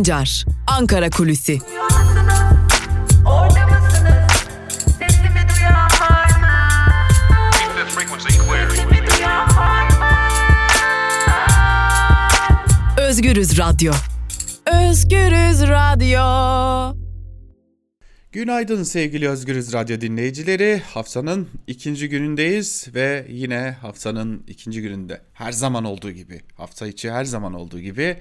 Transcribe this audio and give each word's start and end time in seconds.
Sancar, 0.00 0.44
Ankara 0.66 1.10
Kulüsi. 1.10 1.58
Özgürüz 12.98 13.58
Radyo. 13.58 13.92
Özgürüz 14.66 15.62
Radyo. 15.62 16.96
Günaydın 18.32 18.82
sevgili 18.82 19.28
Özgürüz 19.28 19.72
Radyo 19.72 20.00
dinleyicileri. 20.00 20.82
Haftanın 20.86 21.48
ikinci 21.66 22.08
günündeyiz 22.08 22.86
ve 22.94 23.26
yine 23.28 23.76
haftanın 23.80 24.44
ikinci 24.48 24.82
gününde 24.82 25.20
her 25.32 25.52
zaman 25.52 25.84
olduğu 25.84 26.10
gibi, 26.10 26.40
hafta 26.54 26.86
içi 26.86 27.10
her 27.10 27.24
zaman 27.24 27.54
olduğu 27.54 27.80
gibi 27.80 28.16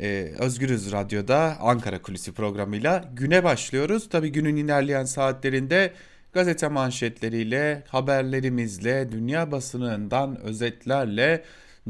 e, 0.00 0.32
Özgürüz 0.38 0.92
Radyo'da 0.92 1.56
Ankara 1.60 2.02
Kulisi 2.02 2.32
programıyla 2.32 3.04
güne 3.12 3.44
başlıyoruz. 3.44 4.08
Tabi 4.08 4.32
günün 4.32 4.56
ilerleyen 4.56 5.04
saatlerinde 5.04 5.92
gazete 6.32 6.68
manşetleriyle, 6.68 7.84
haberlerimizle, 7.88 9.12
dünya 9.12 9.52
basınından 9.52 10.40
özetlerle, 10.40 11.44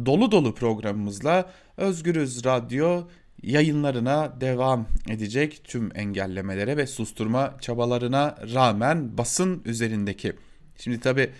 dolu 0.06 0.30
dolu 0.30 0.54
programımızla 0.54 1.50
Özgürüz 1.76 2.44
Radyo 2.44 3.04
yayınlarına 3.42 4.40
devam 4.40 4.86
edecek 5.08 5.60
tüm 5.64 5.90
engellemelere 5.94 6.76
ve 6.76 6.86
susturma 6.86 7.56
çabalarına 7.60 8.36
rağmen 8.54 9.18
basın 9.18 9.62
üzerindeki. 9.64 10.32
Şimdi 10.76 11.00
tabi 11.00 11.30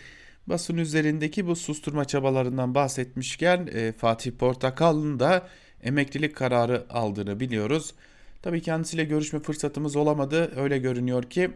basın 0.46 0.76
üzerindeki 0.76 1.46
bu 1.46 1.56
susturma 1.56 2.04
çabalarından 2.04 2.74
bahsetmişken 2.74 3.68
e, 3.72 3.92
Fatih 3.92 4.32
Portakal'ın 4.32 5.20
da 5.20 5.48
emeklilik 5.82 6.36
kararı 6.36 6.86
aldığını 6.90 7.40
biliyoruz. 7.40 7.94
Tabi 8.42 8.62
kendisiyle 8.62 9.04
görüşme 9.04 9.40
fırsatımız 9.40 9.96
olamadı. 9.96 10.52
Öyle 10.56 10.78
görünüyor 10.78 11.22
ki 11.22 11.50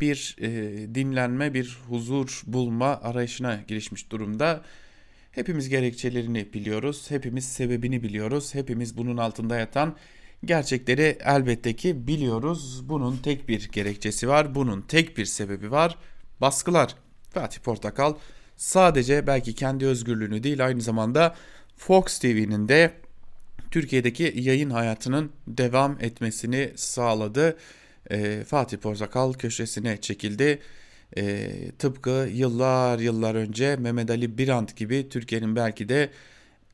bir 0.00 0.36
e, 0.40 0.50
dinlenme, 0.94 1.54
bir 1.54 1.78
huzur 1.88 2.42
bulma 2.46 2.86
arayışına 2.86 3.60
girişmiş 3.68 4.10
durumda. 4.10 4.62
Hepimiz 5.32 5.68
gerekçelerini 5.68 6.52
biliyoruz, 6.52 7.10
hepimiz 7.10 7.44
sebebini 7.44 8.02
biliyoruz, 8.02 8.54
hepimiz 8.54 8.96
bunun 8.96 9.16
altında 9.16 9.56
yatan 9.56 9.96
gerçekleri 10.44 11.18
elbette 11.24 11.76
ki 11.76 12.06
biliyoruz. 12.06 12.88
Bunun 12.88 13.16
tek 13.16 13.48
bir 13.48 13.68
gerekçesi 13.68 14.28
var, 14.28 14.54
bunun 14.54 14.82
tek 14.82 15.18
bir 15.18 15.24
sebebi 15.24 15.70
var. 15.70 15.98
Baskılar. 16.40 16.94
Fatih 17.30 17.60
Portakal 17.60 18.14
sadece 18.56 19.26
belki 19.26 19.54
kendi 19.54 19.86
özgürlüğünü 19.86 20.42
değil 20.42 20.66
aynı 20.66 20.80
zamanda 20.80 21.34
Fox 21.76 22.18
TV'nin 22.18 22.68
de 22.68 22.92
Türkiye'deki 23.70 24.32
yayın 24.36 24.70
hayatının 24.70 25.32
devam 25.46 25.96
etmesini 26.00 26.72
sağladı. 26.76 27.56
E, 28.10 28.44
Fatih 28.44 28.78
Portakal 28.78 29.32
köşesine 29.32 30.00
çekildi. 30.00 30.58
E, 31.16 31.50
tıpkı 31.78 32.28
yıllar 32.32 32.98
yıllar 32.98 33.34
önce 33.34 33.76
Mehmet 33.76 34.10
Ali 34.10 34.38
Birant 34.38 34.76
gibi 34.76 35.08
Türkiye'nin 35.08 35.56
belki 35.56 35.88
de 35.88 36.10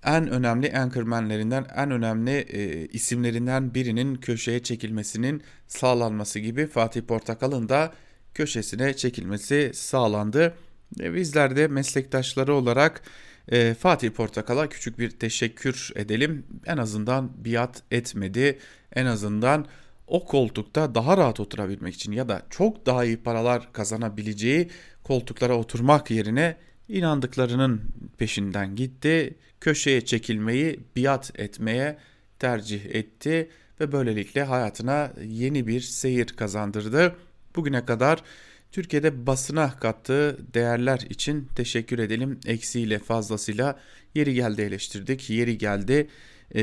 en 0.05 0.28
önemli 0.28 0.72
anchormanlerinden, 0.78 1.66
en 1.77 1.91
önemli 1.91 2.30
e, 2.30 2.86
isimlerinden 2.86 3.75
birinin 3.75 4.14
köşeye 4.14 4.62
çekilmesinin 4.62 5.42
sağlanması 5.66 6.38
gibi 6.38 6.66
Fatih 6.66 7.03
Portakal'ın 7.03 7.69
da 7.69 7.92
köşesine 8.34 8.97
çekilmesi 8.97 9.70
sağlandı. 9.75 10.55
E, 11.00 11.14
bizler 11.14 11.56
de 11.56 11.69
meslektaşları 11.69 12.55
olarak 12.55 13.03
e, 13.48 13.75
Fatih 13.75 14.11
Portakal'a 14.11 14.69
küçük 14.69 14.98
bir 14.98 15.11
teşekkür 15.11 15.92
edelim. 15.97 16.47
En 16.66 16.77
azından 16.77 17.44
biat 17.44 17.83
etmedi. 17.91 18.58
En 18.92 19.06
azından 19.06 19.66
o 20.06 20.25
koltukta 20.25 20.94
daha 20.94 21.16
rahat 21.16 21.41
oturabilmek 21.41 21.94
için 21.94 22.12
ya 22.12 22.28
da 22.28 22.43
çok 22.50 22.87
daha 22.87 23.04
iyi 23.04 23.16
paralar 23.16 23.72
kazanabileceği 23.72 24.71
koltuklara 25.03 25.56
oturmak 25.56 26.10
yerine 26.10 26.56
inandıklarının 26.88 27.82
peşinden 28.19 28.76
gitti. 28.76 29.34
Köşeye 29.60 30.04
çekilmeyi 30.04 30.81
biat 30.97 31.41
etmeye 31.41 31.98
tercih 32.38 32.84
etti 32.94 33.50
ve 33.81 33.92
böylelikle 33.92 34.42
hayatına 34.42 35.12
yeni 35.25 35.66
bir 35.66 35.81
seyir 35.81 36.26
kazandırdı. 36.26 37.16
Bugüne 37.56 37.84
kadar 37.84 38.22
Türkiye'de 38.76 39.26
basına 39.26 39.76
kattığı 39.76 40.54
değerler 40.54 40.98
için 40.98 41.48
teşekkür 41.54 41.98
edelim. 41.98 42.41
Eksiğiyle 42.47 42.98
fazlasıyla 42.98 43.78
yeri 44.14 44.34
geldi 44.34 44.62
eleştirdik, 44.62 45.31
yeri 45.31 45.59
geldi 45.59 46.09
e, 46.54 46.60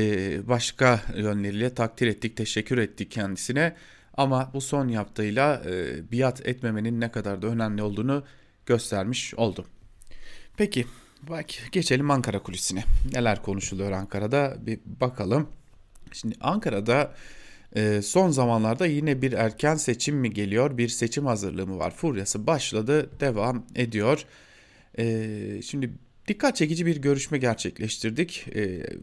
başka 0.48 1.00
yönleriyle 1.16 1.74
takdir 1.74 2.06
ettik, 2.06 2.36
teşekkür 2.36 2.78
ettik 2.78 3.10
kendisine. 3.10 3.76
Ama 4.16 4.50
bu 4.54 4.60
son 4.60 4.88
yaptığıyla 4.88 5.62
e, 5.66 6.02
biat 6.12 6.46
etmemenin 6.46 7.00
ne 7.00 7.10
kadar 7.10 7.42
da 7.42 7.46
önemli 7.46 7.82
olduğunu 7.82 8.24
göstermiş 8.66 9.34
oldu. 9.34 9.66
Peki 10.56 10.86
bak 11.22 11.46
geçelim 11.72 12.10
Ankara 12.10 12.38
kulisine. 12.38 12.84
Neler 13.12 13.42
konuşuluyor 13.42 13.92
Ankara'da 13.92 14.56
bir 14.66 14.78
bakalım. 15.00 15.48
Şimdi 16.12 16.34
Ankara'da 16.40 17.14
e, 17.76 18.02
son 18.02 18.30
zamanlarda 18.30 18.86
yine 18.86 19.22
bir 19.22 19.32
erken 19.32 19.74
seçim 19.74 20.16
mi 20.16 20.32
geliyor? 20.32 20.78
Bir 20.78 20.88
seçim 20.88 21.26
hazırlığı 21.26 21.66
mı 21.66 21.78
var? 21.78 21.90
Furyası 21.90 22.46
başladı, 22.46 23.10
devam 23.20 23.66
ediyor. 23.74 24.24
Şimdi 25.62 25.90
dikkat 26.28 26.56
çekici 26.56 26.86
bir 26.86 26.96
görüşme 26.96 27.38
gerçekleştirdik. 27.38 28.46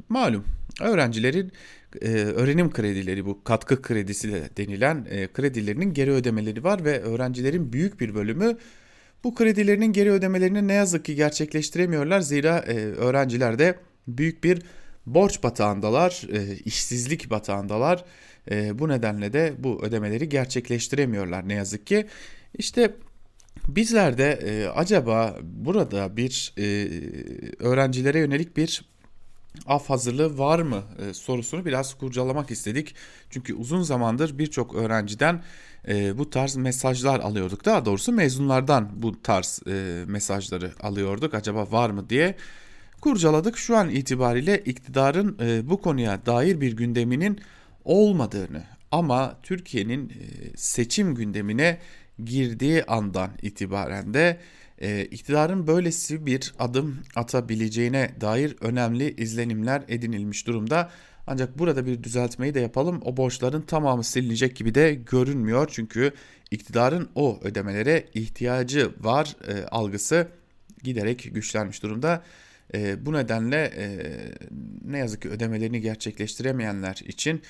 Malum 0.10 0.46
öğrencilerin 0.82 1.52
e, 2.02 2.08
öğrenim 2.12 2.72
kredileri 2.72 3.26
bu 3.26 3.44
katkı 3.44 3.82
kredisi 3.82 4.32
de 4.32 4.50
denilen 4.58 5.08
e, 5.10 5.28
kredilerinin 5.28 5.94
geri 5.94 6.12
ödemeleri 6.12 6.64
var 6.64 6.86
ve 6.86 7.02
öğrencilerin 7.02 7.74
büyük 7.74 8.00
bir 8.00 8.16
bölümü 8.16 8.58
bu 9.24 9.36
kredilerinin 9.36 9.94
geri 9.94 10.12
ödemelerini 10.12 10.68
ne 10.68 10.74
yazık 10.74 11.06
ki 11.06 11.16
gerçekleştiremiyorlar. 11.16 12.20
Zira 12.20 12.58
e, 12.58 12.76
öğrenciler 12.78 13.60
de 13.60 13.76
büyük 14.08 14.44
bir 14.44 14.62
borç 15.06 15.44
batağındalar, 15.44 16.28
e, 16.34 16.56
işsizlik 16.56 17.30
batağındalar. 17.30 18.06
E, 18.52 18.80
bu 18.80 18.90
nedenle 18.90 19.34
de 19.34 19.54
bu 19.58 19.84
ödemeleri 19.84 20.30
gerçekleştiremiyorlar 20.30 21.50
ne 21.50 21.54
yazık 21.54 21.88
ki. 21.88 22.08
İşte 22.58 22.96
bizler 23.68 24.18
de 24.18 24.32
e, 24.32 24.68
acaba 24.68 25.38
burada 25.44 26.18
bir 26.18 26.54
e, 26.58 26.90
öğrencilere 27.60 28.20
yönelik 28.20 28.58
bir 28.58 28.92
af 29.66 29.90
hazırlığı 29.90 30.38
var 30.38 30.60
mı 30.60 30.84
e, 31.00 31.14
sorusunu 31.14 31.66
biraz 31.66 31.94
kurcalamak 31.94 32.52
istedik. 32.52 32.96
Çünkü 33.30 33.54
uzun 33.54 33.82
zamandır 33.82 34.38
birçok 34.38 34.76
öğrenciden 34.76 35.44
e, 35.88 36.18
bu 36.18 36.30
tarz 36.30 36.56
mesajlar 36.56 37.20
alıyorduk. 37.20 37.66
Daha 37.66 37.86
doğrusu 37.86 38.12
mezunlardan 38.12 38.90
bu 38.94 39.22
tarz 39.22 39.62
e, 39.68 40.04
mesajları 40.08 40.72
alıyorduk. 40.80 41.34
Acaba 41.34 41.72
var 41.72 41.90
mı 41.90 42.10
diye 42.10 42.36
kurcaladık. 43.02 43.58
Şu 43.58 43.78
an 43.78 43.90
itibariyle 43.90 44.58
iktidarın 44.58 45.38
e, 45.42 45.70
bu 45.70 45.82
konuya 45.82 46.26
dair 46.26 46.62
bir 46.62 46.74
gündeminin 46.74 47.40
olmadığını 47.86 48.64
ama 48.92 49.38
Türkiye'nin 49.44 50.10
e, 50.10 50.14
seçim 50.58 51.16
gündemine 51.16 51.78
girdiği 52.26 52.84
andan 52.84 53.30
itibaren 53.42 54.14
de 54.14 54.40
e, 54.82 55.06
iktidarın 55.06 55.68
böylesi 55.68 56.26
bir 56.26 56.54
adım 56.60 57.00
atabileceğine 57.16 58.12
dair 58.22 58.56
önemli 58.62 59.16
izlenimler 59.16 59.84
edinilmiş 59.88 60.48
durumda. 60.48 60.90
Ancak 61.28 61.60
burada 61.60 61.86
bir 61.86 62.04
düzeltmeyi 62.04 62.54
de 62.54 62.60
yapalım. 62.60 63.02
O 63.06 63.18
borçların 63.18 63.62
tamamı 63.62 64.04
silinecek 64.04 64.56
gibi 64.56 64.76
de 64.76 64.94
görünmüyor. 64.94 65.70
Çünkü 65.72 66.12
iktidarın 66.52 67.10
o 67.16 67.40
ödemelere 67.44 68.06
ihtiyacı 68.14 68.92
var 69.00 69.36
e, 69.48 69.66
algısı 69.66 70.28
giderek 70.84 71.30
güçlenmiş 71.34 71.84
durumda. 71.84 72.24
E, 72.74 73.06
bu 73.06 73.14
nedenle 73.14 73.72
e, 73.78 73.88
ne 74.86 74.98
yazık 74.98 75.22
ki 75.22 75.30
ödemelerini 75.30 75.82
gerçekleştiremeyenler 75.82 77.02
için 77.08 77.42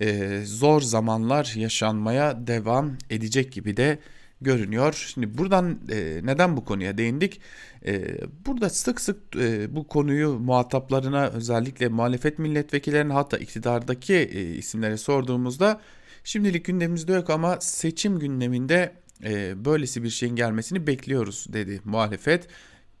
e, 0.00 0.40
zor 0.44 0.80
zamanlar 0.80 1.52
yaşanmaya 1.56 2.46
devam 2.46 2.96
edecek 3.10 3.52
gibi 3.52 3.76
de 3.76 3.98
görünüyor. 4.40 5.08
Şimdi 5.14 5.38
buradan 5.38 5.78
e, 5.90 6.20
neden 6.24 6.56
bu 6.56 6.64
konuya 6.64 6.98
değindik? 6.98 7.40
E, 7.86 8.04
burada 8.46 8.70
sık 8.70 9.00
sık 9.00 9.36
e, 9.36 9.76
bu 9.76 9.86
konuyu 9.86 10.38
muhataplarına 10.38 11.26
özellikle 11.28 11.88
muhalefet 11.88 12.38
milletvekillerine 12.38 13.12
hatta 13.12 13.38
iktidardaki 13.38 14.14
e, 14.14 14.54
isimlere 14.54 14.96
sorduğumuzda 14.96 15.80
şimdilik 16.24 16.64
gündemimizde 16.64 17.12
yok 17.12 17.30
ama 17.30 17.58
seçim 17.60 18.18
gündeminde 18.18 18.92
e, 19.24 19.64
böylesi 19.64 20.02
bir 20.02 20.10
şeyin 20.10 20.36
gelmesini 20.36 20.86
bekliyoruz 20.86 21.46
dedi 21.52 21.80
muhalefet. 21.84 22.48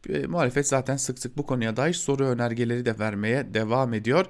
E, 0.08 0.26
muhalefet 0.26 0.68
zaten 0.68 0.96
sık 0.96 1.18
sık 1.18 1.36
bu 1.36 1.46
konuya 1.46 1.76
dair 1.76 1.94
soru 1.94 2.24
önergeleri 2.24 2.84
de 2.84 2.98
vermeye 2.98 3.54
devam 3.54 3.94
ediyor. 3.94 4.26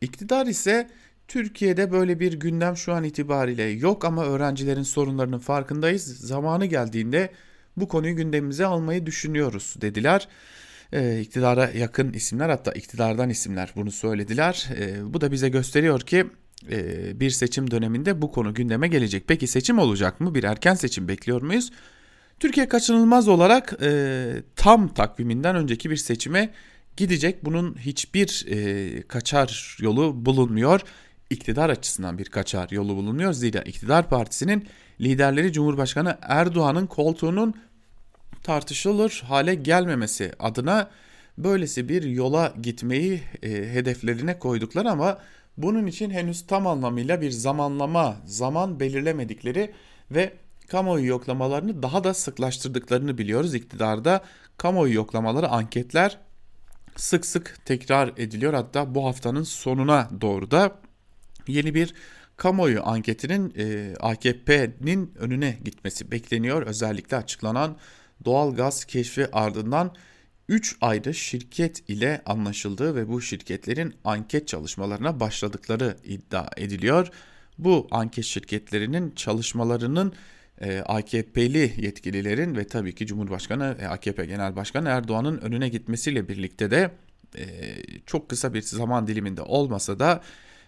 İktidar 0.00 0.46
ise 0.46 0.90
Türkiye'de 1.28 1.92
böyle 1.92 2.20
bir 2.20 2.32
gündem 2.32 2.76
şu 2.76 2.92
an 2.92 3.04
itibariyle 3.04 3.62
yok 3.62 4.04
ama 4.04 4.24
öğrencilerin 4.24 4.82
sorunlarının 4.82 5.38
farkındayız. 5.38 6.18
Zamanı 6.18 6.66
geldiğinde 6.66 7.32
bu 7.76 7.88
konuyu 7.88 8.16
gündemimize 8.16 8.66
almayı 8.66 9.06
düşünüyoruz 9.06 9.74
dediler. 9.80 10.28
E, 10.92 11.20
iktidara 11.20 11.70
yakın 11.70 12.12
isimler 12.12 12.48
hatta 12.48 12.72
iktidardan 12.72 13.30
isimler 13.30 13.72
bunu 13.76 13.90
söylediler. 13.90 14.68
E, 14.78 15.14
bu 15.14 15.20
da 15.20 15.32
bize 15.32 15.48
gösteriyor 15.48 16.00
ki 16.00 16.26
e, 16.70 17.20
bir 17.20 17.30
seçim 17.30 17.70
döneminde 17.70 18.22
bu 18.22 18.32
konu 18.32 18.54
gündeme 18.54 18.88
gelecek. 18.88 19.24
Peki 19.28 19.46
seçim 19.46 19.78
olacak 19.78 20.20
mı? 20.20 20.34
Bir 20.34 20.44
erken 20.44 20.74
seçim 20.74 21.08
bekliyor 21.08 21.42
muyuz? 21.42 21.70
Türkiye 22.40 22.68
kaçınılmaz 22.68 23.28
olarak 23.28 23.74
e, 23.82 24.22
tam 24.56 24.88
takviminden 24.94 25.56
önceki 25.56 25.90
bir 25.90 25.96
seçime 25.96 26.50
gidecek. 26.96 27.44
Bunun 27.44 27.78
hiçbir 27.78 28.46
e, 28.48 29.02
kaçar 29.02 29.76
yolu 29.80 30.26
bulunmuyor. 30.26 30.80
İktidar 31.30 31.70
açısından 31.70 32.18
bir 32.18 32.24
kaçar 32.24 32.70
yolu 32.70 32.96
bulunuyor. 32.96 33.32
Zira 33.32 33.62
iktidar 33.62 34.08
partisinin 34.08 34.68
liderleri 35.00 35.52
Cumhurbaşkanı 35.52 36.18
Erdoğan'ın 36.22 36.86
koltuğunun 36.86 37.54
tartışılır 38.42 39.22
hale 39.26 39.54
gelmemesi 39.54 40.32
adına 40.38 40.90
böylesi 41.38 41.88
bir 41.88 42.02
yola 42.02 42.54
gitmeyi 42.62 43.20
e, 43.42 43.48
hedeflerine 43.48 44.38
koyduklar 44.38 44.86
ama 44.86 45.18
bunun 45.56 45.86
için 45.86 46.10
henüz 46.10 46.46
tam 46.46 46.66
anlamıyla 46.66 47.20
bir 47.20 47.30
zamanlama, 47.30 48.16
zaman 48.24 48.80
belirlemedikleri 48.80 49.72
ve 50.10 50.32
kamuoyu 50.70 51.06
yoklamalarını 51.06 51.82
daha 51.82 52.04
da 52.04 52.14
sıklaştırdıklarını 52.14 53.18
biliyoruz. 53.18 53.54
İktidarda 53.54 54.24
kamuoyu 54.56 54.94
yoklamaları, 54.94 55.48
anketler 55.48 56.18
sık 56.96 57.26
sık 57.26 57.58
tekrar 57.64 58.08
ediliyor. 58.16 58.54
Hatta 58.54 58.94
bu 58.94 59.06
haftanın 59.06 59.42
sonuna 59.42 60.08
doğru 60.20 60.50
da 60.50 60.80
yeni 61.48 61.74
bir 61.74 61.94
kamuoyu 62.36 62.82
anketinin 62.84 63.54
e, 63.58 63.94
AKP'nin 64.00 65.14
önüne 65.18 65.58
gitmesi 65.64 66.10
bekleniyor. 66.10 66.62
Özellikle 66.62 67.16
açıklanan 67.16 67.76
doğal 68.24 68.54
gaz 68.54 68.84
keşfi 68.84 69.34
ardından 69.36 69.94
3 70.48 70.76
ayrı 70.80 71.14
şirket 71.14 71.90
ile 71.90 72.22
anlaşıldığı 72.26 72.94
ve 72.94 73.08
bu 73.08 73.20
şirketlerin 73.20 73.94
anket 74.04 74.48
çalışmalarına 74.48 75.20
başladıkları 75.20 75.96
iddia 76.04 76.46
ediliyor. 76.56 77.08
Bu 77.58 77.88
anket 77.90 78.24
şirketlerinin 78.24 79.12
çalışmalarının 79.16 80.12
AKP'li 80.68 81.72
yetkililerin 81.76 82.56
ve 82.56 82.66
tabii 82.66 82.94
ki 82.94 83.06
Cumhurbaşkanı 83.06 83.76
e, 83.80 83.86
AKP 83.86 84.26
Genel 84.26 84.56
Başkanı 84.56 84.88
Erdoğan'ın 84.88 85.38
önüne 85.38 85.68
gitmesiyle 85.68 86.28
birlikte 86.28 86.70
de 86.70 86.90
e, 87.38 87.44
çok 88.06 88.28
kısa 88.28 88.54
bir 88.54 88.62
zaman 88.62 89.06
diliminde 89.06 89.42
olmasa 89.42 89.98
da 89.98 90.22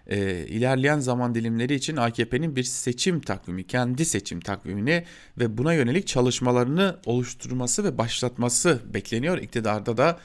e, 0.06 0.46
ilerleyen 0.46 0.98
zaman 0.98 1.34
dilimleri 1.34 1.74
için 1.74 1.96
AKP'nin 1.96 2.56
bir 2.56 2.62
seçim 2.62 3.20
takvimi, 3.20 3.66
kendi 3.66 4.04
seçim 4.04 4.40
takvimini 4.40 5.04
ve 5.38 5.58
buna 5.58 5.74
yönelik 5.74 6.06
çalışmalarını 6.06 6.96
oluşturması 7.06 7.84
ve 7.84 7.98
başlatması 7.98 8.80
bekleniyor. 8.94 9.38
İktidarda 9.38 9.96
da 9.96 10.18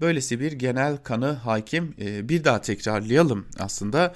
böylesi 0.00 0.40
bir 0.40 0.52
genel 0.52 0.96
kanı 0.96 1.32
hakim. 1.32 1.94
E, 2.00 2.28
bir 2.28 2.44
daha 2.44 2.60
tekrarlayalım 2.60 3.46
aslında 3.58 4.14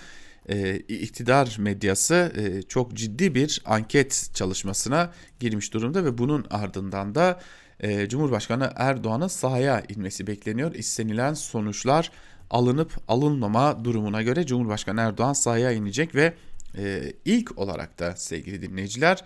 e, 0.49 0.77
iktidar 0.77 1.57
medyası 1.59 2.33
e, 2.37 2.63
çok 2.63 2.95
ciddi 2.95 3.35
bir 3.35 3.63
anket 3.65 4.31
çalışmasına 4.35 5.13
girmiş 5.41 5.75
durumda 5.75 6.05
ve 6.05 6.19
bunun 6.19 6.47
ardından 6.51 7.15
da 7.15 7.41
e, 7.81 8.09
Cumhurbaşkanı 8.09 8.73
Erdoğan'ın 8.77 9.29
sahaya 9.29 9.83
inmesi 9.89 10.27
bekleniyor. 10.27 10.75
İstenilen 10.75 11.35
sonuçlar 11.35 12.11
alınıp 12.51 12.93
alınmama 13.09 13.85
durumuna 13.85 14.23
göre 14.23 14.47
Cumhurbaşkanı 14.47 15.01
Erdoğan 15.01 15.33
sahaya 15.33 15.73
inecek 15.73 16.15
ve 16.15 16.35
e, 16.79 17.13
ilk 17.25 17.59
olarak 17.59 17.99
da 17.99 18.17
sevgili 18.17 18.63
dinleyiciler 18.63 19.25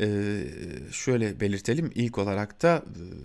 e, 0.00 0.06
şöyle 0.90 1.40
belirtelim 1.40 1.90
ilk 1.94 2.18
olarak 2.18 2.62
da 2.62 2.76
e, 2.76 2.82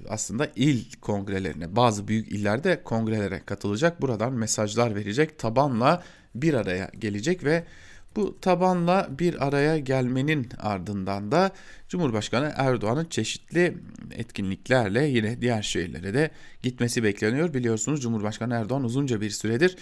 aslında 0.09 0.51
il 0.55 0.83
kongrelerine 1.01 1.75
bazı 1.75 2.07
büyük 2.07 2.31
illerde 2.31 2.83
kongrelere 2.83 3.41
katılacak 3.45 4.01
buradan 4.01 4.33
mesajlar 4.33 4.95
verecek 4.95 5.39
tabanla 5.39 6.03
bir 6.35 6.53
araya 6.53 6.91
gelecek 6.99 7.43
ve 7.43 7.63
bu 8.15 8.39
tabanla 8.41 9.09
bir 9.19 9.47
araya 9.47 9.77
gelmenin 9.77 10.49
ardından 10.57 11.31
da 11.31 11.51
Cumhurbaşkanı 11.89 12.53
Erdoğan'ın 12.55 13.05
çeşitli 13.05 13.77
etkinliklerle 14.11 15.05
yine 15.05 15.41
diğer 15.41 15.61
şehirlere 15.61 16.13
de 16.13 16.31
gitmesi 16.63 17.03
bekleniyor. 17.03 17.53
Biliyorsunuz 17.53 18.01
Cumhurbaşkanı 18.01 18.53
Erdoğan 18.53 18.83
uzunca 18.83 19.21
bir 19.21 19.29
süredir 19.29 19.77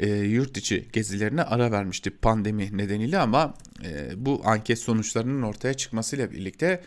e, 0.00 0.08
yurt 0.08 0.56
içi 0.56 0.88
gezilerine 0.92 1.42
ara 1.42 1.72
vermişti 1.72 2.10
pandemi 2.10 2.78
nedeniyle 2.78 3.18
ama 3.18 3.54
e, 3.84 4.10
bu 4.16 4.40
anket 4.44 4.78
sonuçlarının 4.78 5.42
ortaya 5.42 5.74
çıkmasıyla 5.74 6.30
birlikte 6.30 6.82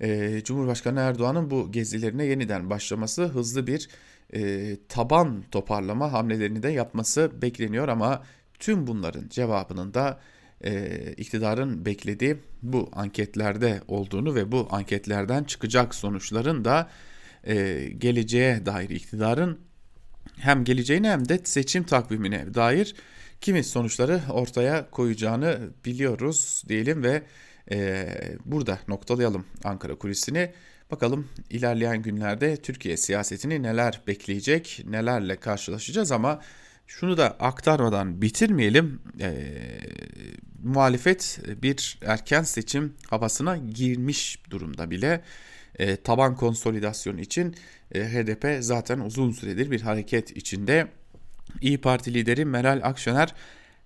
e, 0.00 0.40
Cumhurbaşkanı 0.44 1.00
Erdoğan'ın 1.00 1.50
bu 1.50 1.72
gezilerine 1.72 2.24
yeniden 2.24 2.70
başlaması 2.70 3.24
hızlı 3.24 3.66
bir 3.66 3.88
e, 4.34 4.76
taban 4.88 5.44
toparlama 5.50 6.12
hamlelerini 6.12 6.62
de 6.62 6.68
yapması 6.68 7.42
bekleniyor 7.42 7.88
ama 7.88 8.22
tüm 8.62 8.86
bunların 8.86 9.28
cevabının 9.28 9.94
da 9.94 10.20
e, 10.64 10.98
iktidarın 11.16 11.86
beklediği 11.86 12.36
bu 12.62 12.90
anketlerde 12.92 13.80
olduğunu 13.88 14.34
ve 14.34 14.52
bu 14.52 14.68
anketlerden 14.70 15.44
çıkacak 15.44 15.94
sonuçların 15.94 16.64
da 16.64 16.90
e, 17.44 17.86
geleceğe 17.98 18.66
dair 18.66 18.90
iktidarın 18.90 19.58
hem 20.36 20.64
geleceğine 20.64 21.10
hem 21.10 21.28
de 21.28 21.40
seçim 21.44 21.84
takvimine 21.84 22.54
dair 22.54 22.94
kimi 23.40 23.64
sonuçları 23.64 24.20
ortaya 24.30 24.90
koyacağını 24.90 25.58
biliyoruz 25.84 26.62
diyelim 26.68 27.02
ve 27.02 27.22
e, 27.70 28.08
burada 28.44 28.78
noktalayalım 28.88 29.46
Ankara 29.64 29.94
kulisini. 29.94 30.52
Bakalım 30.90 31.28
ilerleyen 31.50 32.02
günlerde 32.02 32.56
Türkiye 32.56 32.96
siyasetini 32.96 33.62
neler 33.62 34.00
bekleyecek, 34.06 34.82
nelerle 34.86 35.36
karşılaşacağız 35.36 36.12
ama 36.12 36.40
şunu 36.98 37.16
da 37.16 37.36
aktarmadan 37.40 38.22
bitirmeyelim. 38.22 39.00
E, 39.20 39.30
muhalefet 40.62 41.40
bir 41.62 41.98
erken 42.06 42.42
seçim 42.42 42.94
havasına 43.10 43.56
girmiş 43.56 44.38
durumda 44.50 44.90
bile. 44.90 45.22
E, 45.78 45.96
taban 45.96 46.36
konsolidasyon 46.36 47.18
için 47.18 47.54
e, 47.94 48.04
HDP 48.04 48.64
zaten 48.64 48.98
uzun 48.98 49.32
süredir 49.32 49.70
bir 49.70 49.80
hareket 49.80 50.36
içinde. 50.36 50.88
İyi 51.60 51.80
Parti 51.80 52.14
lideri 52.14 52.44
Meral 52.44 52.80
Akşener 52.82 53.34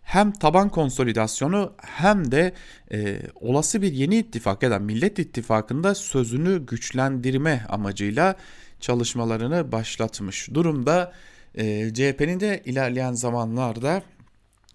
hem 0.03 0.32
taban 0.32 0.69
konsolidasyonu 0.69 1.73
hem 1.82 2.31
de 2.31 2.53
e, 2.93 3.20
olası 3.35 3.82
bir 3.82 3.93
yeni 3.93 4.17
ittifak 4.17 4.62
ya 4.62 4.70
da 4.70 4.79
Millet 4.79 5.19
İttifakı'nda 5.19 5.94
sözünü 5.94 6.67
güçlendirme 6.67 7.67
amacıyla 7.69 8.37
çalışmalarını 8.81 9.73
başlatmış 9.73 10.55
durumda. 10.55 11.12
E, 11.56 11.94
CHP'nin 11.94 12.41
de 12.41 12.63
ilerleyen 12.65 13.13
zamanlarda 13.13 14.03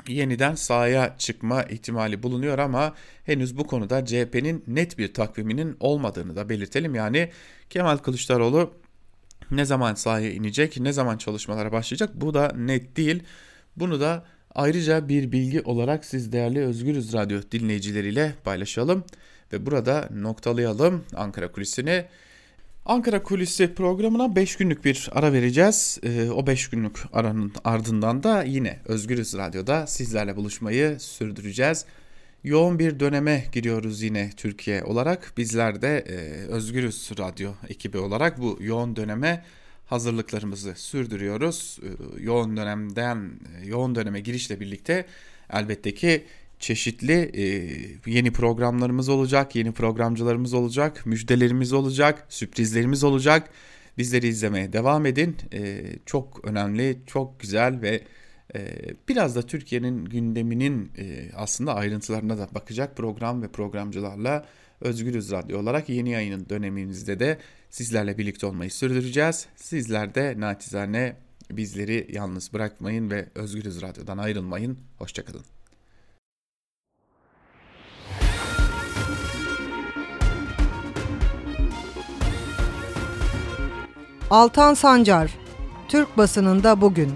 yeniden 0.08 0.56
sahaya 0.56 1.16
çıkma 1.18 1.64
ihtimali 1.64 2.24
bulunuyor 2.24 2.60
ama 2.60 2.96
henüz 3.26 3.58
bu 3.58 3.68
konuda 3.68 4.06
CHP'nin 4.06 4.64
net 4.68 4.98
bir 4.98 5.14
takviminin 5.14 5.78
olmadığını 5.80 6.36
da 6.36 6.50
belirtelim. 6.50 6.96
Yani 6.96 7.30
Kemal 7.70 7.98
Kılıçdaroğlu 7.98 8.74
ne 9.52 9.66
zaman 9.66 9.96
sahaya 9.96 10.32
inecek, 10.32 10.80
ne 10.80 10.94
zaman 10.94 11.18
çalışmalara 11.18 11.72
başlayacak 11.72 12.10
bu 12.14 12.34
da 12.34 12.52
net 12.56 12.98
değil. 12.98 13.24
Bunu 13.76 14.00
da 14.02 14.26
ayrıca 14.56 15.10
bir 15.10 15.32
bilgi 15.32 15.62
olarak 15.62 16.06
siz 16.06 16.32
değerli 16.32 16.60
Özgürüz 16.60 17.14
Radyo 17.14 17.42
dinleyicileriyle 17.52 18.34
paylaşalım 18.44 19.04
ve 19.54 19.66
burada 19.66 20.10
noktalayalım 20.12 21.04
Ankara 21.16 21.52
kulisini. 21.52 22.06
Ankara 22.86 23.24
Kulisi 23.24 23.74
programına 23.74 24.36
5 24.36 24.56
günlük 24.56 24.86
bir 24.86 25.10
ara 25.12 25.34
vereceğiz. 25.34 26.00
Ee, 26.04 26.30
o 26.30 26.48
5 26.48 26.70
günlük 26.70 27.00
aranın 27.14 27.54
ardından 27.64 28.24
da 28.24 28.44
yine 28.44 28.80
Özgürüz 28.86 29.38
Radyo'da 29.38 29.88
sizlerle 29.88 30.36
buluşmayı 30.36 31.00
sürdüreceğiz. 31.00 31.86
Yoğun 32.44 32.80
bir 32.80 33.00
döneme 33.00 33.46
giriyoruz 33.52 34.02
yine 34.02 34.30
Türkiye 34.38 34.84
olarak. 34.84 35.34
Bizler 35.38 35.82
de 35.82 35.98
e, 35.98 36.16
Özgürüz 36.48 37.12
Radyo 37.20 37.52
ekibi 37.70 37.98
olarak 37.98 38.42
bu 38.42 38.58
yoğun 38.62 38.96
döneme 38.96 39.44
hazırlıklarımızı 39.86 40.76
sürdürüyoruz. 40.76 41.80
E, 41.84 42.24
yoğun 42.24 42.58
dönemden 42.58 43.32
e, 43.62 43.68
yoğun 43.68 43.96
döneme 43.96 44.20
girişle 44.20 44.60
birlikte 44.60 45.06
elbette 45.54 45.94
ki 45.94 46.26
çeşitli 46.62 47.32
e, 47.34 47.44
yeni 48.12 48.32
programlarımız 48.32 49.10
olacak, 49.10 49.56
yeni 49.56 49.72
programcılarımız 49.72 50.54
olacak, 50.54 51.06
müjdelerimiz 51.06 51.74
olacak, 51.74 52.26
sürprizlerimiz 52.30 53.04
olacak. 53.04 53.50
Bizleri 53.98 54.28
izlemeye 54.28 54.74
devam 54.74 55.06
edin. 55.06 55.36
E, 55.54 55.84
çok 56.06 56.46
önemli, 56.46 57.00
çok 57.08 57.40
güzel 57.40 57.82
ve 57.82 58.02
e, 58.56 58.60
biraz 59.10 59.36
da 59.36 59.42
Türkiye'nin 59.42 60.06
gündeminin 60.06 60.92
e, 60.98 61.32
aslında 61.36 61.76
ayrıntılarına 61.76 62.38
da 62.38 62.48
bakacak 62.56 62.98
program 62.98 63.42
ve 63.42 63.48
programcılarla 63.48 64.46
Özgürüz 64.82 65.32
Radyo 65.32 65.60
olarak 65.60 65.90
yeni 65.90 66.10
yayının 66.10 66.50
dönemimizde 66.50 67.20
de 67.20 67.38
sizlerle 67.70 68.18
birlikte 68.18 68.46
olmayı 68.46 68.72
sürdüreceğiz. 68.72 69.46
Sizler 69.56 70.16
de 70.16 70.36
naçizane 70.38 71.16
bizleri 71.52 72.08
yalnız 72.12 72.54
bırakmayın 72.54 73.12
ve 73.12 73.30
Özgürüz 73.36 73.82
Radyo'dan 73.82 74.18
ayrılmayın. 74.18 74.78
Hoşçakalın. 74.98 75.61
Altan 84.32 84.74
Sancar, 84.74 85.32
Türk 85.88 86.18
basınında 86.18 86.82
bugün. 86.82 87.14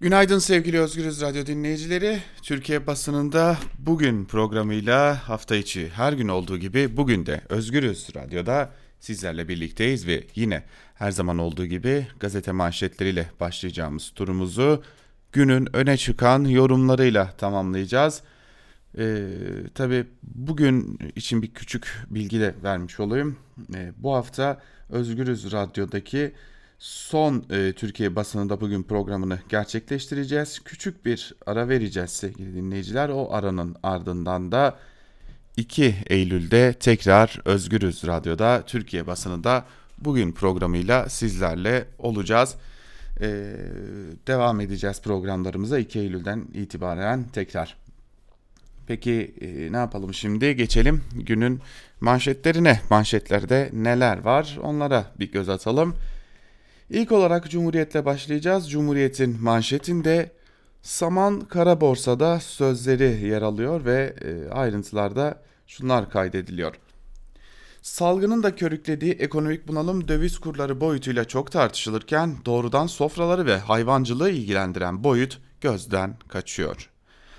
Günaydın 0.00 0.38
sevgili 0.38 0.80
Özgürüz 0.80 1.22
Radyo 1.22 1.46
dinleyicileri. 1.46 2.18
Türkiye 2.42 2.86
basınında 2.86 3.56
bugün 3.78 4.24
programıyla 4.24 5.28
hafta 5.28 5.56
içi 5.56 5.88
her 5.88 6.12
gün 6.12 6.28
olduğu 6.28 6.58
gibi 6.58 6.96
bugün 6.96 7.26
de 7.26 7.40
Özgürüz 7.48 8.08
Radyo'da 8.14 8.70
sizlerle 9.00 9.48
birlikteyiz 9.48 10.06
ve 10.06 10.24
yine 10.34 10.62
her 10.94 11.10
zaman 11.10 11.38
olduğu 11.38 11.66
gibi 11.66 12.06
gazete 12.20 12.52
manşetleriyle 12.52 13.30
başlayacağımız 13.40 14.10
turumuzu 14.14 14.82
günün 15.32 15.76
öne 15.76 15.96
çıkan 15.96 16.44
yorumlarıyla 16.44 17.32
tamamlayacağız. 17.38 18.22
Ee, 18.98 19.28
tabii 19.74 20.06
bugün 20.22 20.98
için 21.16 21.42
bir 21.42 21.54
küçük 21.54 21.88
bilgi 22.10 22.40
de 22.40 22.54
vermiş 22.62 23.00
olayım. 23.00 23.36
Ee, 23.74 23.92
bu 23.96 24.14
hafta 24.14 24.60
Özgürüz 24.90 25.52
Radyo'daki 25.52 26.32
son 26.78 27.44
e, 27.50 27.72
Türkiye 27.72 28.16
basınında 28.16 28.60
bugün 28.60 28.82
programını 28.82 29.38
gerçekleştireceğiz. 29.48 30.60
Küçük 30.64 31.06
bir 31.06 31.34
ara 31.46 31.68
vereceğiz 31.68 32.10
sevgili 32.10 32.54
dinleyiciler. 32.54 33.08
O 33.08 33.32
aranın 33.32 33.76
ardından 33.82 34.52
da 34.52 34.78
2 35.58 35.94
Eylül'de 36.06 36.72
tekrar 36.72 37.40
Özgürüz 37.44 38.06
Radyo'da 38.06 38.62
Türkiye 38.66 39.06
basınında 39.06 39.64
bugün 39.98 40.32
programıyla 40.32 41.08
sizlerle 41.08 41.84
olacağız. 41.98 42.54
Ee, 43.20 43.54
devam 44.26 44.60
edeceğiz 44.60 45.02
programlarımıza 45.02 45.78
2 45.78 45.98
Eylül'den 45.98 46.44
itibaren 46.54 47.24
tekrar. 47.32 47.76
Peki 48.86 49.34
e, 49.40 49.72
ne 49.72 49.76
yapalım 49.76 50.14
şimdi? 50.14 50.56
Geçelim 50.56 51.04
günün 51.12 51.60
manşetlerine. 52.00 52.80
Manşetlerde 52.90 53.70
neler 53.72 54.18
var? 54.18 54.58
Onlara 54.62 55.04
bir 55.18 55.32
göz 55.32 55.48
atalım. 55.48 55.96
İlk 56.90 57.12
olarak 57.12 57.50
Cumhuriyet'le 57.50 58.04
başlayacağız. 58.04 58.70
Cumhuriyet'in 58.70 59.42
manşetinde 59.42 60.30
Saman 60.82 61.40
Kara 61.40 61.80
Borsa'da 61.80 62.40
sözleri 62.40 63.26
yer 63.26 63.42
alıyor 63.42 63.84
ve 63.84 64.14
e, 64.24 64.50
ayrıntılarda 64.50 65.47
şunlar 65.68 66.10
kaydediliyor. 66.10 66.74
Salgının 67.82 68.42
da 68.42 68.54
körüklediği 68.54 69.12
ekonomik 69.12 69.68
bunalım 69.68 70.08
döviz 70.08 70.38
kurları 70.38 70.80
boyutuyla 70.80 71.24
çok 71.24 71.52
tartışılırken 71.52 72.36
doğrudan 72.46 72.86
sofraları 72.86 73.46
ve 73.46 73.58
hayvancılığı 73.58 74.30
ilgilendiren 74.30 75.04
boyut 75.04 75.38
gözden 75.60 76.16
kaçıyor. 76.28 76.90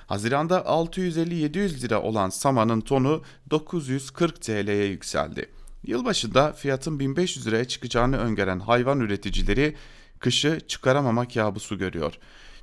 Haziranda 0.07 0.57
650-700 0.59 1.81
lira 1.81 2.01
olan 2.01 2.29
samanın 2.29 2.81
tonu 2.81 3.23
940 3.49 4.41
TL'ye 4.41 4.85
yükseldi. 4.85 5.49
Yılbaşında 5.83 6.53
fiyatın 6.53 6.99
1500 6.99 7.47
liraya 7.47 7.65
çıkacağını 7.65 8.17
öngören 8.17 8.59
hayvan 8.59 8.99
üreticileri 8.99 9.75
kışı 10.19 10.59
çıkaramama 10.67 11.27
kabusu 11.27 11.77
görüyor. 11.77 12.13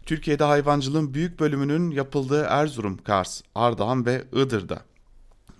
Türkiye'de 0.07 0.45
hayvancılığın 0.45 1.15
büyük 1.15 1.41
bölümünün 1.41 1.91
yapıldığı 1.91 2.47
Erzurum, 2.49 2.99
Kars, 2.99 3.43
Ardahan 3.55 4.07
ve 4.07 4.25
Iğdır'da. 4.33 4.83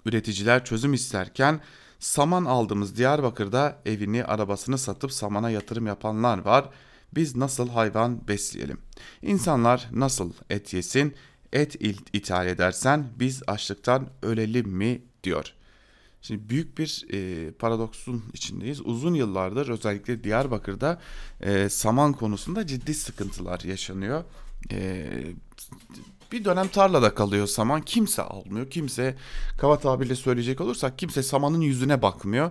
Üreticiler 0.07 0.65
çözüm 0.65 0.95
isterken 0.95 1.61
saman 1.99 2.45
aldığımız 2.45 2.97
Diyarbakır'da 2.97 3.79
evini, 3.87 4.25
arabasını 4.25 4.79
satıp 4.79 5.13
samana 5.13 5.51
yatırım 5.51 5.87
yapanlar 5.87 6.39
var. 6.39 6.69
Biz 7.15 7.37
nasıl 7.37 7.69
hayvan 7.69 8.29
besleyelim? 8.29 8.79
İnsanlar 9.23 9.89
nasıl 9.93 10.33
et 10.51 10.75
yesin? 10.75 11.15
Et 11.53 11.77
ithal 12.13 12.47
edersen 12.47 13.07
biz 13.19 13.43
açlıktan 13.47 14.09
ölelim 14.23 14.69
mi 14.69 15.03
diyor. 15.25 15.53
Şimdi 16.23 16.49
büyük 16.49 16.79
bir 16.79 17.07
e, 17.13 17.51
paradoksun 17.51 18.25
içindeyiz. 18.33 18.81
Uzun 18.87 19.15
yıllardır 19.15 19.69
özellikle 19.69 20.25
Diyarbakır'da 20.25 21.01
e, 21.41 21.69
saman 21.69 22.13
konusunda 22.13 22.67
ciddi 22.67 22.95
sıkıntılar 22.95 23.61
yaşanıyor. 23.61 24.25
E, 24.73 25.07
bir 26.33 26.45
dönem 26.45 26.69
tarlada 26.69 27.15
kalıyor 27.15 27.47
saman. 27.47 27.81
Kimse 27.81 28.23
almıyor. 28.23 28.71
Kimse 28.71 29.17
kaba 29.59 29.79
tabirle 29.79 30.15
söyleyecek 30.15 30.61
olursak 30.61 30.99
kimse 30.99 31.23
samanın 31.23 31.61
yüzüne 31.61 32.03
bakmıyor. 32.03 32.51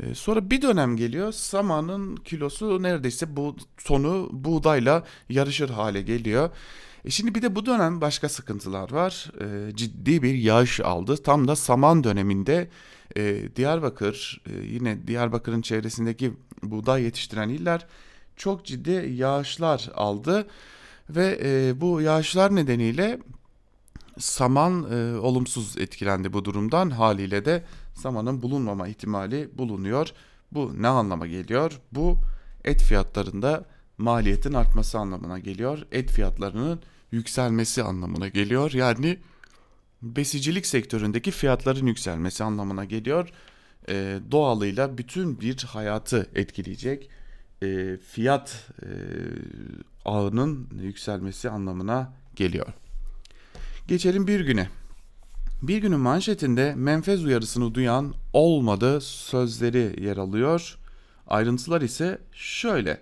E, 0.00 0.14
sonra 0.14 0.50
bir 0.50 0.62
dönem 0.62 0.96
geliyor 0.96 1.32
samanın 1.32 2.16
kilosu 2.16 2.82
neredeyse 2.82 3.36
bu 3.36 3.56
tonu 3.84 4.28
buğdayla 4.32 5.04
yarışır 5.28 5.70
hale 5.70 6.02
geliyor. 6.02 6.50
E 7.04 7.10
şimdi 7.10 7.34
bir 7.34 7.42
de 7.42 7.56
bu 7.56 7.66
dönem 7.66 8.00
başka 8.00 8.28
sıkıntılar 8.28 8.92
var. 8.92 9.30
E, 9.40 9.76
ciddi 9.76 10.22
bir 10.22 10.34
yağış 10.34 10.80
aldı. 10.80 11.16
Tam 11.16 11.48
da 11.48 11.56
saman 11.56 12.04
döneminde 12.04 12.68
e, 13.16 13.56
Diyarbakır 13.56 14.42
e, 14.46 14.66
yine 14.66 15.06
Diyarbakır'ın 15.06 15.62
çevresindeki 15.62 16.32
buğday 16.62 17.02
yetiştiren 17.02 17.48
iller 17.48 17.86
çok 18.36 18.64
ciddi 18.64 19.14
yağışlar 19.16 19.90
aldı 19.94 20.46
ve 21.10 21.40
e, 21.44 21.80
bu 21.80 22.00
yağışlar 22.00 22.56
nedeniyle 22.56 23.18
saman 24.18 24.86
e, 24.92 25.18
olumsuz 25.18 25.78
etkilendi 25.78 26.32
bu 26.32 26.44
durumdan 26.44 26.90
haliyle 26.90 27.44
de 27.44 27.64
samanın 27.94 28.42
bulunmama 28.42 28.88
ihtimali 28.88 29.50
bulunuyor. 29.58 30.12
Bu 30.52 30.82
ne 30.82 30.88
anlama 30.88 31.26
geliyor? 31.26 31.80
Bu 31.92 32.18
et 32.64 32.82
fiyatlarında 32.82 33.64
maliyetin 33.98 34.52
artması 34.52 34.98
anlamına 34.98 35.38
geliyor. 35.38 35.86
Et 35.92 36.10
fiyatlarının 36.10 36.80
yükselmesi 37.12 37.82
anlamına 37.82 38.28
geliyor. 38.28 38.72
Yani 38.72 39.18
besicilik 40.02 40.66
sektöründeki 40.66 41.30
fiyatların 41.30 41.86
yükselmesi 41.86 42.44
anlamına 42.44 42.84
geliyor. 42.84 43.28
E, 43.88 44.20
doğalıyla 44.30 44.98
bütün 44.98 45.40
bir 45.40 45.56
hayatı 45.62 46.30
etkileyecek 46.34 47.10
e, 47.62 47.96
fiyat 47.96 48.70
e, 48.82 48.88
ağının 50.04 50.68
yükselmesi 50.82 51.50
anlamına 51.50 52.12
geliyor. 52.36 52.72
Geçelim 53.88 54.26
bir 54.26 54.40
güne. 54.40 54.68
Bir 55.62 55.78
günün 55.78 56.00
manşetinde 56.00 56.74
menfez 56.74 57.24
uyarısını 57.24 57.74
duyan 57.74 58.14
olmadı 58.32 59.00
sözleri 59.00 60.04
yer 60.04 60.16
alıyor. 60.16 60.78
Ayrıntılar 61.26 61.82
ise 61.82 62.18
şöyle. 62.32 63.00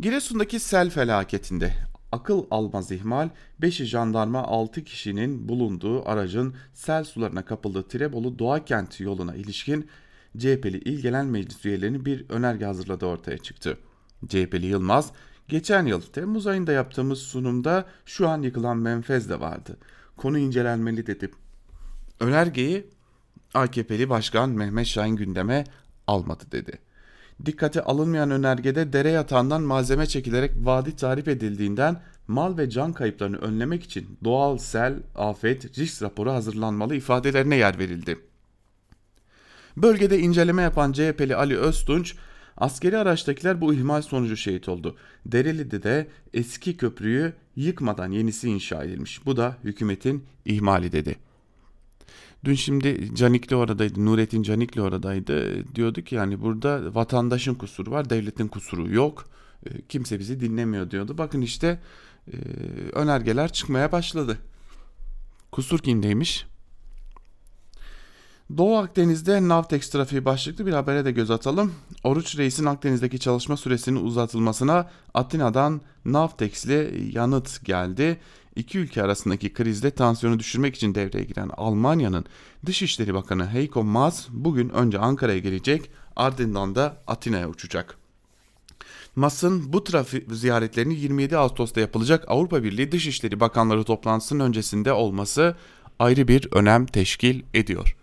Giresun'daki 0.00 0.60
sel 0.60 0.90
felaketinde 0.90 1.74
akıl 2.12 2.44
almaz 2.50 2.92
ihmal 2.92 3.28
5'i 3.62 3.86
jandarma 3.86 4.42
6 4.42 4.84
kişinin 4.84 5.48
bulunduğu 5.48 6.08
aracın 6.08 6.54
sel 6.74 7.04
sularına 7.04 7.44
kapıldığı 7.44 7.88
Tirebolu 7.88 8.38
Doğa 8.38 8.64
Kent 8.64 9.00
yoluna 9.00 9.34
ilişkin 9.34 9.88
CHP'li 10.38 10.78
İl 10.78 11.02
Genel 11.02 11.24
Meclis 11.24 11.64
üyelerinin 11.64 12.04
bir 12.04 12.30
önerge 12.30 12.64
hazırladığı 12.64 13.06
ortaya 13.06 13.38
çıktı. 13.38 13.78
CHP'li 14.28 14.66
Yılmaz, 14.66 15.12
geçen 15.48 15.86
yıl 15.86 16.00
Temmuz 16.00 16.46
ayında 16.46 16.72
yaptığımız 16.72 17.18
sunumda 17.18 17.84
şu 18.06 18.28
an 18.28 18.42
yıkılan 18.42 18.76
menfez 18.76 19.28
de 19.30 19.40
vardı. 19.40 19.76
Konu 20.16 20.38
incelenmeli 20.38 21.06
dedim. 21.06 21.30
Önergeyi 22.20 22.86
AKP'li 23.54 24.10
Başkan 24.10 24.50
Mehmet 24.50 24.86
Şahin 24.86 25.16
gündeme 25.16 25.64
almadı 26.06 26.44
dedi. 26.52 26.78
Dikkate 27.46 27.82
alınmayan 27.82 28.30
önergede 28.30 28.92
dere 28.92 29.10
yatağından 29.10 29.62
malzeme 29.62 30.06
çekilerek 30.06 30.52
vadi 30.60 30.96
tarif 30.96 31.28
edildiğinden 31.28 32.02
mal 32.28 32.58
ve 32.58 32.70
can 32.70 32.92
kayıplarını 32.92 33.36
önlemek 33.36 33.84
için 33.84 34.18
doğal 34.24 34.58
sel, 34.58 34.94
afet, 35.14 35.78
risk 35.78 36.02
raporu 36.02 36.32
hazırlanmalı 36.32 36.94
ifadelerine 36.94 37.56
yer 37.56 37.78
verildi. 37.78 38.18
Bölgede 39.76 40.18
inceleme 40.18 40.62
yapan 40.62 40.92
CHP'li 40.92 41.36
Ali 41.36 41.56
Öztunç, 41.56 42.14
askeri 42.58 42.98
araçtakiler 42.98 43.60
bu 43.60 43.74
ihmal 43.74 44.02
sonucu 44.02 44.36
şehit 44.36 44.68
oldu. 44.68 44.96
Dereli'de 45.26 45.82
de 45.82 46.08
eski 46.34 46.76
köprüyü 46.76 47.32
yıkmadan 47.56 48.10
yenisi 48.10 48.48
inşa 48.48 48.84
edilmiş. 48.84 49.26
Bu 49.26 49.36
da 49.36 49.56
hükümetin 49.64 50.24
ihmali 50.44 50.92
dedi.'' 50.92 51.28
Dün 52.44 52.54
şimdi 52.54 53.14
Canikli 53.14 53.56
oradaydı, 53.56 54.04
Nurettin 54.04 54.42
Canikli 54.42 54.82
oradaydı. 54.82 55.64
Diyordu 55.74 56.02
ki 56.02 56.14
yani 56.14 56.40
burada 56.40 56.94
vatandaşın 56.94 57.54
kusuru 57.54 57.90
var, 57.90 58.10
devletin 58.10 58.48
kusuru 58.48 58.94
yok. 58.94 59.28
E, 59.66 59.70
kimse 59.88 60.18
bizi 60.18 60.40
dinlemiyor 60.40 60.90
diyordu. 60.90 61.18
Bakın 61.18 61.40
işte 61.40 61.80
e, 62.32 62.36
önergeler 62.92 63.52
çıkmaya 63.52 63.92
başladı. 63.92 64.38
Kusur 65.52 65.78
kimdeymiş? 65.78 66.46
Doğu 68.56 68.76
Akdeniz'de 68.76 69.48
Navtex 69.48 69.90
trafiği 69.90 70.24
başlıklı 70.24 70.66
bir 70.66 70.72
habere 70.72 71.04
de 71.04 71.12
göz 71.12 71.30
atalım. 71.30 71.72
Oruç 72.04 72.38
Reis'in 72.38 72.64
Akdeniz'deki 72.64 73.18
çalışma 73.18 73.56
süresinin 73.56 74.04
uzatılmasına 74.04 74.90
Atina'dan 75.14 75.80
Navtex'li 76.04 77.08
yanıt 77.14 77.64
geldi 77.64 78.20
iki 78.56 78.78
ülke 78.78 79.02
arasındaki 79.02 79.52
krizde 79.52 79.90
tansiyonu 79.90 80.38
düşürmek 80.38 80.76
için 80.76 80.94
devreye 80.94 81.24
giren 81.24 81.50
Almanya'nın 81.56 82.24
Dışişleri 82.66 83.14
Bakanı 83.14 83.52
Heiko 83.52 83.84
Maas 83.84 84.26
bugün 84.30 84.68
önce 84.68 84.98
Ankara'ya 84.98 85.38
gelecek 85.38 85.90
ardından 86.16 86.74
da 86.74 86.96
Atina'ya 87.06 87.48
uçacak. 87.48 87.98
Maas'ın 89.16 89.72
bu 89.72 89.84
trafik 89.84 90.32
ziyaretlerini 90.32 90.94
27 90.94 91.36
Ağustos'ta 91.36 91.80
yapılacak 91.80 92.24
Avrupa 92.28 92.62
Birliği 92.62 92.92
Dışişleri 92.92 93.40
Bakanları 93.40 93.84
toplantısının 93.84 94.44
öncesinde 94.44 94.92
olması 94.92 95.56
ayrı 95.98 96.28
bir 96.28 96.48
önem 96.52 96.86
teşkil 96.86 97.42
ediyor. 97.54 97.96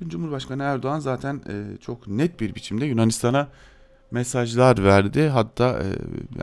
Dün 0.00 0.08
Cumhurbaşkanı 0.08 0.62
Erdoğan 0.62 1.00
zaten 1.00 1.40
e, 1.48 1.76
çok 1.80 2.08
net 2.08 2.40
bir 2.40 2.54
biçimde 2.54 2.86
Yunanistan'a 2.86 3.48
mesajlar 4.10 4.84
verdi. 4.84 5.28
Hatta 5.28 5.68
e, 5.68 5.86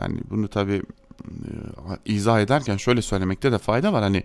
yani 0.00 0.20
bunu 0.30 0.48
tabii 0.48 0.82
izah 2.04 2.40
ederken 2.40 2.76
şöyle 2.76 3.02
söylemekte 3.02 3.52
de 3.52 3.58
fayda 3.58 3.92
var. 3.92 4.02
Hani 4.02 4.24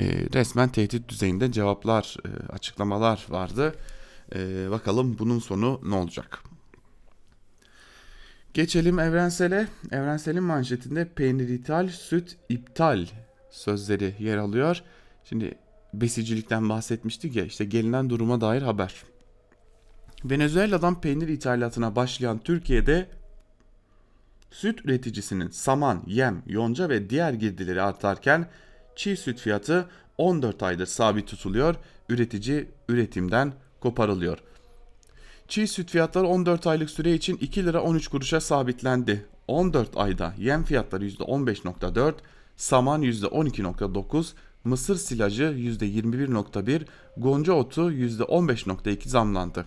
e, 0.00 0.04
resmen 0.34 0.68
tehdit 0.68 1.08
düzeyinde 1.08 1.52
cevaplar, 1.52 2.16
e, 2.24 2.52
açıklamalar 2.52 3.26
vardı. 3.28 3.74
E, 4.34 4.70
bakalım 4.70 5.16
bunun 5.18 5.38
sonu 5.38 5.80
ne 5.84 5.94
olacak? 5.94 6.42
Geçelim 8.54 8.98
evrensele. 8.98 9.68
Evrenselin 9.90 10.42
manşetinde 10.42 11.08
peynir 11.08 11.48
ithal, 11.48 11.88
süt 11.88 12.36
iptal 12.48 13.06
sözleri 13.50 14.14
yer 14.18 14.36
alıyor. 14.36 14.82
Şimdi 15.24 15.54
besicilikten 15.94 16.68
bahsetmiştik 16.68 17.36
ya 17.36 17.44
işte 17.44 17.64
gelinen 17.64 18.10
duruma 18.10 18.40
dair 18.40 18.62
haber. 18.62 18.94
Venezuela'dan 20.24 21.00
peynir 21.00 21.28
ithalatına 21.28 21.96
başlayan 21.96 22.38
Türkiye'de 22.38 23.08
süt 24.50 24.84
üreticisinin 24.84 25.48
saman, 25.48 26.02
yem, 26.06 26.42
yonca 26.46 26.88
ve 26.88 27.10
diğer 27.10 27.32
girdileri 27.32 27.82
artarken 27.82 28.48
çiğ 28.96 29.16
süt 29.16 29.40
fiyatı 29.40 29.88
14 30.18 30.62
aydır 30.62 30.86
sabit 30.86 31.28
tutuluyor, 31.28 31.74
üretici 32.08 32.68
üretimden 32.88 33.52
koparılıyor. 33.80 34.38
Çiğ 35.48 35.66
süt 35.66 35.90
fiyatları 35.90 36.26
14 36.26 36.66
aylık 36.66 36.90
süre 36.90 37.14
için 37.14 37.36
2 37.36 37.64
lira 37.64 37.82
13 37.82 38.08
kuruşa 38.08 38.40
sabitlendi. 38.40 39.26
14 39.48 39.96
ayda 39.96 40.34
yem 40.38 40.64
fiyatları 40.64 41.08
%15.4, 41.08 42.14
saman 42.56 43.02
%12.9, 43.02 44.32
mısır 44.68 44.96
silajı 44.96 45.42
%21.1, 45.42 46.86
gonca 47.16 47.52
otu 47.52 47.92
%15.2 47.92 49.08
zamlandı. 49.08 49.66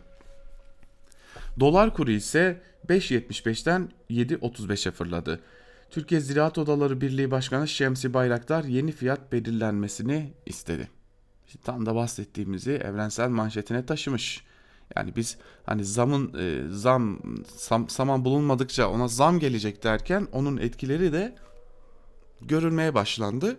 Dolar 1.60 1.94
kuru 1.94 2.12
ise 2.12 2.62
5.75'ten 2.88 3.90
7.35'e 4.10 4.92
fırladı. 4.92 5.40
Türkiye 5.90 6.22
Ziraat 6.22 6.58
Odaları 6.58 7.02
Birliği 7.02 7.32
Başkanı 7.32 7.68
Şemsi 7.68 8.14
Bayraktar 8.14 8.64
yeni 8.64 8.92
fiyat 8.92 9.32
belirlenmesini 9.32 10.34
istedi. 10.46 10.90
Tam 11.64 11.86
da 11.86 11.96
bahsettiğimizi 11.96 12.72
evrensel 12.72 13.30
manşetine 13.30 13.86
taşımış. 13.86 14.44
Yani 14.96 15.16
biz 15.16 15.38
hani 15.66 15.86
zamın 15.86 16.34
e, 16.40 16.74
zam 16.74 17.20
sam, 17.56 17.90
saman 17.90 18.26
bulunmadıkça 18.26 18.90
ona 18.90 19.08
zam 19.08 19.40
gelecek 19.40 19.84
derken 19.84 20.28
onun 20.32 20.58
etkileri 20.58 21.14
de 21.14 21.36
görülmeye 22.42 22.94
başlandı. 22.94 23.58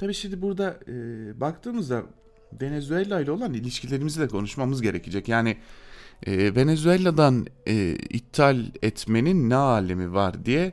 Tabii 0.00 0.14
şimdi 0.14 0.42
burada 0.42 0.78
e, 0.88 0.94
baktığımızda 1.40 2.02
Venezuela 2.60 3.20
ile 3.20 3.30
olan 3.30 3.54
ilişkilerimizi 3.54 4.20
de 4.20 4.28
konuşmamız 4.28 4.82
gerekecek. 4.82 5.28
Yani 5.28 5.56
e, 6.26 6.54
Venezuela'dan 6.54 7.46
e, 7.66 7.94
ithal 7.94 8.64
etmenin 8.82 9.50
ne 9.50 9.54
alemi 9.54 10.12
var 10.12 10.44
diye 10.44 10.72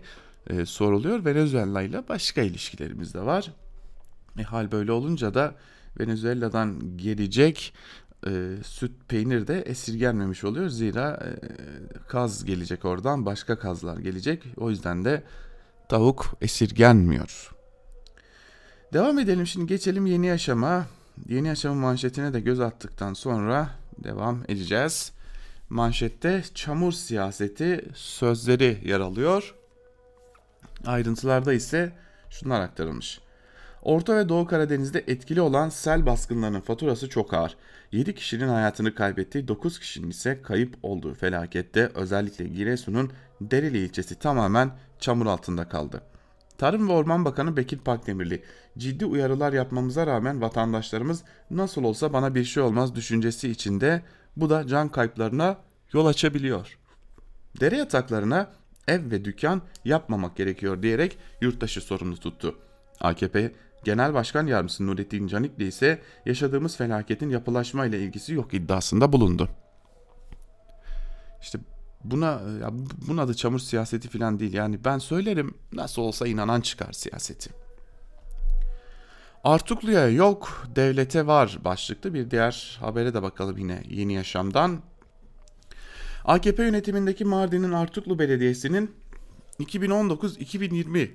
e, 0.50 0.66
soruluyor. 0.66 1.26
Venezuela 1.26 1.82
ile 1.82 2.08
başka 2.10 2.42
ilişkilerimiz 2.42 3.14
de 3.14 3.22
var. 3.22 3.52
E, 4.40 4.44
hal 4.44 4.72
böyle 4.72 4.92
olunca 4.92 5.34
da 5.34 5.56
Venezuela'dan 6.00 6.98
gelecek 6.98 7.74
e, 8.28 8.56
süt 8.64 8.92
peynir 9.08 9.48
de 9.48 9.62
esirgenmemiş 9.62 10.44
oluyor. 10.44 10.70
Zira 10.70 11.12
e, 11.12 11.30
kaz 12.08 12.46
gelecek 12.46 12.86
oradan 12.86 13.26
başka 13.26 13.60
kazlar 13.60 13.98
gelecek. 13.98 14.44
O 14.58 14.70
yüzden 14.70 15.06
de 15.06 15.24
tavuk 15.90 16.38
esirgenmiyor. 16.42 17.57
Devam 18.94 19.20
edelim 19.20 19.48
şimdi 19.48 19.68
geçelim 19.68 20.06
yeni 20.06 20.28
yaşama. 20.28 20.86
Yeni 21.30 21.48
yaşamın 21.48 21.78
manşetine 21.78 22.34
de 22.34 22.40
göz 22.40 22.60
attıktan 22.60 23.14
sonra 23.14 23.70
devam 24.04 24.44
edeceğiz. 24.48 25.12
Manşette 25.70 26.44
çamur 26.54 26.92
siyaseti 26.92 27.86
sözleri 27.96 28.82
yer 28.86 29.00
alıyor. 29.00 29.56
Ayrıntılarda 30.86 31.54
ise 31.54 31.92
şunlar 32.30 32.62
aktarılmış. 32.62 33.20
Orta 33.82 34.16
ve 34.18 34.30
Doğu 34.30 34.48
Karadeniz'de 34.48 35.04
etkili 35.08 35.42
olan 35.42 35.70
sel 35.70 36.06
baskınlarının 36.06 36.62
faturası 36.62 37.10
çok 37.10 37.34
ağır. 37.34 37.56
7 37.92 38.16
kişinin 38.16 38.48
hayatını 38.48 38.96
kaybettiği 38.96 39.48
9 39.48 39.80
kişinin 39.80 40.10
ise 40.10 40.42
kayıp 40.42 40.76
olduğu 40.84 41.14
felakette 41.14 41.92
özellikle 41.96 42.48
Giresun'un 42.48 43.12
Dereli 43.42 43.78
ilçesi 43.78 44.20
tamamen 44.20 44.72
çamur 45.00 45.26
altında 45.26 45.70
kaldı. 45.70 46.02
Tarım 46.58 46.90
ve 46.90 46.94
Orman 46.94 47.26
Bakanı 47.26 47.58
Bekir 47.58 47.78
Pakdemirli, 47.78 48.44
ciddi 48.78 49.06
uyarılar 49.06 49.54
yapmamıza 49.54 50.08
rağmen 50.08 50.42
vatandaşlarımız 50.42 51.24
nasıl 51.52 51.84
olsa 51.84 52.14
bana 52.14 52.36
bir 52.36 52.44
şey 52.44 52.64
olmaz 52.64 52.96
düşüncesi 52.96 53.50
içinde 53.50 54.02
bu 54.38 54.50
da 54.50 54.68
can 54.68 54.90
kayıplarına 54.90 55.58
yol 55.94 56.06
açabiliyor. 56.06 56.78
Dere 57.60 57.78
yataklarına 57.78 58.50
ev 58.88 59.12
ve 59.12 59.26
dükkan 59.26 59.62
yapmamak 59.86 60.36
gerekiyor 60.36 60.84
diyerek 60.84 61.18
yurttaşı 61.42 61.82
sorumlu 61.82 62.18
tuttu. 62.18 62.56
AKP 63.02 63.52
Genel 63.84 64.14
Başkan 64.14 64.48
Yardımcısı 64.48 64.88
Nurettin 64.88 65.28
Canikli 65.28 65.68
ise 65.68 66.02
yaşadığımız 66.26 66.78
felaketin 66.78 67.30
yapılaşma 67.30 67.86
ile 67.86 68.00
ilgisi 68.00 68.34
yok 68.34 68.54
iddiasında 68.54 69.14
bulundu. 69.14 69.50
İşte 71.42 71.60
buna 72.04 72.28
ya 72.62 72.70
bunun 73.08 73.18
adı 73.18 73.34
çamur 73.34 73.60
siyaseti 73.60 74.10
falan 74.10 74.40
değil. 74.40 74.54
Yani 74.54 74.84
ben 74.86 74.98
söylerim 74.98 75.54
nasıl 75.74 76.02
olsa 76.02 76.28
inanan 76.28 76.62
çıkar 76.62 76.94
siyaseti. 76.94 77.50
Artuklu'ya 79.44 80.10
yok, 80.10 80.68
devlete 80.76 81.28
var 81.28 81.60
başlıklı 81.66 82.14
bir 82.14 82.32
diğer 82.32 82.78
habere 82.82 83.14
de 83.14 83.22
bakalım 83.22 83.58
yine 83.58 83.84
Yeni 83.90 84.14
Yaşam'dan. 84.14 84.82
AKP 86.26 86.64
yönetimindeki 86.64 87.26
Mardin'in 87.26 87.72
Artuklu 87.72 88.20
Belediyesi'nin 88.20 88.92
2019-2020 89.60 91.10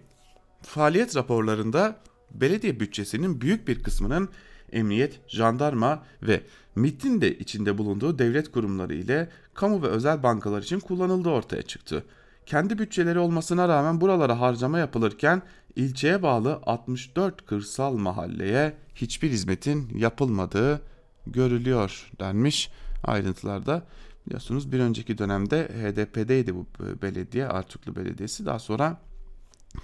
faaliyet 0.62 1.16
raporlarında 1.16 1.96
belediye 2.30 2.80
bütçesinin 2.80 3.40
büyük 3.40 3.68
bir 3.68 3.82
kısmının 3.82 4.28
emniyet, 4.72 5.20
jandarma 5.28 6.02
ve 6.22 6.40
MIT'in 6.76 7.20
de 7.20 7.38
içinde 7.38 7.78
bulunduğu 7.78 8.18
devlet 8.18 8.52
kurumları 8.52 8.94
ile 8.94 9.28
kamu 9.54 9.82
ve 9.82 9.86
özel 9.86 10.22
bankalar 10.22 10.62
için 10.62 10.80
kullanıldığı 10.80 11.30
ortaya 11.30 11.62
çıktı. 11.62 12.04
Kendi 12.46 12.78
bütçeleri 12.78 13.18
olmasına 13.18 13.68
rağmen 13.68 14.00
buralara 14.00 14.40
harcama 14.40 14.78
yapılırken 14.78 15.42
ilçeye 15.76 16.22
bağlı 16.22 16.60
64 16.66 17.46
kırsal 17.46 17.96
mahalleye 17.96 18.74
hiçbir 18.94 19.30
hizmetin 19.30 19.98
yapılmadığı 19.98 20.82
görülüyor 21.26 22.10
denmiş 22.20 22.70
ayrıntılarda. 23.04 23.82
Biliyorsunuz 24.26 24.72
bir 24.72 24.80
önceki 24.80 25.18
dönemde 25.18 25.68
HDP'deydi 25.68 26.54
bu 26.54 26.66
belediye 27.02 27.46
Artuklu 27.46 27.96
Belediyesi 27.96 28.46
daha 28.46 28.58
sonra 28.58 29.00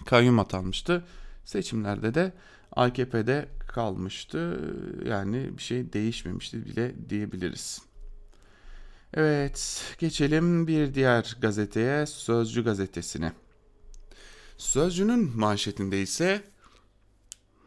kayyum 0.06 0.38
atanmıştı. 0.38 1.04
Seçimlerde 1.44 2.14
de 2.14 2.32
AKP'de 2.72 3.48
kalmıştı. 3.68 4.60
Yani 5.04 5.58
bir 5.58 5.62
şey 5.62 5.92
değişmemişti 5.92 6.66
bile 6.66 7.10
diyebiliriz. 7.10 7.82
Evet, 9.14 9.84
geçelim 9.98 10.66
bir 10.66 10.94
diğer 10.94 11.36
gazeteye, 11.40 12.06
Sözcü 12.06 12.64
gazetesine. 12.64 13.32
Sözcünün 14.56 15.38
manşetinde 15.38 16.02
ise 16.02 16.42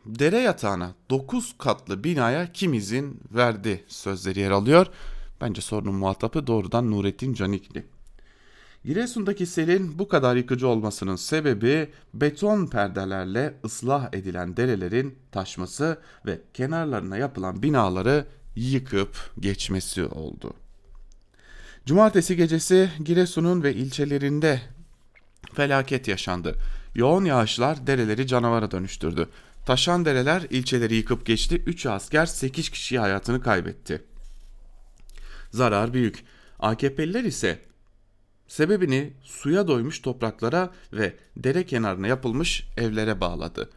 dere 0.06 0.38
yatağına 0.38 0.96
9 1.10 1.56
katlı 1.58 2.04
binaya 2.04 2.52
kim 2.52 2.74
izin 2.74 3.22
verdi 3.32 3.84
sözleri 3.88 4.40
yer 4.40 4.52
alıyor. 4.52 4.88
Bence 5.42 5.62
sorunun 5.62 5.96
muhatabı 5.96 6.48
doğrudan 6.48 6.92
Nurettin 6.92 7.34
Canikli. 7.34 7.86
Giresun'daki 8.86 9.46
selin 9.46 10.00
bu 10.00 10.08
kadar 10.08 10.36
yıkıcı 10.36 10.67
olmasının 10.67 11.15
sebebi 11.15 11.89
beton 12.13 12.67
perdelerle 12.67 13.54
ıslah 13.65 14.10
edilen 14.13 14.58
derelerin 14.58 15.20
taşması 15.32 16.02
ve 16.26 16.41
kenarlarına 16.54 17.17
yapılan 17.17 17.63
binaları 17.63 18.26
yıkıp 18.56 19.32
geçmesi 19.39 20.06
oldu. 20.06 20.54
Cumartesi 21.86 22.36
gecesi 22.36 22.89
Giresun'un 23.04 23.63
ve 23.63 23.74
ilçelerinde 23.74 24.62
felaket 25.54 26.08
yaşandı. 26.08 26.56
Yoğun 26.96 27.26
yağışlar 27.26 27.88
dereleri 27.88 28.28
canavara 28.28 28.72
dönüştürdü. 28.72 29.30
Taşan 29.65 30.06
dereler 30.06 30.48
ilçeleri 30.50 30.96
yıkıp 30.96 31.26
geçti. 31.26 31.63
3 31.65 31.86
asker 31.86 32.26
8 32.26 32.70
kişi 32.70 33.00
hayatını 33.00 33.41
kaybetti. 33.41 34.04
Zarar 35.52 35.94
büyük. 35.94 36.24
AKP'liler 36.60 37.24
ise 37.24 37.70
sebebini 38.52 39.14
suya 39.24 39.68
doymuş 39.68 40.00
topraklara 40.00 40.70
ve 40.94 41.16
dere 41.38 41.66
kenarına 41.66 42.08
yapılmış 42.08 42.68
evlere 42.78 43.22
bağladı. 43.22 43.70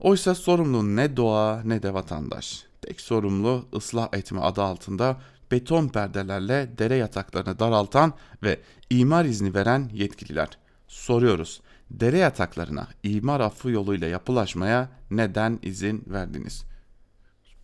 Oysa 0.00 0.34
sorumlu 0.34 0.96
ne 0.96 1.16
doğa 1.16 1.62
ne 1.64 1.82
de 1.82 1.94
vatandaş. 1.94 2.64
Tek 2.82 3.00
sorumlu 3.00 3.68
ıslah 3.74 4.08
etme 4.12 4.40
adı 4.40 4.62
altında 4.62 5.20
beton 5.50 5.88
perdelerle 5.88 6.70
dere 6.78 6.94
yataklarını 6.94 7.58
daraltan 7.58 8.12
ve 8.42 8.60
imar 8.90 9.24
izni 9.24 9.54
veren 9.54 9.90
yetkililer. 9.92 10.48
Soruyoruz. 10.88 11.60
Dere 11.90 12.18
yataklarına 12.18 12.88
imar 13.02 13.40
affı 13.40 13.70
yoluyla 13.70 14.08
yapılaşmaya 14.08 14.88
neden 15.10 15.58
izin 15.62 16.04
verdiniz? 16.06 16.64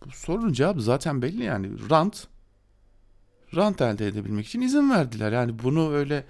Bu 0.05 0.11
sorunun 0.11 0.53
cevabı 0.53 0.81
zaten 0.81 1.21
belli 1.21 1.43
yani. 1.43 1.89
Rant 1.89 2.27
rant 3.55 3.81
elde 3.81 4.07
edebilmek 4.07 4.45
için 4.47 4.61
izin 4.61 4.89
verdiler. 4.91 5.31
Yani 5.31 5.59
bunu 5.59 5.93
öyle 5.93 6.23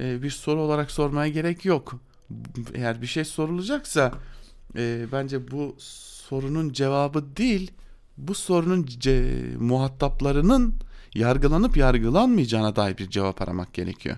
e, 0.00 0.22
bir 0.22 0.30
soru 0.30 0.60
olarak 0.60 0.90
sormaya 0.90 1.28
gerek 1.28 1.64
yok. 1.64 1.94
Eğer 2.74 3.02
bir 3.02 3.06
şey 3.06 3.24
sorulacaksa 3.24 4.12
e, 4.76 5.06
bence 5.12 5.50
bu 5.50 5.76
sorunun 6.28 6.72
cevabı 6.72 7.36
değil, 7.36 7.70
bu 8.16 8.34
sorunun 8.34 8.82
ce- 8.84 9.56
muhataplarının 9.56 10.74
yargılanıp 11.14 11.76
yargılanmayacağına 11.76 12.76
dair 12.76 12.98
bir 12.98 13.10
cevap 13.10 13.42
aramak 13.42 13.74
gerekiyor. 13.74 14.16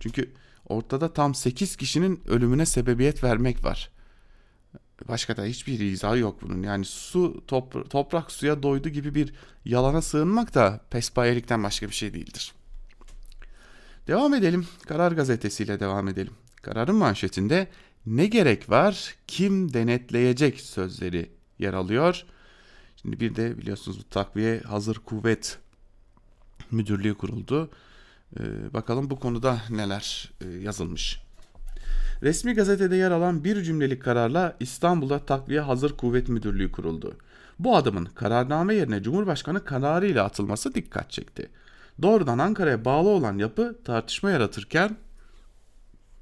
Çünkü 0.00 0.32
ortada 0.68 1.12
tam 1.12 1.34
8 1.34 1.76
kişinin 1.76 2.22
ölümüne 2.28 2.66
sebebiyet 2.66 3.24
vermek 3.24 3.64
var. 3.64 3.90
Başka 5.08 5.36
da 5.36 5.44
hiçbir 5.44 5.80
izahı 5.80 6.18
yok 6.18 6.42
bunun. 6.42 6.62
Yani 6.62 6.84
su 6.84 7.44
top, 7.46 7.90
toprak 7.90 8.32
suya 8.32 8.62
doydu 8.62 8.88
gibi 8.88 9.14
bir 9.14 9.32
yalana 9.64 10.02
sığınmak 10.02 10.54
da 10.54 10.80
pespayelikten 10.90 11.64
başka 11.64 11.88
bir 11.88 11.94
şey 11.94 12.14
değildir. 12.14 12.54
Devam 14.08 14.34
edelim. 14.34 14.66
Karar 14.86 15.12
gazetesiyle 15.12 15.80
devam 15.80 16.08
edelim. 16.08 16.32
Kararın 16.62 16.96
manşetinde 16.96 17.68
ne 18.06 18.26
gerek 18.26 18.70
var, 18.70 19.14
kim 19.26 19.74
denetleyecek 19.74 20.60
sözleri 20.60 21.30
yer 21.58 21.74
alıyor. 21.74 22.24
Şimdi 22.96 23.20
bir 23.20 23.36
de 23.36 23.58
biliyorsunuz 23.58 23.98
bu 23.98 24.08
takviye 24.08 24.60
hazır 24.60 24.96
kuvvet 24.96 25.58
müdürlüğü 26.70 27.14
kuruldu. 27.14 27.70
Ee, 28.40 28.74
bakalım 28.74 29.10
bu 29.10 29.20
konuda 29.20 29.58
neler 29.70 30.30
e, 30.40 30.48
yazılmış. 30.48 31.20
Resmi 32.22 32.54
gazetede 32.54 32.96
yer 32.96 33.10
alan 33.10 33.44
bir 33.44 33.62
cümlelik 33.62 34.02
kararla 34.02 34.56
İstanbul'da 34.60 35.18
takviye 35.18 35.60
hazır 35.60 35.96
kuvvet 35.96 36.28
müdürlüğü 36.28 36.72
kuruldu. 36.72 37.16
Bu 37.58 37.76
adımın 37.76 38.04
kararname 38.04 38.74
yerine 38.74 39.02
Cumhurbaşkanı 39.02 39.64
kararıyla 39.64 40.24
atılması 40.24 40.74
dikkat 40.74 41.10
çekti. 41.10 41.50
Doğrudan 42.02 42.38
Ankara'ya 42.38 42.84
bağlı 42.84 43.08
olan 43.08 43.38
yapı 43.38 43.78
tartışma 43.84 44.30
yaratırken 44.30 44.96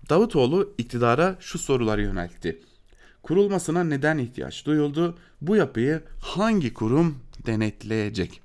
Davutoğlu 0.08 0.74
iktidara 0.78 1.36
şu 1.40 1.58
soruları 1.58 2.02
yöneltti. 2.02 2.60
Kurulmasına 3.22 3.84
neden 3.84 4.18
ihtiyaç 4.18 4.66
duyuldu? 4.66 5.18
Bu 5.40 5.56
yapıyı 5.56 6.02
hangi 6.20 6.74
kurum 6.74 7.18
denetleyecek? 7.46 8.40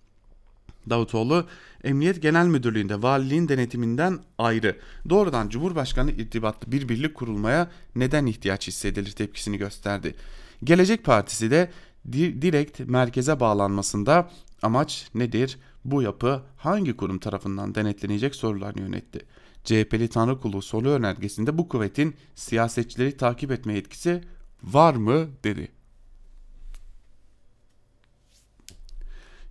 Davutoğlu 0.89 1.45
Emniyet 1.83 2.21
Genel 2.21 2.45
Müdürlüğü'nde 2.45 3.01
valiliğin 3.01 3.49
denetiminden 3.49 4.19
ayrı 4.37 4.77
doğrudan 5.09 5.49
Cumhurbaşkanı 5.49 6.11
irtibatlı 6.11 6.71
bir 6.71 6.89
birlik 6.89 7.15
kurulmaya 7.15 7.71
neden 7.95 8.25
ihtiyaç 8.25 8.67
hissedilir 8.67 9.11
tepkisini 9.11 9.57
gösterdi. 9.57 10.15
Gelecek 10.63 11.03
Partisi 11.05 11.51
de 11.51 11.71
di- 12.11 12.41
direkt 12.41 12.79
merkeze 12.79 13.39
bağlanmasında 13.39 14.31
amaç 14.61 15.07
nedir? 15.15 15.57
Bu 15.85 16.01
yapı 16.01 16.43
hangi 16.57 16.97
kurum 16.97 17.19
tarafından 17.19 17.75
denetlenecek 17.75 18.35
sorularını 18.35 18.81
yönetti. 18.81 19.25
CHP'li 19.63 20.07
Tanrıkulu 20.07 20.61
Solu 20.61 20.89
önergesinde 20.89 21.57
bu 21.57 21.69
kuvvetin 21.69 22.15
siyasetçileri 22.35 23.17
takip 23.17 23.51
etme 23.51 23.73
yetkisi 23.73 24.23
var 24.63 24.93
mı 24.93 25.29
dedi. 25.43 25.71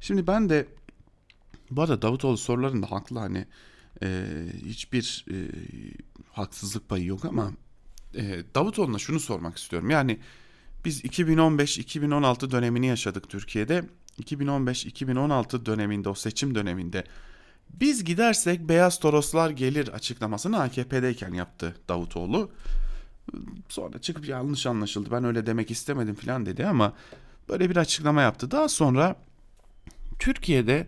Şimdi 0.01 0.27
ben 0.27 0.49
de 0.49 0.69
bu 1.71 1.83
arada 1.83 2.03
Davutoğlu 2.03 2.37
sorularında 2.37 2.91
haklı 2.91 3.19
hani 3.19 3.47
e, 4.03 4.27
hiçbir 4.65 5.25
e, 5.31 5.37
haksızlık 6.33 6.89
payı 6.89 7.05
yok 7.05 7.25
ama 7.25 7.53
e, 8.15 8.43
Davutoğlu'na 8.55 8.99
şunu 8.99 9.21
sormak 9.21 9.59
istiyorum. 9.59 9.91
Yani 9.91 10.19
biz 10.85 11.05
2015-2016 11.05 12.51
dönemini 12.51 12.87
yaşadık 12.87 13.29
Türkiye'de. 13.29 13.85
2015-2016 14.21 15.67
döneminde 15.67 16.09
o 16.09 16.15
seçim 16.15 16.55
döneminde 16.55 17.05
biz 17.75 18.05
gidersek 18.05 18.69
beyaz 18.69 18.99
toroslar 18.99 19.51
gelir 19.51 19.89
açıklamasını 19.89 20.61
AKP'deyken 20.61 21.33
yaptı 21.33 21.77
Davutoğlu. 21.89 22.51
Sonra 23.69 23.99
çıkıp 23.99 24.29
yanlış 24.29 24.67
anlaşıldı 24.67 25.09
ben 25.11 25.25
öyle 25.25 25.47
demek 25.47 25.71
istemedim 25.71 26.15
falan 26.15 26.47
dedi 26.47 26.67
ama 26.67 26.93
böyle 27.49 27.71
bir 27.71 27.77
açıklama 27.77 28.23
yaptı. 28.23 28.51
Daha 28.51 28.69
sonra 28.69 29.17
Türkiye'de 30.19 30.87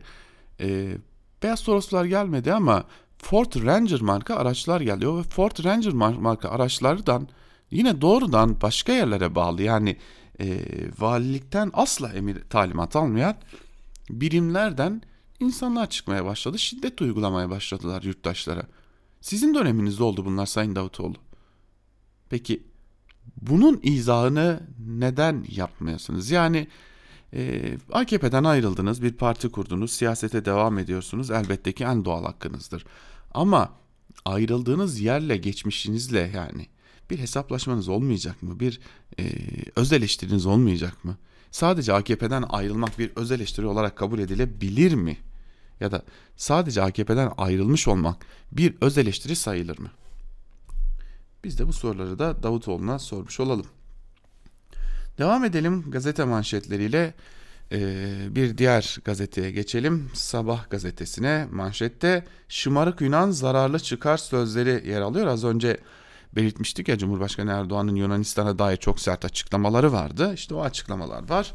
e, 0.60 0.96
beyaz 1.42 1.62
toroslar 1.62 2.04
gelmedi 2.04 2.52
ama 2.52 2.84
Ford 3.18 3.64
Ranger 3.64 4.00
marka 4.00 4.36
araçlar 4.36 4.80
geliyor 4.80 5.18
ve 5.18 5.22
Ford 5.22 5.64
Ranger 5.64 5.92
marka 5.92 6.48
araçlardan 6.48 7.28
yine 7.70 8.00
doğrudan 8.00 8.60
başka 8.60 8.92
yerlere 8.92 9.34
bağlı 9.34 9.62
yani 9.62 9.96
e, 10.40 10.64
valilikten 10.98 11.70
asla 11.74 12.12
emir 12.12 12.40
talimat 12.50 12.96
almayan 12.96 13.36
birimlerden 14.10 15.02
insanlar 15.40 15.90
çıkmaya 15.90 16.24
başladı. 16.24 16.58
Şiddet 16.58 17.02
uygulamaya 17.02 17.50
başladılar 17.50 18.02
yurttaşlara. 18.02 18.62
Sizin 19.20 19.54
döneminizde 19.54 20.02
oldu 20.02 20.24
bunlar 20.24 20.46
Sayın 20.46 20.76
Davutoğlu. 20.76 21.16
Peki 22.30 22.62
bunun 23.40 23.80
izahını 23.82 24.60
neden 24.86 25.44
yapmıyorsunuz? 25.48 26.30
Yani 26.30 26.68
e, 27.34 27.72
AKP'den 27.92 28.44
ayrıldınız, 28.44 29.02
bir 29.02 29.12
parti 29.12 29.48
kurdunuz, 29.48 29.92
siyasete 29.92 30.44
devam 30.44 30.78
ediyorsunuz. 30.78 31.30
Elbette 31.30 31.72
ki 31.72 31.84
en 31.84 32.04
doğal 32.04 32.24
hakkınızdır. 32.24 32.84
Ama 33.34 33.72
ayrıldığınız 34.24 35.00
yerle, 35.00 35.36
geçmişinizle 35.36 36.30
yani 36.34 36.66
bir 37.12 37.18
hesaplaşmanız 37.18 37.88
olmayacak 37.88 38.42
mı? 38.42 38.60
Bir 38.60 38.80
e, 39.18 39.24
öz 39.76 39.92
eleştiriniz 39.92 40.46
olmayacak 40.46 41.04
mı? 41.04 41.16
Sadece 41.50 41.92
AKP'den 41.92 42.44
ayrılmak 42.48 42.98
bir 42.98 43.10
öz 43.16 43.32
eleştiri 43.32 43.66
olarak 43.66 43.96
kabul 43.96 44.18
edilebilir 44.18 44.94
mi? 44.94 45.16
Ya 45.80 45.92
da 45.92 46.02
sadece 46.36 46.82
AKP'den 46.82 47.32
ayrılmış 47.36 47.88
olmak 47.88 48.26
bir 48.52 48.74
öz 48.80 48.98
eleştiri 48.98 49.36
sayılır 49.36 49.78
mı? 49.78 49.90
Biz 51.44 51.58
de 51.58 51.66
bu 51.66 51.72
soruları 51.72 52.18
da 52.18 52.42
Davutoğlu'na 52.42 52.98
sormuş 52.98 53.40
olalım. 53.40 53.66
Devam 55.18 55.44
edelim 55.44 55.84
gazete 55.90 56.24
manşetleriyle 56.24 57.14
ee, 57.72 58.06
bir 58.30 58.58
diğer 58.58 58.98
gazeteye 59.04 59.50
geçelim. 59.50 60.10
Sabah 60.14 60.70
gazetesine 60.70 61.48
manşette 61.50 62.24
şımarık 62.48 63.00
Yunan 63.00 63.30
zararlı 63.30 63.78
çıkar 63.78 64.16
sözleri 64.16 64.88
yer 64.88 65.00
alıyor. 65.00 65.26
Az 65.26 65.44
önce 65.44 65.76
belirtmiştik 66.36 66.88
ya 66.88 66.98
Cumhurbaşkanı 66.98 67.50
Erdoğan'ın 67.50 67.96
Yunanistan'a 67.96 68.58
dair 68.58 68.76
çok 68.76 69.00
sert 69.00 69.24
açıklamaları 69.24 69.92
vardı. 69.92 70.32
İşte 70.34 70.54
o 70.54 70.62
açıklamalar 70.62 71.28
var. 71.28 71.54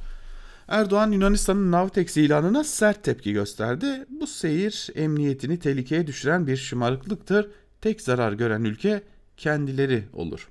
Erdoğan 0.67 1.11
Yunanistan'ın 1.11 1.71
Navtex 1.71 2.17
ilanına 2.17 2.63
sert 2.63 3.03
tepki 3.03 3.33
gösterdi. 3.33 4.05
Bu 4.09 4.27
seyir 4.27 4.89
emniyetini 4.95 5.59
tehlikeye 5.59 6.07
düşüren 6.07 6.47
bir 6.47 6.57
şımarıklıktır. 6.57 7.49
Tek 7.81 8.01
zarar 8.01 8.33
gören 8.33 8.63
ülke 8.63 9.03
kendileri 9.37 10.03
olur. 10.13 10.49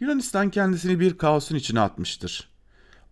Yunanistan 0.00 0.50
kendisini 0.50 1.00
bir 1.00 1.18
kaosun 1.18 1.56
içine 1.56 1.80
atmıştır. 1.80 2.48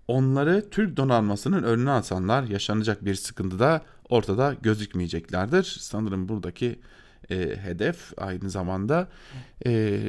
Onları 0.09 0.71
Türk 0.71 0.97
donanmasının 0.97 1.63
önüne 1.63 1.91
atanlar 1.91 2.43
yaşanacak 2.43 3.05
bir 3.05 3.15
sıkıntıda 3.15 3.83
ortada 4.09 4.57
gözükmeyeceklerdir. 4.63 5.77
Sanırım 5.81 6.29
buradaki 6.29 6.79
e, 7.31 7.57
hedef 7.57 8.13
aynı 8.17 8.51
zamanda 8.51 9.09
e, 9.67 10.01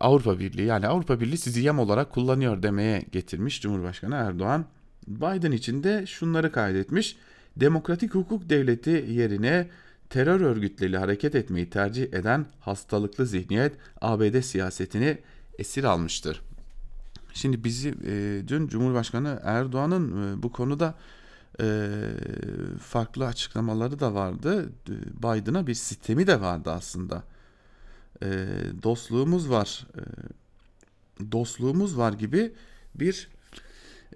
Avrupa 0.00 0.38
Birliği 0.38 0.66
yani 0.66 0.86
Avrupa 0.86 1.20
Birliği 1.20 1.38
sizi 1.38 1.60
yem 1.60 1.78
olarak 1.78 2.10
kullanıyor 2.10 2.62
demeye 2.62 3.02
getirmiş 3.12 3.60
Cumhurbaşkanı 3.60 4.14
Erdoğan. 4.14 4.64
Biden 5.08 5.52
için 5.52 5.82
de 5.82 6.06
şunları 6.06 6.52
kaydetmiş. 6.52 7.16
Demokratik 7.56 8.14
hukuk 8.14 8.50
devleti 8.50 9.06
yerine 9.08 9.68
terör 10.10 10.40
örgütleriyle 10.40 10.98
hareket 10.98 11.34
etmeyi 11.34 11.70
tercih 11.70 12.02
eden 12.02 12.46
hastalıklı 12.60 13.26
zihniyet 13.26 13.72
ABD 14.00 14.40
siyasetini 14.40 15.18
esir 15.58 15.84
almıştır. 15.84 16.40
Şimdi 17.34 17.64
bizi 17.64 17.88
e, 17.88 18.42
dün 18.48 18.68
Cumhurbaşkanı 18.68 19.40
Erdoğan'ın 19.44 20.38
e, 20.38 20.42
bu 20.42 20.52
konuda 20.52 20.94
farklı 22.78 23.26
açıklamaları 23.26 24.00
da 24.00 24.14
vardı. 24.14 24.72
Biden'a 25.22 25.66
bir 25.66 25.74
sistemi 25.74 26.26
de 26.26 26.40
vardı 26.40 26.70
aslında. 26.72 27.22
E, 28.22 28.46
dostluğumuz 28.82 29.50
var, 29.50 29.86
dostluğumuz 31.32 31.98
var 31.98 32.12
gibi 32.12 32.52
bir 32.94 33.28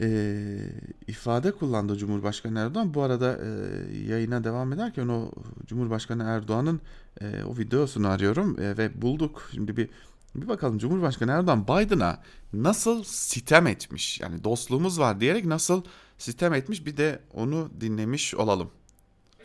e, 0.00 0.58
ifade 1.06 1.52
kullandı 1.52 1.96
Cumhurbaşkanı 1.96 2.58
Erdoğan. 2.58 2.94
Bu 2.94 3.02
arada 3.02 3.38
e, 3.38 3.48
yayına 3.96 4.44
devam 4.44 4.72
ederken 4.72 5.08
o 5.08 5.30
Cumhurbaşkanı 5.66 6.22
Erdoğan'ın 6.22 6.80
e, 7.20 7.44
o 7.44 7.58
videosunu 7.58 8.08
arıyorum 8.08 8.56
ve 8.58 9.02
bulduk. 9.02 9.48
Şimdi 9.52 9.76
bir 9.76 9.88
bir 10.34 10.48
bakalım 10.48 10.78
Cumhurbaşkanı 10.78 11.30
Erdoğan 11.30 11.64
Biden'a 11.64 12.18
nasıl 12.52 13.04
sitem 13.04 13.66
etmiş? 13.66 14.20
Yani 14.20 14.44
dostluğumuz 14.44 14.98
var 14.98 15.20
diyerek 15.20 15.44
nasıl 15.44 15.82
sitem 16.18 16.54
etmiş 16.54 16.86
bir 16.86 16.96
de 16.96 17.20
onu 17.34 17.70
dinlemiş 17.80 18.34
olalım. 18.34 18.72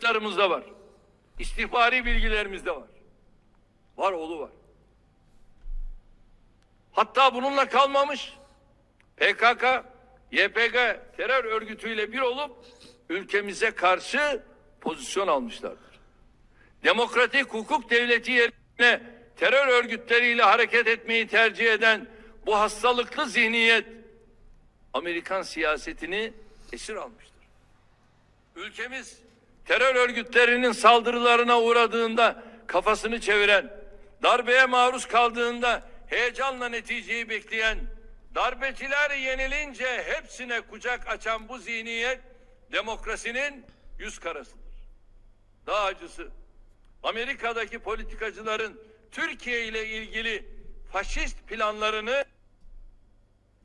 Larımızda 0.04 0.50
var. 0.50 0.64
İstihbari 1.38 2.04
bilgilerimizde 2.04 2.70
var. 2.70 2.88
Var 3.96 4.12
oğlu 4.12 4.38
var. 4.38 4.50
Hatta 6.92 7.34
bununla 7.34 7.68
kalmamış. 7.68 8.34
PKK, 9.16 9.64
YPG 10.32 10.74
terör 11.16 11.44
örgütüyle 11.44 12.12
bir 12.12 12.20
olup 12.20 12.52
ülkemize 13.08 13.70
karşı 13.70 14.42
pozisyon 14.80 15.28
almışlardır. 15.28 16.00
Demokratik 16.84 17.54
hukuk 17.54 17.90
devleti 17.90 18.32
yerine 18.32 19.02
terör 19.36 19.68
örgütleriyle 19.68 20.42
hareket 20.42 20.86
etmeyi 20.86 21.26
tercih 21.26 21.72
eden 21.72 22.06
bu 22.46 22.58
hastalıklı 22.58 23.26
zihniyet 23.26 23.86
Amerikan 24.92 25.42
siyasetini 25.42 26.32
esir 26.72 26.94
almıştır. 26.94 27.34
Ülkemiz 28.56 29.18
terör 29.64 29.94
örgütlerinin 29.94 30.72
saldırılarına 30.72 31.60
uğradığında 31.60 32.44
kafasını 32.66 33.20
çeviren, 33.20 33.70
darbeye 34.22 34.66
maruz 34.66 35.06
kaldığında 35.06 35.82
heyecanla 36.06 36.68
neticeyi 36.68 37.28
bekleyen, 37.28 37.78
darbeciler 38.34 39.10
yenilince 39.10 40.02
hepsine 40.02 40.60
kucak 40.60 41.08
açan 41.08 41.48
bu 41.48 41.58
zihniyet 41.58 42.20
demokrasinin 42.72 43.66
yüz 43.98 44.18
karasıdır. 44.18 44.60
Daha 45.66 45.84
acısı 45.84 46.28
Amerika'daki 47.02 47.78
politikacıların 47.78 48.80
Türkiye 49.12 49.64
ile 49.64 49.86
ilgili 49.86 50.46
faşist 50.92 51.36
planlarını 51.48 52.24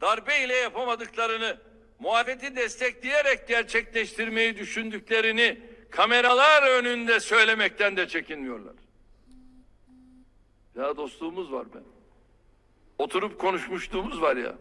darbe 0.01 0.43
ile 0.43 0.55
yapamadıklarını 0.55 1.57
muhalefeti 1.99 2.55
destekleyerek 2.55 3.47
gerçekleştirmeyi 3.47 4.57
düşündüklerini 4.57 5.59
kameralar 5.91 6.63
önünde 6.63 7.19
söylemekten 7.19 7.97
de 7.97 8.07
çekinmiyorlar. 8.07 8.73
Ya 10.77 10.97
dostluğumuz 10.97 11.51
var 11.51 11.73
be. 11.73 11.77
Oturup 12.97 13.39
konuşmuşluğumuz 13.39 14.21
var 14.21 14.35
ya. 14.35 14.55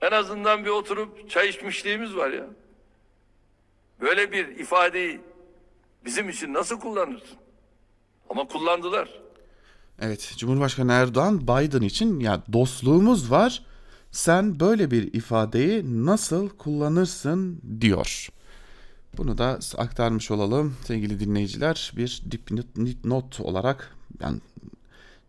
En 0.00 0.10
azından 0.10 0.64
bir 0.64 0.70
oturup 0.70 1.30
çay 1.30 1.48
içmişliğimiz 1.48 2.16
var 2.16 2.30
ya. 2.30 2.46
Böyle 4.00 4.32
bir 4.32 4.48
ifadeyi 4.48 5.20
bizim 6.04 6.28
için 6.28 6.54
nasıl 6.54 6.80
kullanırsın? 6.80 7.38
Ama 8.30 8.46
kullandılar. 8.48 9.08
Evet, 10.00 10.34
Cumhurbaşkanı 10.38 10.92
Erdoğan 10.92 11.40
Biden 11.40 11.80
için 11.82 12.20
ya 12.20 12.42
dostluğumuz 12.52 13.30
var. 13.30 13.62
Sen 14.12 14.60
böyle 14.60 14.90
bir 14.90 15.14
ifadeyi 15.14 16.06
nasıl 16.06 16.48
kullanırsın 16.48 17.60
diyor. 17.80 18.28
Bunu 19.16 19.38
da 19.38 19.58
aktarmış 19.78 20.30
olalım 20.30 20.76
sevgili 20.84 21.20
dinleyiciler. 21.20 21.92
Bir 21.96 22.22
dipnot 22.30 23.40
olarak 23.40 23.96
yani 24.20 24.40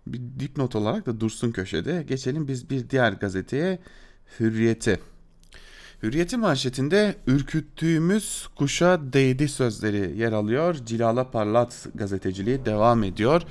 bir 0.08 0.22
dipnot 0.39 0.76
olarak 0.76 1.06
da 1.06 1.19
dursun 1.19 1.52
köşede. 1.52 2.04
Geçelim 2.08 2.48
biz 2.48 2.69
bir 2.69 2.89
diğer 2.89 3.13
gazeteye 3.13 3.80
Hürriyet'e. 4.39 5.00
Hürriyet'in 6.04 6.39
manşetinde 6.39 7.15
ürküttüğümüz 7.28 8.48
kuşa 8.56 9.13
değdi 9.13 9.48
sözleri 9.48 10.17
yer 10.17 10.32
alıyor. 10.32 10.76
Cilala 10.86 11.32
Parlat 11.32 11.88
gazeteciliği 11.96 12.65
devam 12.65 13.04
ediyor. 13.04 13.41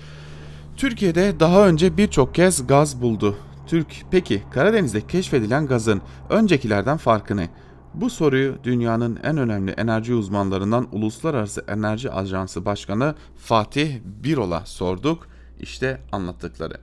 Türkiye'de 0.77 1.41
daha 1.41 1.69
önce 1.69 1.97
birçok 1.97 2.35
kez 2.35 2.67
gaz 2.67 3.03
buldu. 3.03 3.37
Türk 3.67 4.05
peki 4.11 4.43
Karadeniz'de 4.51 5.07
keşfedilen 5.07 5.67
gazın 5.67 6.03
öncekilerden 6.31 6.97
farkı 6.97 7.37
ne? 7.37 7.49
Bu 7.95 8.11
soruyu 8.11 8.59
dünyanın 8.65 9.19
en 9.23 9.37
önemli 9.37 9.71
enerji 9.71 10.15
uzmanlarından 10.15 10.89
Uluslararası 10.93 11.65
Enerji 11.69 12.11
Ajansı 12.11 12.65
Başkanı 12.65 13.15
Fatih 13.37 13.99
Birol'a 14.05 14.67
sorduk. 14.67 15.29
İşte 15.61 16.01
anlattıkları. 16.13 16.75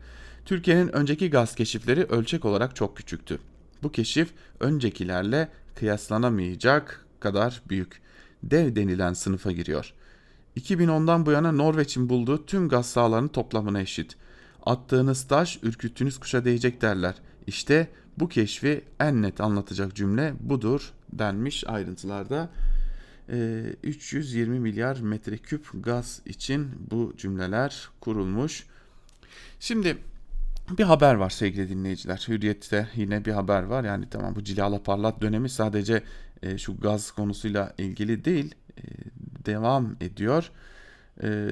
Türkiye'nin 0.46 0.96
önceki 0.96 1.30
gaz 1.30 1.56
keşifleri 1.56 2.04
ölçek 2.04 2.46
olarak 2.46 2.76
çok 2.76 2.98
küçüktü. 2.98 3.40
Bu 3.84 3.92
keşif 3.92 4.34
öncekilerle 4.60 5.50
kıyaslanamayacak 5.76 7.06
kadar 7.20 7.62
büyük. 7.70 8.02
Dev 8.44 8.76
denilen 8.76 9.14
sınıfa 9.14 9.52
giriyor. 9.52 9.94
2010'dan 10.58 11.26
bu 11.26 11.32
yana 11.32 11.52
Norveç'in 11.52 12.10
bulduğu 12.10 12.46
tüm 12.46 12.70
gaz 12.70 12.86
sahalarının 12.86 13.28
toplamına 13.28 13.82
eşit. 13.82 14.18
Attığınız 14.66 15.28
taş 15.28 15.60
ürküttüğünüz 15.64 16.20
kuşa 16.20 16.46
değecek 16.46 16.82
derler. 16.82 17.16
İşte 17.48 17.88
bu 18.20 18.30
keşfi 18.30 18.82
en 19.00 19.22
net 19.22 19.42
anlatacak 19.42 19.96
cümle 19.96 20.34
budur 20.40 20.94
denmiş 21.14 21.64
ayrıntılarda. 21.68 22.50
320 23.84 24.56
ee, 24.56 24.60
milyar 24.60 25.00
metreküp 25.00 25.70
gaz 25.74 26.22
için 26.26 26.72
bu 26.92 27.14
cümleler 27.18 27.90
kurulmuş. 28.02 28.66
Şimdi 29.60 29.98
bir 30.78 30.84
haber 30.84 31.14
var 31.14 31.30
sevgili 31.30 31.70
dinleyiciler. 31.70 32.26
Hürriyet'te 32.28 32.88
yine 32.96 33.26
bir 33.26 33.32
haber 33.32 33.64
var. 33.64 33.84
Yani 33.84 34.06
tamam 34.10 34.36
bu 34.36 34.44
cilala 34.44 34.84
parlat 34.84 35.22
dönemi 35.22 35.50
sadece 35.50 36.04
e, 36.44 36.58
şu 36.58 36.78
gaz 36.78 37.12
konusuyla 37.12 37.74
ilgili 37.78 38.26
değil. 38.26 38.56
E, 38.78 38.84
devam 39.46 39.96
ediyor. 40.02 40.52
E, 41.24 41.50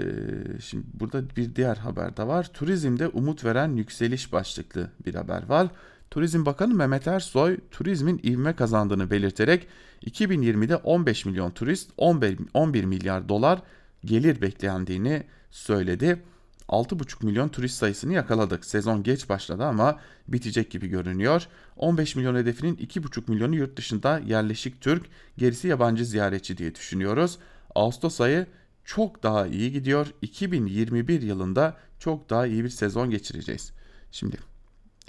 şimdi 0.61 0.85
burada 0.93 1.23
bir 1.35 1.55
diğer 1.55 1.77
haber 1.77 2.17
de 2.17 2.27
var. 2.27 2.53
Turizmde 2.53 3.07
umut 3.07 3.45
veren 3.45 3.75
yükseliş 3.75 4.33
başlıklı 4.33 4.91
bir 5.05 5.15
haber 5.15 5.45
var. 5.45 5.67
Turizm 6.11 6.45
Bakanı 6.45 6.73
Mehmet 6.73 7.07
Ersoy 7.07 7.57
turizmin 7.71 8.21
ivme 8.23 8.55
kazandığını 8.55 9.11
belirterek 9.11 9.67
2020'de 10.05 10.75
15 10.75 11.25
milyon 11.25 11.51
turist 11.51 11.91
11 11.97 12.83
milyar 12.83 13.29
dolar 13.29 13.61
gelir 14.05 14.41
beklendiğini 14.41 15.23
söyledi. 15.51 16.23
6,5 16.69 17.25
milyon 17.25 17.49
turist 17.49 17.77
sayısını 17.77 18.13
yakaladık. 18.13 18.65
Sezon 18.65 19.03
geç 19.03 19.29
başladı 19.29 19.63
ama 19.63 19.99
bitecek 20.27 20.71
gibi 20.71 20.87
görünüyor. 20.87 21.47
15 21.77 22.15
milyon 22.15 22.35
hedefinin 22.35 22.75
2,5 22.75 23.31
milyonu 23.31 23.55
yurt 23.55 23.77
dışında 23.77 24.19
yerleşik 24.19 24.81
Türk, 24.81 25.05
gerisi 25.37 25.67
yabancı 25.67 26.05
ziyaretçi 26.05 26.57
diye 26.57 26.75
düşünüyoruz. 26.75 27.37
Ağustos 27.75 28.21
ayı 28.21 28.47
çok 28.87 29.23
daha 29.23 29.47
iyi 29.47 29.71
gidiyor. 29.71 30.07
2021 30.21 31.21
yılında 31.21 31.77
çok 31.99 32.29
daha 32.29 32.47
iyi 32.47 32.63
bir 32.63 32.69
sezon 32.69 33.09
geçireceğiz. 33.09 33.71
Şimdi 34.11 34.37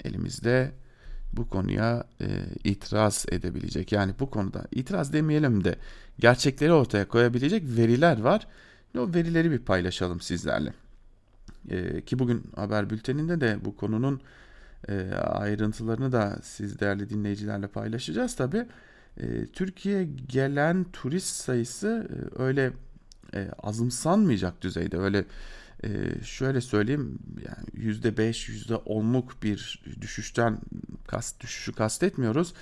elimizde 0.03 0.71
bu 1.33 1.49
konuya 1.49 2.03
e, 2.21 2.27
itiraz 2.63 3.25
edebilecek 3.31 3.91
yani 3.91 4.13
bu 4.19 4.29
konuda 4.29 4.65
itiraz 4.71 5.13
demeyelim 5.13 5.63
de 5.63 5.75
gerçekleri 6.19 6.73
ortaya 6.73 7.07
koyabilecek 7.07 7.63
veriler 7.65 8.21
var. 8.21 8.47
O 8.97 9.13
verileri 9.13 9.51
bir 9.51 9.59
paylaşalım 9.59 10.21
sizlerle. 10.21 10.73
E, 11.69 12.01
ki 12.01 12.19
bugün 12.19 12.43
haber 12.55 12.89
bülteninde 12.89 13.41
de 13.41 13.57
bu 13.65 13.75
konunun 13.75 14.21
e, 14.87 15.11
ayrıntılarını 15.13 16.11
da 16.11 16.39
siz 16.43 16.79
değerli 16.79 17.09
dinleyicilerle 17.09 17.67
paylaşacağız 17.67 18.35
tabi. 18.35 18.65
E, 19.17 19.45
Türkiye 19.45 20.09
gelen 20.27 20.83
turist 20.83 21.35
sayısı 21.35 22.09
e, 22.09 22.41
öyle 22.41 22.71
e, 23.33 23.49
azımsanmayacak 23.63 24.61
düzeyde 24.61 24.97
öyle 24.97 25.25
e, 25.83 25.89
şöyle 26.23 26.61
söyleyeyim 26.61 27.19
yani 27.45 27.67
yüzde 27.73 28.17
beş 28.17 28.49
yüzde 28.49 28.75
onluk 28.75 29.43
bir 29.43 29.83
düşüşten 30.01 30.57
kast 31.07 31.41
düşüşü 31.41 31.73
kastetmiyoruz 31.73 32.53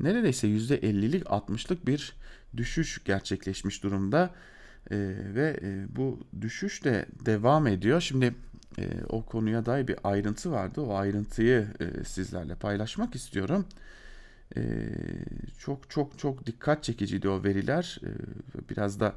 neredeyse 0.00 0.46
yüzde 0.46 0.76
ellilik 0.76 1.30
altmışlık 1.30 1.86
bir 1.86 2.12
düşüş 2.56 3.04
gerçekleşmiş 3.04 3.82
durumda 3.82 4.30
e, 4.90 4.96
ve 5.34 5.60
e, 5.62 5.96
bu 5.96 6.20
düşüş 6.40 6.84
de 6.84 7.06
devam 7.26 7.66
ediyor 7.66 8.00
şimdi 8.00 8.34
e, 8.78 8.88
o 9.08 9.24
konuya 9.24 9.66
dair 9.66 9.88
bir 9.88 9.96
ayrıntı 10.04 10.52
vardı. 10.52 10.80
O 10.80 10.94
ayrıntıyı 10.94 11.66
e, 11.80 12.04
sizlerle 12.04 12.54
paylaşmak 12.54 13.14
istiyorum. 13.14 13.66
E, 14.56 14.62
çok 15.58 15.90
çok 15.90 16.18
çok 16.18 16.46
dikkat 16.46 16.84
çekiciydi 16.84 17.28
o 17.28 17.44
veriler. 17.44 18.00
E, 18.02 18.10
biraz 18.70 19.00
da 19.00 19.14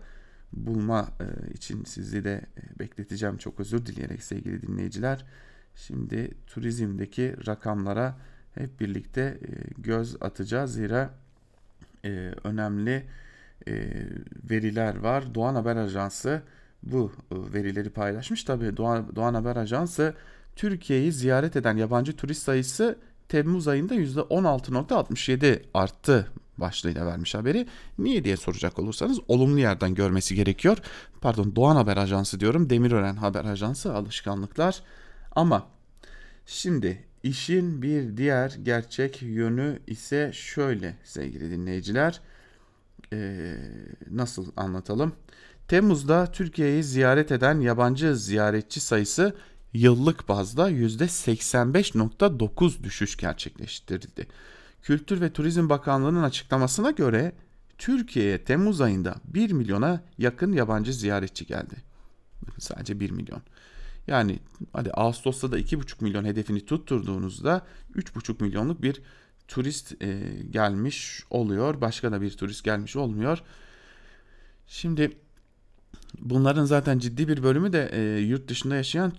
bulma 0.54 1.08
e, 1.20 1.54
için 1.54 1.84
sizi 1.84 2.24
de 2.24 2.42
e, 2.58 2.80
bekleteceğim. 2.80 3.38
Çok 3.38 3.60
özür 3.60 3.86
dileyerek 3.86 4.24
sevgili 4.24 4.62
dinleyiciler. 4.62 5.26
Şimdi 5.76 6.32
turizmdeki 6.48 7.36
rakamlara 7.48 8.18
hep 8.56 8.80
birlikte 8.80 9.22
e, 9.22 9.82
göz 9.82 10.22
atacağız. 10.22 10.74
Zira 10.74 11.14
önemli 12.44 13.06
veriler 14.50 14.98
var. 15.00 15.36
Doğan 15.36 15.56
Haber 15.56 15.76
Ajansı 15.76 16.42
bu 16.84 17.12
verileri 17.32 17.90
paylaşmış. 17.90 18.44
Tabii 18.44 18.78
Doğan, 18.78 19.16
Doğan 19.16 19.34
Haber 19.34 19.56
Ajansı 19.56 20.14
Türkiye'yi 20.56 21.12
ziyaret 21.12 21.56
eden 21.56 21.78
yabancı 21.78 22.16
turist 22.16 22.44
sayısı 22.44 22.98
Temmuz 23.30 23.68
ayında 23.68 23.96
%16.67 23.96 25.62
arttı 25.74 26.32
başlığıyla 26.60 27.06
vermiş 27.06 27.36
haberi. 27.36 27.68
Niye 27.98 28.24
diye 28.24 28.38
soracak 28.38 28.80
olursanız 28.80 29.20
olumlu 29.28 29.60
yerden 29.60 29.96
görmesi 29.96 30.36
gerekiyor. 30.36 30.78
Pardon 31.22 31.56
Doğan 31.56 31.76
Haber 31.76 31.98
Ajansı 31.98 32.40
diyorum. 32.40 32.70
Demirören 32.70 33.16
Haber 33.16 33.46
Ajansı 33.46 33.94
alışkanlıklar. 33.94 34.84
Ama 35.32 35.68
şimdi 36.46 37.04
işin 37.24 37.82
bir 37.82 38.18
diğer 38.18 38.58
gerçek 38.64 39.22
yönü 39.22 39.80
ise 39.88 40.32
şöyle 40.34 40.96
sevgili 41.04 41.52
dinleyiciler. 41.52 42.22
Ee, 43.14 43.56
nasıl 44.10 44.52
anlatalım? 44.58 45.14
Temmuz'da 45.68 46.32
Türkiye'yi 46.32 46.84
ziyaret 46.84 47.32
eden 47.32 47.60
yabancı 47.60 48.16
ziyaretçi 48.16 48.80
sayısı 48.80 49.36
yıllık 49.74 50.30
bazda 50.30 50.72
%85.9 50.72 52.84
düşüş 52.84 53.18
gerçekleştirildi. 53.18 54.28
Kültür 54.82 55.22
ve 55.22 55.34
Turizm 55.34 55.70
Bakanlığı'nın 55.70 56.24
açıklamasına 56.24 56.92
göre 56.92 57.32
Türkiye'ye 57.78 58.44
Temmuz 58.44 58.82
ayında 58.82 59.16
1 59.26 59.52
milyona 59.52 60.04
yakın 60.18 60.52
yabancı 60.52 60.94
ziyaretçi 60.94 61.46
geldi. 61.46 61.76
Sadece 62.58 63.00
1 63.00 63.12
milyon. 63.12 63.42
Yani 64.08 64.40
hadi 64.74 64.92
Ağustos'ta 64.92 65.52
da 65.52 65.60
2,5 65.60 66.04
milyon 66.04 66.26
hedefini 66.26 66.66
tutturduğunuzda 66.66 67.66
3,5 67.96 68.44
milyonluk 68.44 68.82
bir 68.82 69.02
turist 69.48 70.02
e, 70.02 70.20
gelmiş 70.50 71.24
oluyor. 71.30 71.82
Başka 71.82 72.12
da 72.12 72.22
bir 72.22 72.32
turist 72.32 72.64
gelmiş 72.64 72.96
olmuyor. 72.96 73.44
Şimdi 74.68 75.18
bunların 76.18 76.66
zaten 76.66 77.00
ciddi 77.00 77.28
bir 77.28 77.44
bölümü 77.44 77.74
de 77.74 77.90
e, 77.94 78.20
yurt 78.20 78.48
dışında 78.48 78.76
yaşayan 78.76 79.12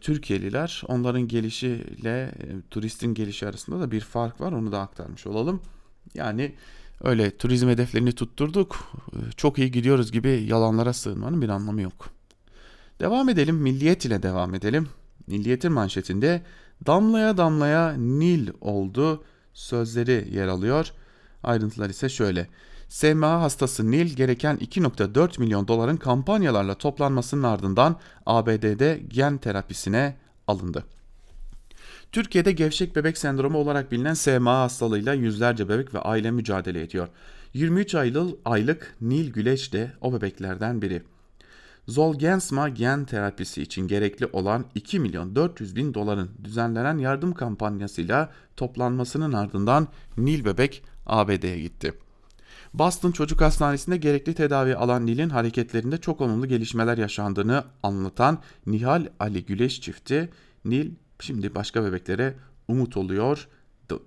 Türkiye'liler. 0.00 0.82
Onların 0.88 1.28
gelişiyle 1.28 2.22
e, 2.22 2.46
turistin 2.70 3.14
gelişi 3.14 3.46
arasında 3.46 3.80
da 3.80 3.90
bir 3.90 4.00
fark 4.00 4.40
var. 4.40 4.52
Onu 4.52 4.72
da 4.72 4.80
aktarmış 4.80 5.26
olalım. 5.26 5.60
Yani 6.14 6.54
öyle 7.04 7.36
turizm 7.36 7.68
hedeflerini 7.68 8.12
tutturduk. 8.12 8.92
E, 9.12 9.32
çok 9.36 9.58
iyi 9.58 9.70
gidiyoruz 9.70 10.12
gibi 10.12 10.28
yalanlara 10.28 10.92
sığınmanın 10.92 11.42
bir 11.42 11.48
anlamı 11.48 11.82
yok. 11.82 12.10
Devam 13.00 13.28
edelim. 13.28 13.56
Milliyet 13.56 14.04
ile 14.04 14.22
devam 14.22 14.54
edelim. 14.54 14.88
Milliyetin 15.26 15.72
manşetinde 15.72 16.42
damlaya 16.86 17.36
damlaya 17.36 17.92
Nil 17.92 18.48
oldu 18.60 19.24
sözleri 19.54 20.28
yer 20.32 20.46
alıyor. 20.46 20.92
Ayrıntılar 21.42 21.90
ise 21.90 22.08
şöyle. 22.08 22.48
SMA 22.88 23.40
hastası 23.40 23.90
Nil 23.90 24.16
gereken 24.16 24.56
2.4 24.56 25.40
milyon 25.40 25.68
doların 25.68 25.96
kampanyalarla 25.96 26.74
toplanmasının 26.74 27.42
ardından 27.42 27.96
ABD'de 28.26 29.00
gen 29.08 29.38
terapisine 29.38 30.16
alındı. 30.46 30.84
Türkiye'de 32.12 32.52
gevşek 32.52 32.96
bebek 32.96 33.18
sendromu 33.18 33.58
olarak 33.58 33.92
bilinen 33.92 34.14
SMA 34.14 34.60
hastalığıyla 34.60 35.14
yüzlerce 35.14 35.68
bebek 35.68 35.94
ve 35.94 35.98
aile 35.98 36.30
mücadele 36.30 36.82
ediyor. 36.82 37.08
23 37.54 37.94
aylık 38.44 38.96
Nil 39.00 39.32
Güleç 39.32 39.72
de 39.72 39.92
o 40.00 40.12
bebeklerden 40.12 40.82
biri. 40.82 41.02
Zolgensma 41.88 42.68
gen 42.68 43.04
terapisi 43.04 43.62
için 43.62 43.88
gerekli 43.88 44.26
olan 44.26 44.64
2 44.74 45.00
milyon 45.00 45.36
400 45.36 45.76
bin 45.76 45.94
doların 45.94 46.30
düzenlenen 46.44 46.98
yardım 46.98 47.34
kampanyasıyla 47.34 48.32
toplanmasının 48.56 49.32
ardından 49.32 49.88
Nil 50.16 50.44
bebek 50.44 50.82
ABD'ye 51.06 51.60
gitti. 51.60 51.94
Boston 52.74 53.12
Çocuk 53.12 53.40
Hastanesi'nde 53.40 53.96
gerekli 53.96 54.34
tedavi 54.34 54.76
alan 54.76 55.06
Nil'in 55.06 55.28
hareketlerinde 55.28 55.98
çok 55.98 56.20
olumlu 56.20 56.46
gelişmeler 56.46 56.98
yaşandığını 56.98 57.64
anlatan 57.82 58.38
Nihal 58.66 59.06
Ali 59.20 59.44
Güleş 59.44 59.80
çifti 59.80 60.30
Nil 60.64 60.90
şimdi 61.20 61.54
başka 61.54 61.84
bebeklere 61.84 62.34
umut 62.68 62.96
oluyor 62.96 63.48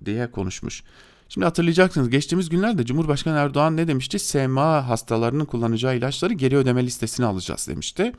diye 0.06 0.32
konuşmuş. 0.32 0.84
Şimdi 1.30 1.46
hatırlayacaksınız 1.46 2.10
geçtiğimiz 2.10 2.50
günlerde 2.50 2.86
Cumhurbaşkanı 2.86 3.38
Erdoğan 3.38 3.78
ne 3.78 3.88
demişti? 3.88 4.20
SMA 4.20 4.90
hastalarının 4.90 5.46
kullanacağı 5.46 5.98
ilaçları 5.98 6.34
geri 6.34 6.58
ödeme 6.58 6.86
listesine 6.86 7.26
alacağız 7.26 7.68
demişti. 7.68 8.14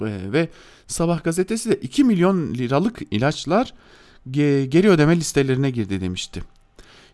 Ve 0.00 0.48
Sabah 0.86 1.24
gazetesi 1.24 1.70
de 1.70 1.76
2 1.76 2.04
milyon 2.04 2.54
liralık 2.54 3.02
ilaçlar 3.10 3.74
geri 4.30 4.90
ödeme 4.90 5.16
listelerine 5.16 5.70
girdi 5.70 6.00
demişti. 6.00 6.42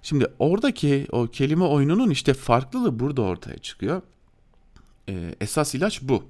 Şimdi 0.03 0.27
oradaki 0.39 1.07
o 1.13 1.27
kelime 1.27 1.65
oyununun 1.65 2.11
işte 2.11 2.35
farklılığı 2.35 2.99
burada 2.99 3.23
ortaya 3.23 3.59
çıkıyor. 3.59 4.03
Ee, 5.09 5.35
esas 5.41 5.75
ilaç 5.75 6.03
bu. 6.03 6.25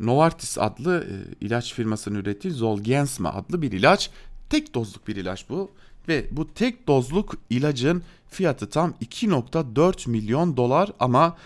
Novartis 0.00 0.58
adlı 0.58 1.06
e, 1.10 1.44
ilaç 1.44 1.74
firmasının 1.74 2.18
ürettiği 2.18 2.54
Zolgensma 2.54 3.34
adlı 3.34 3.62
bir 3.62 3.72
ilaç. 3.72 4.10
Tek 4.50 4.74
dozluk 4.74 5.08
bir 5.08 5.16
ilaç 5.16 5.48
bu. 5.48 5.70
Ve 6.08 6.26
bu 6.30 6.54
tek 6.54 6.88
dozluk 6.88 7.34
ilacın 7.50 8.02
fiyatı 8.28 8.70
tam 8.70 8.94
2.4 9.02 10.10
milyon 10.10 10.56
dolar 10.56 10.92
ama 11.00 11.36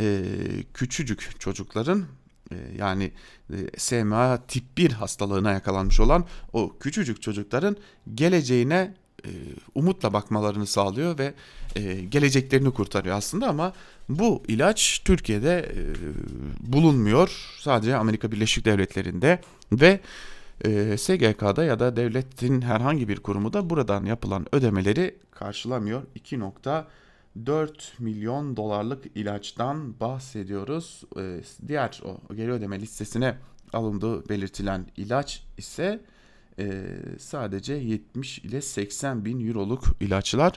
e, 0.00 0.22
küçücük 0.74 1.40
çocukların 1.40 2.04
e, 2.52 2.56
yani 2.78 3.12
e, 3.50 3.56
SMA 3.76 4.38
tip 4.48 4.64
1 4.76 4.92
hastalığına 4.92 5.52
yakalanmış 5.52 6.00
olan 6.00 6.24
o 6.52 6.78
küçücük 6.80 7.22
çocukların 7.22 7.76
geleceğine 8.14 8.94
e, 9.24 9.30
umutla 9.74 10.12
bakmalarını 10.12 10.66
sağlıyor 10.66 11.18
ve 11.18 11.34
e, 11.76 12.00
geleceklerini 12.00 12.70
kurtarıyor 12.70 13.16
aslında 13.16 13.48
ama 13.48 13.72
bu 14.08 14.42
ilaç 14.48 15.02
Türkiye'de 15.04 15.58
e, 15.58 15.82
bulunmuyor 16.72 17.56
sadece 17.60 17.96
Amerika 17.96 18.32
Birleşik 18.32 18.64
Devletleri'nde 18.64 19.40
ve 19.72 20.00
e, 20.64 20.96
SGK'da 20.98 21.64
ya 21.64 21.80
da 21.80 21.96
devletin 21.96 22.60
herhangi 22.60 23.08
bir 23.08 23.16
kurumu 23.16 23.52
da 23.52 23.70
buradan 23.70 24.04
yapılan 24.04 24.46
ödemeleri 24.52 25.16
karşılamıyor. 25.30 26.02
2.4 26.16 27.68
milyon 27.98 28.56
dolarlık 28.56 29.04
ilaçtan 29.14 30.00
bahsediyoruz. 30.00 31.02
E, 31.16 31.40
diğer 31.68 32.02
o 32.30 32.34
geri 32.34 32.52
ödeme 32.52 32.80
listesine 32.80 33.36
alındığı 33.72 34.28
belirtilen 34.28 34.86
ilaç 34.96 35.42
ise 35.58 36.00
e, 36.58 36.96
sadece 37.18 37.74
70 37.74 38.38
ile 38.38 38.60
80 38.60 39.24
bin 39.24 39.48
euroluk 39.48 39.84
ilaçlar 40.00 40.52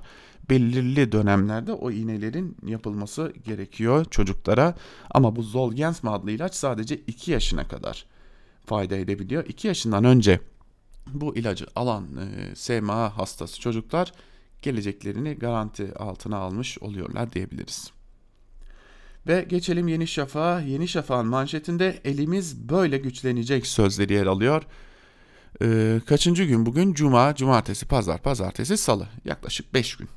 belirli 0.50 1.12
dönemlerde 1.12 1.74
o 1.74 1.92
iğnelerin 1.92 2.58
yapılması 2.66 3.34
gerekiyor 3.46 4.06
çocuklara. 4.06 4.76
Ama 5.12 5.36
bu 5.36 5.44
Zolgensma 5.44 6.14
adlı 6.14 6.32
ilaç 6.32 6.56
sadece 6.56 6.96
2 6.96 7.32
yaşına 7.32 7.68
kadar 7.68 8.06
fayda 8.66 8.96
edebiliyor. 8.96 9.46
2 9.46 9.68
yaşından 9.68 10.04
önce 10.04 10.40
bu 11.08 11.36
ilacı 11.36 11.66
alan 11.76 12.08
e, 12.18 12.56
SMA 12.56 13.18
hastası 13.18 13.60
çocuklar 13.60 14.12
geleceklerini 14.62 15.34
garanti 15.34 15.94
altına 15.96 16.38
almış 16.38 16.80
oluyorlar 16.80 17.34
diyebiliriz. 17.34 17.92
Ve 19.28 19.46
geçelim 19.50 19.88
Yeni 19.88 20.08
Şafak'a. 20.08 20.62
Yeni 20.62 20.88
Şafak'ın 20.88 21.28
manşetinde 21.28 22.02
elimiz 22.06 22.70
böyle 22.70 22.98
güçlenecek 22.98 23.68
sözleri 23.68 24.14
yer 24.14 24.26
alıyor. 24.26 24.64
Ee, 25.62 26.02
kaçıncı 26.06 26.44
gün 26.44 26.66
bugün? 26.66 26.94
Cuma, 26.94 27.36
cumartesi, 27.36 27.86
pazar, 27.86 28.22
pazartesi, 28.22 28.78
salı. 28.78 29.08
Yaklaşık 29.26 29.74
5 29.74 29.96
gün. 29.96 30.10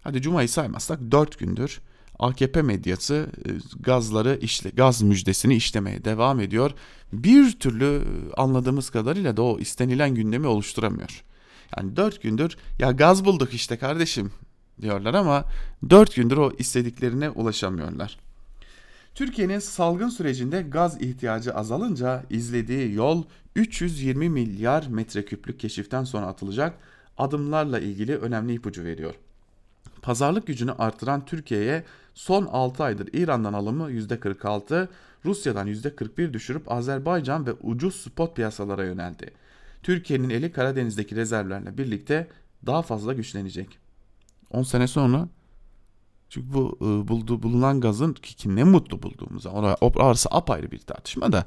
Hadi 0.00 0.22
cumayı 0.22 0.48
saymazsak 0.48 1.00
4 1.10 1.38
gündür. 1.38 1.80
AKP 2.18 2.62
medyası 2.62 3.30
e, 3.46 3.50
gazları 3.80 4.38
işle, 4.42 4.70
gaz 4.70 5.02
müjdesini 5.02 5.54
işlemeye 5.54 6.04
devam 6.04 6.40
ediyor. 6.40 6.70
Bir 7.12 7.58
türlü 7.58 7.84
e, 7.84 8.32
anladığımız 8.36 8.90
kadarıyla 8.90 9.36
da 9.36 9.42
o 9.42 9.58
istenilen 9.58 10.14
gündemi 10.14 10.46
oluşturamıyor. 10.46 11.24
Yani 11.76 11.96
dört 11.96 12.22
gündür 12.22 12.56
ya 12.78 12.90
gaz 12.90 13.24
bulduk 13.24 13.54
işte 13.54 13.76
kardeşim 13.76 14.32
diyorlar 14.82 15.14
ama 15.14 15.44
dört 15.90 16.14
gündür 16.14 16.36
o 16.36 16.52
istediklerine 16.58 17.30
ulaşamıyorlar. 17.30 18.18
Türkiye'nin 19.16 19.58
salgın 19.58 20.08
sürecinde 20.08 20.62
gaz 20.62 21.02
ihtiyacı 21.02 21.54
azalınca 21.54 22.22
izlediği 22.30 22.94
yol 22.94 23.24
320 23.54 24.28
milyar 24.28 24.86
metreküplük 24.86 25.60
keşiften 25.60 26.04
sonra 26.04 26.26
atılacak 26.26 26.78
adımlarla 27.18 27.80
ilgili 27.80 28.16
önemli 28.16 28.54
ipucu 28.54 28.84
veriyor. 28.84 29.14
Pazarlık 30.02 30.46
gücünü 30.46 30.72
artıran 30.72 31.24
Türkiye'ye 31.24 31.84
son 32.14 32.46
6 32.46 32.84
aydır 32.84 33.08
İran'dan 33.12 33.52
alımı 33.52 33.90
%46, 33.90 34.88
Rusya'dan 35.24 35.66
%41 35.66 36.32
düşürüp 36.32 36.72
Azerbaycan 36.72 37.46
ve 37.46 37.52
ucuz 37.52 37.96
spot 37.96 38.36
piyasalara 38.36 38.84
yöneldi. 38.84 39.30
Türkiye'nin 39.82 40.30
eli 40.30 40.52
Karadeniz'deki 40.52 41.16
rezervlerle 41.16 41.78
birlikte 41.78 42.28
daha 42.66 42.82
fazla 42.82 43.12
güçlenecek. 43.12 43.78
10 44.50 44.62
sene 44.62 44.86
sonra 44.86 45.28
çünkü 46.28 46.54
bu 46.54 46.78
e, 46.80 47.08
bulduğu 47.08 47.42
bulunan 47.42 47.80
gazın 47.80 48.12
ki, 48.12 48.36
ki 48.36 48.56
ne 48.56 48.64
mutlu 48.64 49.02
bulduğumuza 49.02 49.50
orası 49.80 50.28
apayrı 50.32 50.70
bir 50.70 50.78
tartışma 50.78 51.32
da 51.32 51.44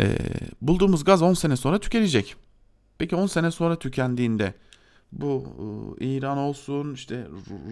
e, 0.00 0.16
bulduğumuz 0.62 1.04
gaz 1.04 1.22
10 1.22 1.34
sene 1.34 1.56
sonra 1.56 1.78
tükenecek. 1.78 2.36
Peki 2.98 3.16
10 3.16 3.26
sene 3.26 3.50
sonra 3.50 3.78
tükendiğinde 3.78 4.54
bu 5.12 5.44
e, 6.00 6.06
İran 6.06 6.38
olsun 6.38 6.94
işte 6.94 7.26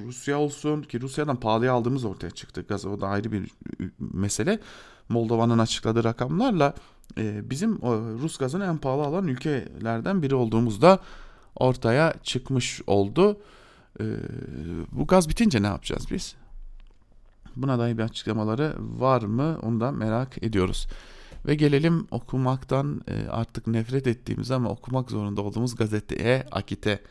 Rusya 0.06 0.38
olsun 0.38 0.82
ki 0.82 1.00
Rusya'dan 1.00 1.40
pahalıya 1.40 1.72
aldığımız 1.72 2.04
ortaya 2.04 2.30
çıktı 2.30 2.64
gazı 2.68 2.90
o 2.90 3.00
da 3.00 3.08
ayrı 3.08 3.32
bir 3.32 3.50
mesele. 3.98 4.60
Moldova'nın 5.08 5.58
açıkladığı 5.58 6.04
rakamlarla 6.04 6.74
e, 7.18 7.50
bizim 7.50 7.82
Rus 8.22 8.36
gazını 8.36 8.64
en 8.64 8.78
pahalı 8.78 9.02
alan 9.02 9.28
ülkelerden 9.28 10.22
biri 10.22 10.34
olduğumuzda 10.34 10.98
ortaya 11.56 12.14
çıkmış 12.22 12.82
oldu. 12.86 13.40
E, 14.00 14.04
bu 14.92 15.06
gaz 15.06 15.28
bitince 15.28 15.62
ne 15.62 15.66
yapacağız 15.66 16.06
biz? 16.10 16.34
Buna 17.56 17.78
dair 17.78 17.98
bir 17.98 18.02
açıklamaları 18.02 18.76
var 18.78 19.22
mı 19.22 19.58
onu 19.62 19.80
da 19.80 19.92
merak 19.92 20.42
ediyoruz. 20.42 20.86
Ve 21.46 21.54
gelelim 21.54 22.06
okumaktan 22.10 23.00
artık 23.30 23.66
nefret 23.66 24.06
ettiğimiz 24.06 24.50
ama 24.50 24.70
okumak 24.70 25.10
zorunda 25.10 25.42
olduğumuz 25.42 25.76
gazeteye 25.76 26.46
Akit'e. 26.50 27.02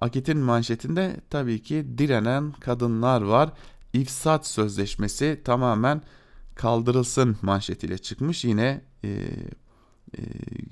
Akit'in 0.00 0.38
manşetinde 0.38 1.16
tabii 1.30 1.62
ki 1.62 1.86
direnen 1.98 2.52
kadınlar 2.52 3.22
var. 3.22 3.52
İfsat 3.92 4.46
sözleşmesi 4.46 5.40
tamamen 5.44 6.02
kaldırılsın 6.54 7.36
manşetiyle 7.42 7.98
çıkmış. 7.98 8.44
Yine 8.44 8.80
e, 9.04 9.08
e, 9.08 10.22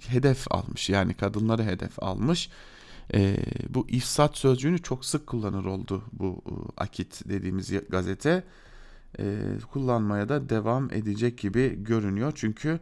hedef 0.07 0.53
almış 0.53 0.91
yani 0.91 1.15
kadınları 1.15 1.63
hedef 1.63 2.03
almış. 2.03 2.51
E, 3.15 3.37
bu 3.69 3.87
ifsat 3.89 4.37
sözcüğünü 4.37 4.79
çok 4.79 5.05
sık 5.05 5.27
kullanır 5.27 5.65
oldu 5.65 6.03
bu 6.13 6.43
e, 6.47 6.83
Akit 6.83 7.29
dediğimiz 7.29 7.73
gazete. 7.89 8.45
E, 9.19 9.37
kullanmaya 9.73 10.29
da 10.29 10.49
devam 10.49 10.93
edecek 10.93 11.39
gibi 11.39 11.85
görünüyor. 11.85 12.33
Çünkü 12.35 12.81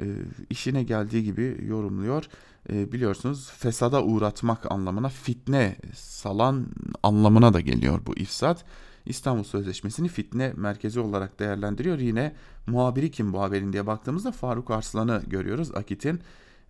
e, 0.00 0.04
işine 0.50 0.82
geldiği 0.82 1.24
gibi 1.24 1.58
yorumluyor. 1.66 2.28
E, 2.72 2.92
biliyorsunuz 2.92 3.50
fesada 3.50 4.04
uğratmak 4.04 4.72
anlamına 4.72 5.08
fitne 5.08 5.76
salan 5.94 6.66
anlamına 7.02 7.54
da 7.54 7.60
geliyor 7.60 8.00
bu 8.06 8.16
ifsat. 8.16 8.64
İstanbul 9.06 9.44
Sözleşmesi'ni 9.44 10.08
fitne 10.08 10.52
merkezi 10.56 11.00
olarak 11.00 11.38
değerlendiriyor. 11.38 11.98
Yine 11.98 12.34
muhabiri 12.66 13.10
kim 13.10 13.32
bu 13.32 13.42
haberin 13.42 13.72
diye 13.72 13.86
baktığımızda 13.86 14.32
Faruk 14.32 14.70
Arslan'ı 14.70 15.22
görüyoruz 15.26 15.74
Akit'in. 15.74 16.20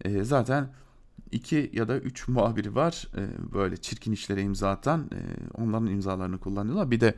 E, 0.05 0.25
zaten 0.25 0.69
iki 1.33 1.71
ya 1.73 1.89
da 1.89 1.99
üç 1.99 2.29
muhabiri 2.29 2.75
var 2.75 3.09
e, 3.17 3.53
böyle 3.53 3.77
çirkin 3.77 4.13
işlere 4.13 4.43
imza 4.43 4.71
atan 4.71 5.01
e, 5.01 5.21
onların 5.63 5.87
imzalarını 5.87 6.39
kullanıyorlar. 6.39 6.91
Bir 6.91 7.01
de 7.01 7.15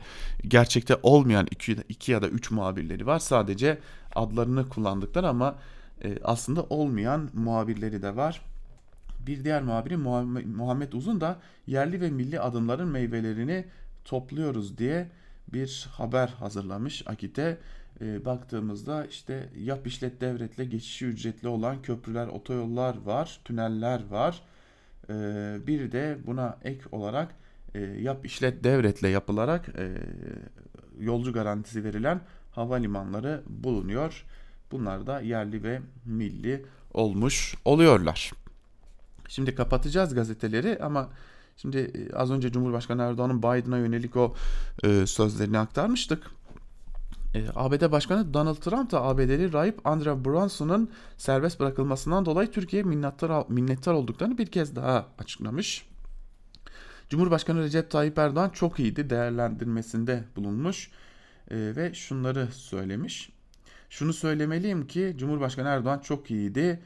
gerçekte 0.49 0.97
olmayan 1.03 1.47
iki, 1.51 1.77
iki 1.89 2.13
ya 2.13 2.23
da 2.23 2.29
üç 2.29 2.51
muhabirleri 2.51 3.07
var 3.07 3.19
sadece 3.19 3.79
adlarını 4.15 4.69
kullandıkları 4.69 5.29
ama 5.29 5.59
e, 6.05 6.19
aslında 6.25 6.63
olmayan 6.63 7.31
muhabirleri 7.35 8.03
de 8.03 8.17
var. 8.17 8.43
Bir 9.27 9.45
diğer 9.45 9.63
muhabiri 9.63 9.97
Muhammed 10.47 10.93
Uzun 10.93 11.21
da 11.21 11.39
yerli 11.67 12.01
ve 12.01 12.11
milli 12.11 12.41
adımların 12.41 12.89
meyvelerini 12.89 13.65
topluyoruz 14.05 14.79
diye 14.79 15.11
bir 15.53 15.89
haber 15.93 16.29
hazırlamış 16.29 17.03
Akit'e. 17.07 17.59
E, 18.01 18.25
baktığımızda 18.25 19.07
işte 19.07 19.49
yap 19.59 19.87
işlet 19.87 20.21
devretle 20.21 20.65
geçişi 20.65 21.07
ücretli 21.07 21.49
olan 21.49 21.83
köprüler, 21.83 22.27
otoyollar 22.27 22.97
var, 23.03 23.41
tüneller 23.45 24.07
var. 24.11 24.43
E, 25.09 25.13
bir 25.67 25.93
de 25.93 26.19
buna 26.27 26.59
ek 26.65 26.81
olarak 26.93 27.35
e, 27.75 27.81
yap 27.81 28.27
işlet 28.27 28.65
devretle 28.65 29.09
yapılarak 29.09 29.69
e, 29.69 29.95
yolcu 30.99 31.33
garantisi 31.33 31.85
verilen 31.85 32.21
havalimanları 32.53 33.43
bulunuyor. 33.47 34.25
Bunlar 34.73 35.07
da 35.07 35.21
yerli 35.21 35.63
ve 35.63 35.81
milli 36.05 36.67
olmuş 36.95 37.55
oluyorlar. 37.65 38.33
Şimdi 39.29 39.55
kapatacağız 39.55 40.15
gazeteleri 40.15 40.79
ama 40.83 41.11
şimdi 41.57 41.79
e, 41.79 42.17
az 42.17 42.31
önce 42.31 42.53
Cumhurbaşkanı 42.53 43.03
Erdoğan'ın 43.03 43.39
Biden'a 43.39 43.79
yönelik 43.79 44.17
o 44.17 44.35
e, 44.85 45.07
sözlerini 45.07 45.59
aktarmıştık. 45.59 46.40
E, 47.35 47.47
ABD 47.55 47.93
Başkanı 47.93 48.35
Donald 48.35 48.57
Trump 48.57 48.91
da 48.91 49.03
ABD'li 49.03 49.53
rahip 49.53 49.87
Andrew 49.87 50.25
Brunson'un 50.25 50.91
serbest 51.17 51.61
bırakılmasından 51.61 52.27
dolayı 52.27 52.51
Türkiye'ye 52.51 52.89
minnettar, 52.89 53.45
minnettar 53.49 53.93
olduklarını 53.93 54.39
bir 54.39 54.47
kez 54.47 54.77
daha 54.77 55.07
açıklamış. 55.19 55.87
Cumhurbaşkanı 57.09 57.63
Recep 57.63 57.91
Tayyip 57.91 58.19
Erdoğan 58.19 58.51
çok 58.51 58.81
iyiydi 58.81 59.11
değerlendirmesinde 59.11 60.25
bulunmuş 60.37 60.91
e, 61.51 61.57
ve 61.57 61.95
şunları 61.95 62.47
söylemiş. 62.47 63.33
Şunu 63.91 64.13
söylemeliyim 64.13 64.87
ki 64.87 65.15
Cumhurbaşkanı 65.19 65.69
Erdoğan 65.69 65.99
çok 65.99 66.31
iyiydi. 66.31 66.81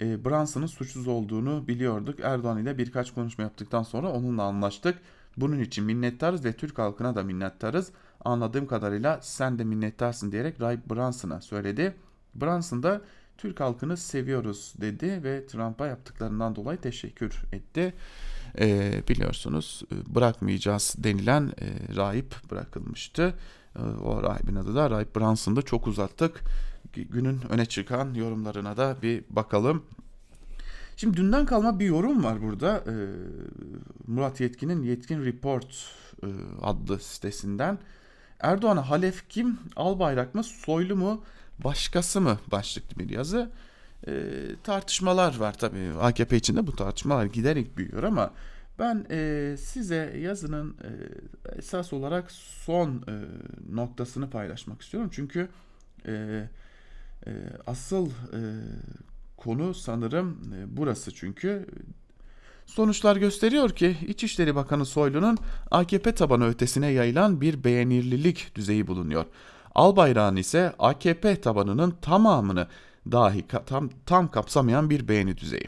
E, 0.00 0.24
Brunson'ın 0.24 0.66
suçsuz 0.66 1.08
olduğunu 1.08 1.68
biliyorduk. 1.68 2.20
Erdoğan 2.20 2.58
ile 2.58 2.78
birkaç 2.78 3.14
konuşma 3.14 3.44
yaptıktan 3.44 3.82
sonra 3.82 4.12
onunla 4.12 4.42
anlaştık. 4.42 4.98
Bunun 5.36 5.60
için 5.60 5.84
minnettarız 5.84 6.44
ve 6.44 6.52
Türk 6.52 6.78
halkına 6.78 7.14
da 7.16 7.22
minnettarız. 7.22 7.92
Anladığım 8.24 8.66
kadarıyla 8.66 9.20
sen 9.22 9.58
de 9.58 9.64
minnettarsın 9.64 10.32
diyerek 10.32 10.60
Rahip 10.60 10.90
Brunson'a 10.90 11.40
söyledi. 11.40 11.94
Brunson 12.34 12.82
da 12.82 13.00
Türk 13.38 13.60
halkını 13.60 13.96
seviyoruz 13.96 14.74
dedi 14.80 15.20
ve 15.24 15.46
Trump'a 15.46 15.86
yaptıklarından 15.86 16.56
dolayı 16.56 16.78
teşekkür 16.78 17.42
etti. 17.52 17.94
Ee, 18.58 19.02
biliyorsunuz 19.08 19.82
e, 19.92 20.14
bırakmayacağız 20.14 20.94
denilen 20.98 21.52
e, 21.60 21.96
rahip 21.96 22.34
bırakılmıştı. 22.50 23.34
E, 23.76 23.82
o 23.82 24.22
rahibin 24.22 24.54
adı 24.54 24.74
da 24.74 24.90
Rahip 24.90 25.16
Brunson'da 25.16 25.62
çok 25.62 25.86
uzattık. 25.86 26.40
Günün 26.92 27.40
öne 27.50 27.66
çıkan 27.66 28.14
yorumlarına 28.14 28.76
da 28.76 28.96
bir 29.02 29.24
bakalım. 29.30 29.84
Şimdi 30.96 31.16
dünden 31.16 31.46
kalma 31.46 31.78
bir 31.78 31.86
yorum 31.86 32.24
var 32.24 32.42
burada. 32.42 32.84
Ee, 32.86 32.92
Murat 34.06 34.40
Yetkin'in 34.40 34.82
Yetkin 34.82 35.24
Report 35.24 35.66
e, 36.22 36.28
adlı 36.62 36.98
sitesinden. 36.98 37.78
Erdoğan'a 38.42 38.90
halef 38.90 39.28
kim? 39.28 39.58
Albayrak 39.76 40.34
mı? 40.34 40.44
Soylu 40.44 40.96
mu? 40.96 41.24
Başkası 41.64 42.20
mı? 42.20 42.38
Başlıklı 42.50 42.98
bir 42.98 43.10
yazı. 43.10 43.50
Ee, 44.06 44.12
tartışmalar 44.64 45.36
var 45.36 45.58
tabii. 45.58 45.92
AKP 46.00 46.36
içinde 46.36 46.66
bu 46.66 46.76
tartışmalar 46.76 47.24
giderek 47.24 47.76
büyüyor 47.76 48.02
ama 48.02 48.30
ben 48.78 49.06
e, 49.10 49.56
size 49.58 50.16
yazının 50.18 50.76
e, 50.84 50.90
esas 51.58 51.92
olarak 51.92 52.30
son 52.30 52.88
e, 52.88 53.14
noktasını 53.74 54.30
paylaşmak 54.30 54.82
istiyorum. 54.82 55.10
Çünkü 55.12 55.48
e, 56.06 56.44
e, 57.26 57.30
asıl 57.66 58.10
e, 58.10 58.40
konu 59.36 59.74
sanırım 59.74 60.52
e, 60.54 60.76
burası 60.76 61.14
çünkü. 61.14 61.66
Sonuçlar 62.74 63.16
gösteriyor 63.16 63.70
ki 63.70 63.96
İçişleri 64.08 64.54
Bakanı 64.54 64.86
Soylu'nun 64.86 65.38
AKP 65.70 66.14
tabanı 66.14 66.48
ötesine 66.48 66.86
yayılan 66.86 67.40
bir 67.40 67.64
beğenirlilik 67.64 68.54
düzeyi 68.54 68.86
bulunuyor. 68.86 69.24
Albayrak'ın 69.74 70.36
ise 70.36 70.72
AKP 70.78 71.40
tabanının 71.40 71.90
tamamını 72.02 72.66
dahi 73.12 73.44
tam, 73.66 73.90
tam 74.06 74.30
kapsamayan 74.30 74.90
bir 74.90 75.08
beğeni 75.08 75.36
düzeyi. 75.36 75.64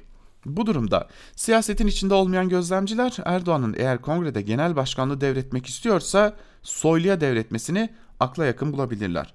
Bu 0.47 0.67
durumda 0.67 1.09
siyasetin 1.37 1.87
içinde 1.87 2.15
olmayan 2.15 2.49
gözlemciler 2.49 3.17
Erdoğan'ın 3.25 3.75
eğer 3.79 4.01
kongrede 4.01 4.43
genel 4.43 4.77
başkanlığı 4.77 5.21
devretmek 5.21 5.67
istiyorsa 5.67 6.37
Soylu'ya 6.63 7.21
devretmesini 7.21 7.91
akla 8.21 8.45
yakın 8.47 8.73
bulabilirler 8.73 9.35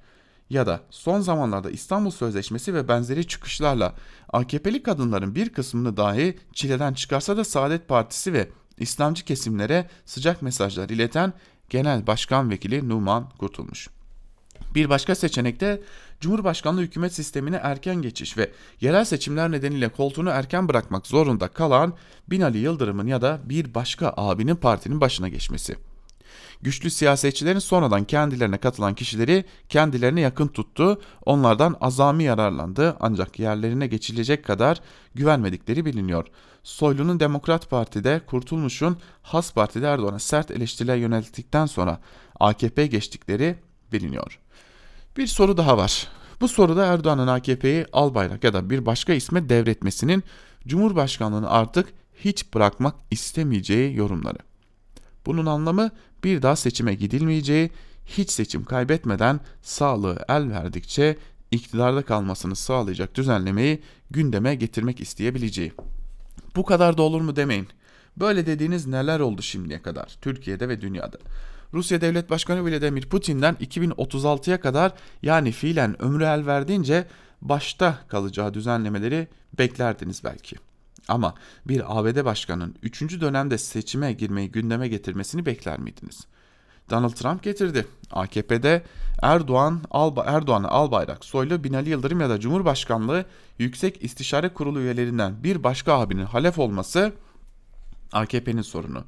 ya 0.50 0.68
da 0.68 0.82
son 0.90 1.22
zamanlarda 1.22 1.72
İstanbul 1.72 2.12
Sözleşmesi 2.12 2.74
ve 2.74 2.88
benzeri 2.88 3.28
çıkışlarla 3.28 3.96
AKP'li 4.34 4.84
kadınların 4.84 5.36
bir 5.36 5.50
kısmını 5.50 5.98
dahi 5.98 6.40
çileden 6.54 6.94
çıkarsa 6.94 7.38
da 7.38 7.44
Saadet 7.44 7.88
Partisi 7.88 8.34
ve 8.34 8.50
İslamcı 8.78 9.26
kesimlere 9.26 9.90
sıcak 10.06 10.42
mesajlar 10.42 10.90
ileten 10.90 11.34
Genel 11.70 12.08
Başkan 12.08 12.50
Vekili 12.50 12.90
Numan 12.90 13.30
Kurtulmuş. 13.38 13.90
Bir 14.76 14.90
başka 14.90 15.16
seçenek 15.16 15.60
de 15.60 15.82
Cumhurbaşkanlığı 16.20 16.82
hükümet 16.82 17.14
sistemine 17.14 17.56
erken 17.56 17.96
geçiş 17.96 18.38
ve 18.38 18.52
yerel 18.82 19.06
seçimler 19.06 19.52
nedeniyle 19.52 19.90
koltuğunu 19.90 20.30
erken 20.30 20.68
bırakmak 20.68 21.08
zorunda 21.08 21.48
kalan 21.48 21.94
Binali 22.30 22.58
Yıldırım'ın 22.58 23.08
ya 23.08 23.22
da 23.22 23.40
bir 23.46 23.74
başka 23.74 24.14
abinin 24.18 24.56
partinin 24.56 25.02
başına 25.02 25.30
geçmesi. 25.30 25.89
Güçlü 26.62 26.90
siyasetçilerin 26.90 27.60
sonradan 27.60 28.04
kendilerine 28.04 28.58
katılan 28.58 28.96
kişileri 28.96 29.46
kendilerine 29.70 30.22
yakın 30.22 30.48
tuttu, 30.48 31.02
onlardan 31.26 31.76
azami 31.82 32.24
yararlandı 32.24 32.98
ancak 33.00 33.40
yerlerine 33.40 33.88
geçilecek 33.88 34.46
kadar 34.46 34.82
güvenmedikleri 35.16 35.86
biliniyor. 35.86 36.28
Soylu'nun 36.64 37.20
Demokrat 37.20 37.70
Parti'de, 37.70 38.22
Kurtulmuş'un 38.28 38.98
Has 39.22 39.54
Parti'de 39.54 39.88
Erdoğan'a 39.88 40.20
sert 40.20 40.52
eleştiriler 40.52 40.96
yönelttikten 40.96 41.66
sonra 41.66 42.00
AKP 42.40 42.88
geçtikleri 42.88 43.56
biliniyor. 43.92 44.40
Bir 45.18 45.28
soru 45.28 45.58
daha 45.58 45.78
var. 45.78 46.08
Bu 46.42 46.48
soruda 46.48 46.86
Erdoğan'ın 46.86 47.28
AKP'yi 47.28 47.86
Albayrak 47.94 48.44
ya 48.44 48.54
da 48.54 48.70
bir 48.70 48.86
başka 48.86 49.14
isme 49.14 49.50
devretmesinin 49.50 50.24
Cumhurbaşkanlığını 50.68 51.50
artık 51.50 51.94
hiç 52.16 52.54
bırakmak 52.54 52.96
istemeyeceği 53.12 53.96
yorumları. 53.96 54.49
Bunun 55.30 55.46
anlamı 55.46 55.92
bir 56.24 56.42
daha 56.42 56.56
seçime 56.56 56.94
gidilmeyeceği, 56.94 57.70
hiç 58.06 58.32
seçim 58.32 58.64
kaybetmeden 58.64 59.40
sağlığı 59.62 60.26
el 60.30 60.50
verdikçe 60.50 61.18
iktidarda 61.52 62.02
kalmasını 62.02 62.56
sağlayacak 62.56 63.16
düzenlemeyi 63.16 63.82
gündeme 64.12 64.56
getirmek 64.56 65.00
isteyebileceği. 65.00 65.74
Bu 66.56 66.66
kadar 66.66 66.98
da 66.98 67.02
olur 67.02 67.22
mu 67.22 67.36
demeyin. 67.36 67.68
Böyle 68.18 68.46
dediğiniz 68.46 68.88
neler 68.88 69.20
oldu 69.20 69.42
şimdiye 69.42 69.82
kadar 69.82 70.18
Türkiye'de 70.22 70.70
ve 70.70 70.82
dünyada? 70.82 71.18
Rusya 71.74 72.02
Devlet 72.02 72.30
Başkanı 72.30 72.64
Vladimir 72.64 73.06
Putin'den 73.06 73.56
2036'ya 73.62 74.62
kadar 74.62 74.94
yani 75.22 75.52
fiilen 75.52 76.02
ömrü 76.02 76.24
el 76.24 76.46
verdiğince 76.46 77.08
başta 77.42 78.00
kalacağı 78.08 78.54
düzenlemeleri 78.54 79.28
beklerdiniz 79.58 80.24
belki. 80.24 80.69
Ama 81.10 81.34
bir 81.68 82.00
ABD 82.00 82.26
başkanının 82.26 82.76
3. 82.84 83.22
dönemde 83.22 83.58
seçime 83.58 84.14
girmeyi 84.14 84.52
gündeme 84.52 84.88
getirmesini 84.88 85.46
bekler 85.46 85.80
miydiniz? 85.80 86.28
Donald 86.90 87.14
Trump 87.14 87.44
getirdi. 87.44 87.88
AKP'de 88.12 88.84
Erdoğan, 89.22 89.82
Alba, 89.92 90.24
Erdoğan'ı 90.24 90.68
Albayrak, 90.68 91.26
Soylu, 91.26 91.64
Binali 91.64 91.90
Yıldırım 91.90 92.20
ya 92.22 92.30
da 92.30 92.40
Cumhurbaşkanlığı 92.40 93.26
Yüksek 93.60 94.04
İstişare 94.04 94.50
Kurulu 94.50 94.80
üyelerinden 94.80 95.44
bir 95.44 95.64
başka 95.64 95.94
abinin 95.94 96.26
halef 96.26 96.60
olması 96.60 97.14
AKP'nin 98.12 98.62
sorunu. 98.62 99.04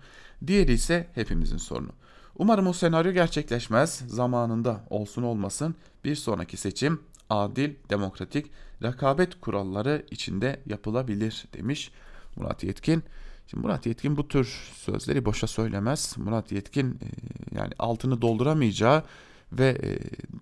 Diğeri 0.47 0.73
ise 0.73 1.07
hepimizin 1.15 1.57
sorunu. 1.57 1.91
Umarım 2.37 2.67
o 2.67 2.73
senaryo 2.73 3.11
gerçekleşmez. 3.11 4.03
Zamanında 4.07 4.83
olsun 4.89 5.23
olmasın 5.23 5.75
bir 6.05 6.15
sonraki 6.15 6.57
seçim 6.57 6.99
adil, 7.31 7.73
demokratik, 7.89 8.51
rekabet 8.83 9.41
kuralları 9.41 10.05
içinde 10.11 10.59
yapılabilir 10.65 11.45
demiş 11.53 11.91
Murat 12.35 12.63
Yetkin. 12.63 13.03
Şimdi 13.47 13.67
Murat 13.67 13.85
Yetkin 13.85 14.17
bu 14.17 14.27
tür 14.27 14.45
sözleri 14.75 15.25
boşa 15.25 15.47
söylemez. 15.47 16.15
Murat 16.17 16.51
Yetkin 16.51 16.91
e, 16.91 17.07
yani 17.55 17.71
altını 17.79 18.21
dolduramayacağı 18.21 19.03
ve 19.51 19.69
e, 19.69 19.99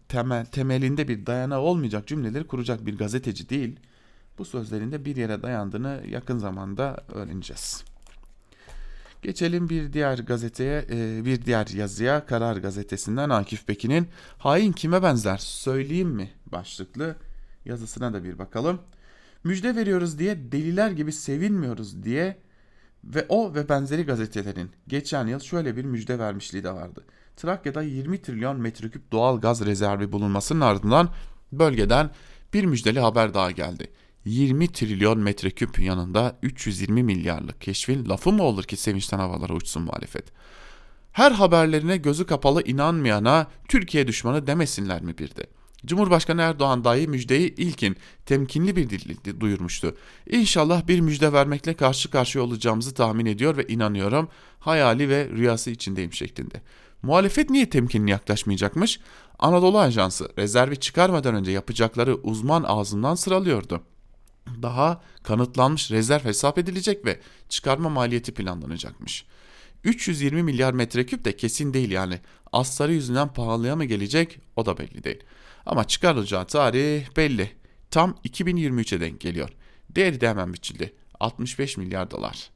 temel 0.07 0.45
temelinde 0.45 1.07
bir 1.07 1.25
dayanağı 1.25 1.59
olmayacak 1.59 2.07
cümleleri 2.07 2.47
kuracak 2.47 2.85
bir 2.85 2.97
gazeteci 2.97 3.49
değil. 3.49 3.79
Bu 4.37 4.45
sözlerinde 4.45 5.05
bir 5.05 5.15
yere 5.15 5.41
dayandığını 5.41 6.03
yakın 6.09 6.37
zamanda 6.37 6.97
öğreneceğiz. 7.13 7.88
Geçelim 9.22 9.70
bir 9.70 9.93
diğer 9.93 10.20
gazeteye, 10.20 10.86
e, 10.91 11.26
bir 11.26 11.45
diğer 11.45 11.67
yazıya 11.67 12.26
Karar 12.26 12.57
Gazetesi'nden 12.57 13.30
Akif 13.30 13.67
Pekin'in 13.67 14.07
Hain 14.38 14.72
kime 14.72 15.03
benzer 15.03 15.38
söyleyeyim 15.38 16.09
mi 16.09 16.32
başlıklı 16.45 17.15
yazısına 17.65 18.13
da 18.13 18.24
bir 18.24 18.39
bakalım. 18.39 18.82
Müjde 19.43 19.76
veriyoruz 19.76 20.20
diye 20.20 20.51
deliler 20.51 20.91
gibi 20.91 21.11
sevinmiyoruz 21.11 22.03
diye 22.03 22.38
ve 23.03 23.26
o 23.30 23.55
ve 23.55 23.70
benzeri 23.70 24.05
gazetelerin 24.05 24.72
geçen 24.88 25.28
yıl 25.28 25.39
şöyle 25.39 25.76
bir 25.76 25.86
müjde 25.86 26.20
vermişliği 26.20 26.63
de 26.63 26.72
vardı. 26.72 27.05
Trakya'da 27.36 27.82
20 27.82 28.22
trilyon 28.22 28.61
metreküp 28.61 29.11
doğal 29.11 29.41
gaz 29.41 29.65
rezervi 29.65 30.11
bulunmasının 30.11 30.61
ardından 30.61 31.09
bölgeden 31.51 32.09
bir 32.53 32.65
müjdeli 32.65 32.99
haber 32.99 33.34
daha 33.34 33.51
geldi. 33.51 33.91
20 34.26 34.67
trilyon 34.67 35.20
metreküp 35.20 35.80
yanında 35.80 36.38
320 36.41 37.03
milyarlık 37.03 37.61
keşfin 37.61 38.09
lafı 38.09 38.32
mı 38.32 38.43
olur 38.43 38.63
ki 38.63 38.78
sevinçten 38.78 39.20
havalara 39.20 39.53
uçsun 39.53 39.84
muhalefet? 39.84 40.26
Her 41.11 41.32
haberlerine 41.32 41.97
gözü 41.97 42.26
kapalı 42.26 42.63
inanmayana 42.63 43.47
Türkiye 43.67 44.07
düşmanı 44.07 44.47
demesinler 44.47 45.01
mi 45.01 45.17
bir 45.17 45.36
de? 45.36 45.45
Cumhurbaşkanı 45.86 46.41
Erdoğan 46.41 46.84
dahi 46.84 47.07
müjdeyi 47.07 47.55
ilkin 47.55 47.97
temkinli 48.26 48.76
bir 48.76 48.89
dille 48.89 49.39
duyurmuştu. 49.39 49.95
İnşallah 50.30 50.88
bir 50.88 50.99
müjde 50.99 51.34
vermekle 51.34 51.74
karşı 51.74 52.11
karşıya 52.11 52.43
olacağımızı 52.43 52.93
tahmin 52.93 53.26
ediyor 53.26 53.57
ve 53.57 53.67
inanıyorum 53.67 54.30
hayali 54.59 55.09
ve 55.09 55.30
rüyası 55.30 55.70
içindeyim 55.70 56.13
şeklinde. 56.13 56.61
Muhalefet 57.01 57.49
niye 57.49 57.70
temkinli 57.70 58.11
yaklaşmayacakmış? 58.11 58.99
Anadolu 59.39 59.80
Ajansı 59.80 60.30
rezervi 60.38 60.78
çıkarmadan 60.78 61.36
önce 61.36 61.51
yapacakları 61.51 62.15
uzman 62.15 62.63
ağzından 62.63 63.15
sıralıyordu. 63.15 63.82
Daha 64.61 65.01
kanıtlanmış 65.23 65.91
rezerv 65.91 66.23
hesap 66.23 66.57
edilecek 66.57 67.05
ve 67.05 67.19
çıkarma 67.49 67.89
maliyeti 67.89 68.33
planlanacakmış. 68.33 69.25
320 69.83 70.43
milyar 70.43 70.73
metreküp 70.73 71.25
de 71.25 71.35
kesin 71.37 71.73
değil 71.73 71.91
yani. 71.91 72.19
Asları 72.51 72.93
yüzünden 72.93 73.33
pahalıya 73.33 73.75
mı 73.75 73.85
gelecek 73.85 74.39
o 74.55 74.65
da 74.65 74.77
belli 74.77 75.03
değil. 75.03 75.23
Ama 75.65 75.83
çıkarılacağı 75.83 76.47
tarih 76.47 77.17
belli. 77.17 77.51
Tam 77.91 78.15
2023'e 78.25 78.99
denk 78.99 79.21
geliyor. 79.21 79.49
Değeri 79.89 80.21
de 80.21 80.29
hemen 80.29 80.53
biçildi. 80.53 80.93
65 81.19 81.77
milyar 81.77 82.11
dolar. 82.11 82.49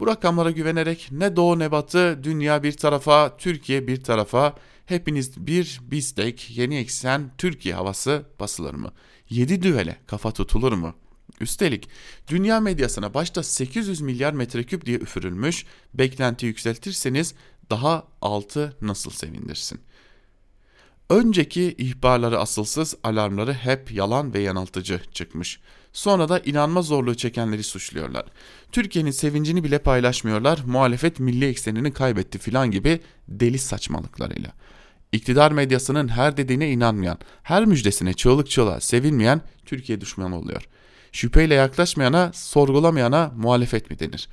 Bu 0.00 0.06
rakamlara 0.06 0.50
güvenerek 0.50 1.08
ne 1.10 1.36
doğu 1.36 1.58
ne 1.58 1.72
batı, 1.72 2.20
dünya 2.22 2.62
bir 2.62 2.72
tarafa, 2.72 3.36
Türkiye 3.36 3.86
bir 3.86 4.04
tarafa, 4.04 4.54
hepiniz 4.86 5.46
bir 5.46 5.80
bistek, 5.82 6.50
yeni 6.56 6.76
eksen 6.76 7.30
Türkiye 7.38 7.74
havası 7.74 8.24
basılır 8.40 8.74
mı? 8.74 8.92
7 9.30 9.62
düvele 9.62 9.96
kafa 10.06 10.30
tutulur 10.30 10.72
mu? 10.72 10.94
Üstelik 11.40 11.88
dünya 12.28 12.60
medyasına 12.60 13.14
başta 13.14 13.42
800 13.42 14.00
milyar 14.00 14.32
metreküp 14.32 14.86
diye 14.86 14.98
üfürülmüş, 14.98 15.66
beklenti 15.94 16.46
yükseltirseniz 16.46 17.34
daha 17.70 18.06
altı 18.22 18.76
nasıl 18.80 19.10
sevindirsin? 19.10 19.80
Önceki 21.10 21.74
ihbarları 21.78 22.38
asılsız, 22.38 22.94
alarmları 23.04 23.52
hep 23.52 23.92
yalan 23.92 24.34
ve 24.34 24.40
yanıltıcı 24.40 25.00
çıkmış. 25.12 25.60
Sonra 25.92 26.28
da 26.28 26.38
inanma 26.38 26.82
zorluğu 26.82 27.14
çekenleri 27.14 27.62
suçluyorlar. 27.62 28.24
Türkiye'nin 28.72 29.10
sevincini 29.10 29.64
bile 29.64 29.78
paylaşmıyorlar, 29.78 30.60
muhalefet 30.66 31.20
milli 31.20 31.46
eksenini 31.46 31.92
kaybetti 31.92 32.38
filan 32.38 32.70
gibi 32.70 33.00
deli 33.28 33.58
saçmalıklarıyla. 33.58 34.52
İktidar 35.12 35.52
medyasının 35.52 36.08
her 36.08 36.36
dediğine 36.36 36.70
inanmayan, 36.70 37.18
her 37.42 37.64
müjdesine 37.64 38.14
çığlık 38.14 38.50
çığlığa 38.50 38.80
sevinmeyen 38.80 39.40
Türkiye 39.66 40.00
düşmanı 40.00 40.38
oluyor. 40.38 40.68
Şüpheyle 41.12 41.54
yaklaşmayana, 41.54 42.30
sorgulamayana 42.34 43.32
muhalefet 43.36 43.90
mi 43.90 43.98
denir? 43.98 44.28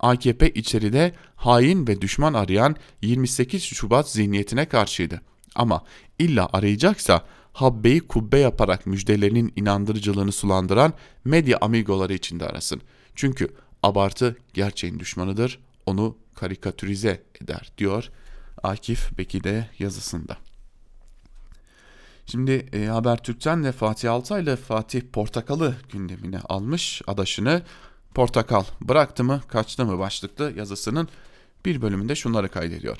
AKP 0.00 0.50
içeride 0.50 1.12
hain 1.36 1.86
ve 1.86 2.00
düşman 2.00 2.34
arayan 2.34 2.76
28 3.02 3.62
Şubat 3.62 4.10
zihniyetine 4.10 4.66
karşıydı. 4.66 5.20
Ama 5.54 5.84
illa 6.18 6.48
arayacaksa 6.52 7.24
habbeyi 7.52 8.00
kubbe 8.00 8.38
yaparak 8.38 8.86
müjdelerinin 8.86 9.52
inandırıcılığını 9.56 10.32
sulandıran 10.32 10.92
medya 11.24 11.58
amigoları 11.60 12.14
içinde 12.14 12.46
arasın. 12.46 12.80
Çünkü 13.14 13.48
abartı 13.82 14.36
gerçeğin 14.54 14.98
düşmanıdır, 14.98 15.58
onu 15.86 16.16
karikatürize 16.34 17.22
eder 17.42 17.72
diyor 17.78 18.10
Akif 18.62 19.18
Beki 19.18 19.44
de 19.44 19.68
yazısında. 19.78 20.36
Şimdi 22.30 22.66
e, 22.72 22.86
Habertürk'ten 22.86 23.64
de 23.64 23.72
Fatih 23.72 24.12
Altay 24.12 24.42
ile 24.42 24.56
Fatih 24.56 25.02
Portakal'ı 25.12 25.74
gündemine 25.92 26.38
almış 26.38 27.02
adaşını. 27.06 27.62
Portakal 28.14 28.64
bıraktı 28.80 29.24
mı 29.24 29.40
kaçtı 29.48 29.86
mı 29.86 29.98
başlıklı 29.98 30.52
yazısının 30.56 31.08
bir 31.64 31.82
bölümünde 31.82 32.14
şunları 32.14 32.48
kaydediyor. 32.48 32.98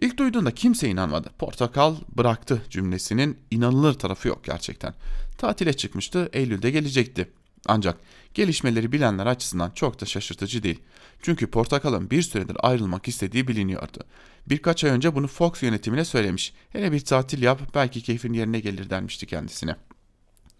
İlk 0.00 0.18
duyduğunda 0.18 0.50
kimse 0.50 0.88
inanmadı. 0.88 1.30
Portakal 1.38 1.96
bıraktı 2.16 2.62
cümlesinin 2.70 3.38
inanılır 3.50 3.94
tarafı 3.94 4.28
yok 4.28 4.44
gerçekten. 4.44 4.94
Tatile 5.38 5.72
çıkmıştı, 5.72 6.28
Eylül'de 6.32 6.70
gelecekti. 6.70 7.28
Ancak 7.66 7.98
gelişmeleri 8.34 8.92
bilenler 8.92 9.26
açısından 9.26 9.70
çok 9.70 10.00
da 10.00 10.06
şaşırtıcı 10.06 10.62
değil. 10.62 10.80
Çünkü 11.22 11.46
Portakal'ın 11.46 12.10
bir 12.10 12.22
süredir 12.22 12.56
ayrılmak 12.60 13.08
istediği 13.08 13.48
biliniyordu. 13.48 13.98
Birkaç 14.46 14.84
ay 14.84 14.90
önce 14.90 15.14
bunu 15.14 15.26
Fox 15.26 15.62
yönetimine 15.62 16.04
söylemiş. 16.04 16.52
Hele 16.70 16.92
bir 16.92 17.00
tatil 17.00 17.42
yap 17.42 17.60
belki 17.74 18.02
keyfin 18.02 18.32
yerine 18.32 18.60
gelir 18.60 18.90
denmişti 18.90 19.26
kendisine. 19.26 19.76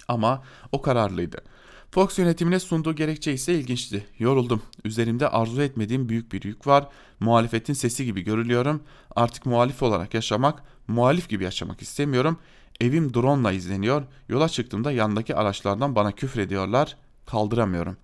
Ama 0.09 0.43
o 0.73 0.83
kararlıydı. 0.83 1.43
Fox 1.91 2.19
yönetimine 2.19 2.61
sunduğu 2.61 2.95
gerekçe 2.95 3.33
ise 3.33 3.55
ilginçti. 3.55 4.07
Yoruldum. 4.19 4.63
Üzerimde 4.85 5.29
arzu 5.29 5.63
etmediğim 5.63 6.09
büyük 6.09 6.33
bir 6.33 6.43
yük 6.43 6.67
var. 6.67 6.89
Muhalefetin 7.21 7.73
sesi 7.73 8.05
gibi 8.05 8.21
görülüyorum. 8.21 8.83
Artık 9.17 9.47
muhalif 9.47 9.83
olarak 9.83 10.15
yaşamak, 10.15 10.63
muhalif 10.89 11.29
gibi 11.29 11.45
yaşamak 11.45 11.83
istemiyorum. 11.83 12.39
Evim 12.81 13.15
drone'la 13.15 13.53
izleniyor. 13.53 14.03
Yola 14.29 14.49
çıktığımda 14.49 14.93
yandaki 14.93 15.35
araçlardan 15.35 15.95
bana 15.97 16.13
küfür 16.13 16.41
ediyorlar. 16.41 16.97
Kaldıramıyorum. 17.27 17.97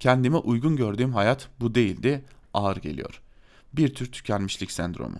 Kendime 0.00 0.36
uygun 0.36 0.76
gördüğüm 0.76 1.12
hayat 1.12 1.48
bu 1.60 1.74
değildi. 1.74 2.24
Ağır 2.54 2.76
geliyor. 2.76 3.20
Bir 3.76 3.94
tür 3.94 4.12
tükenmişlik 4.12 4.70
sendromu. 4.70 5.18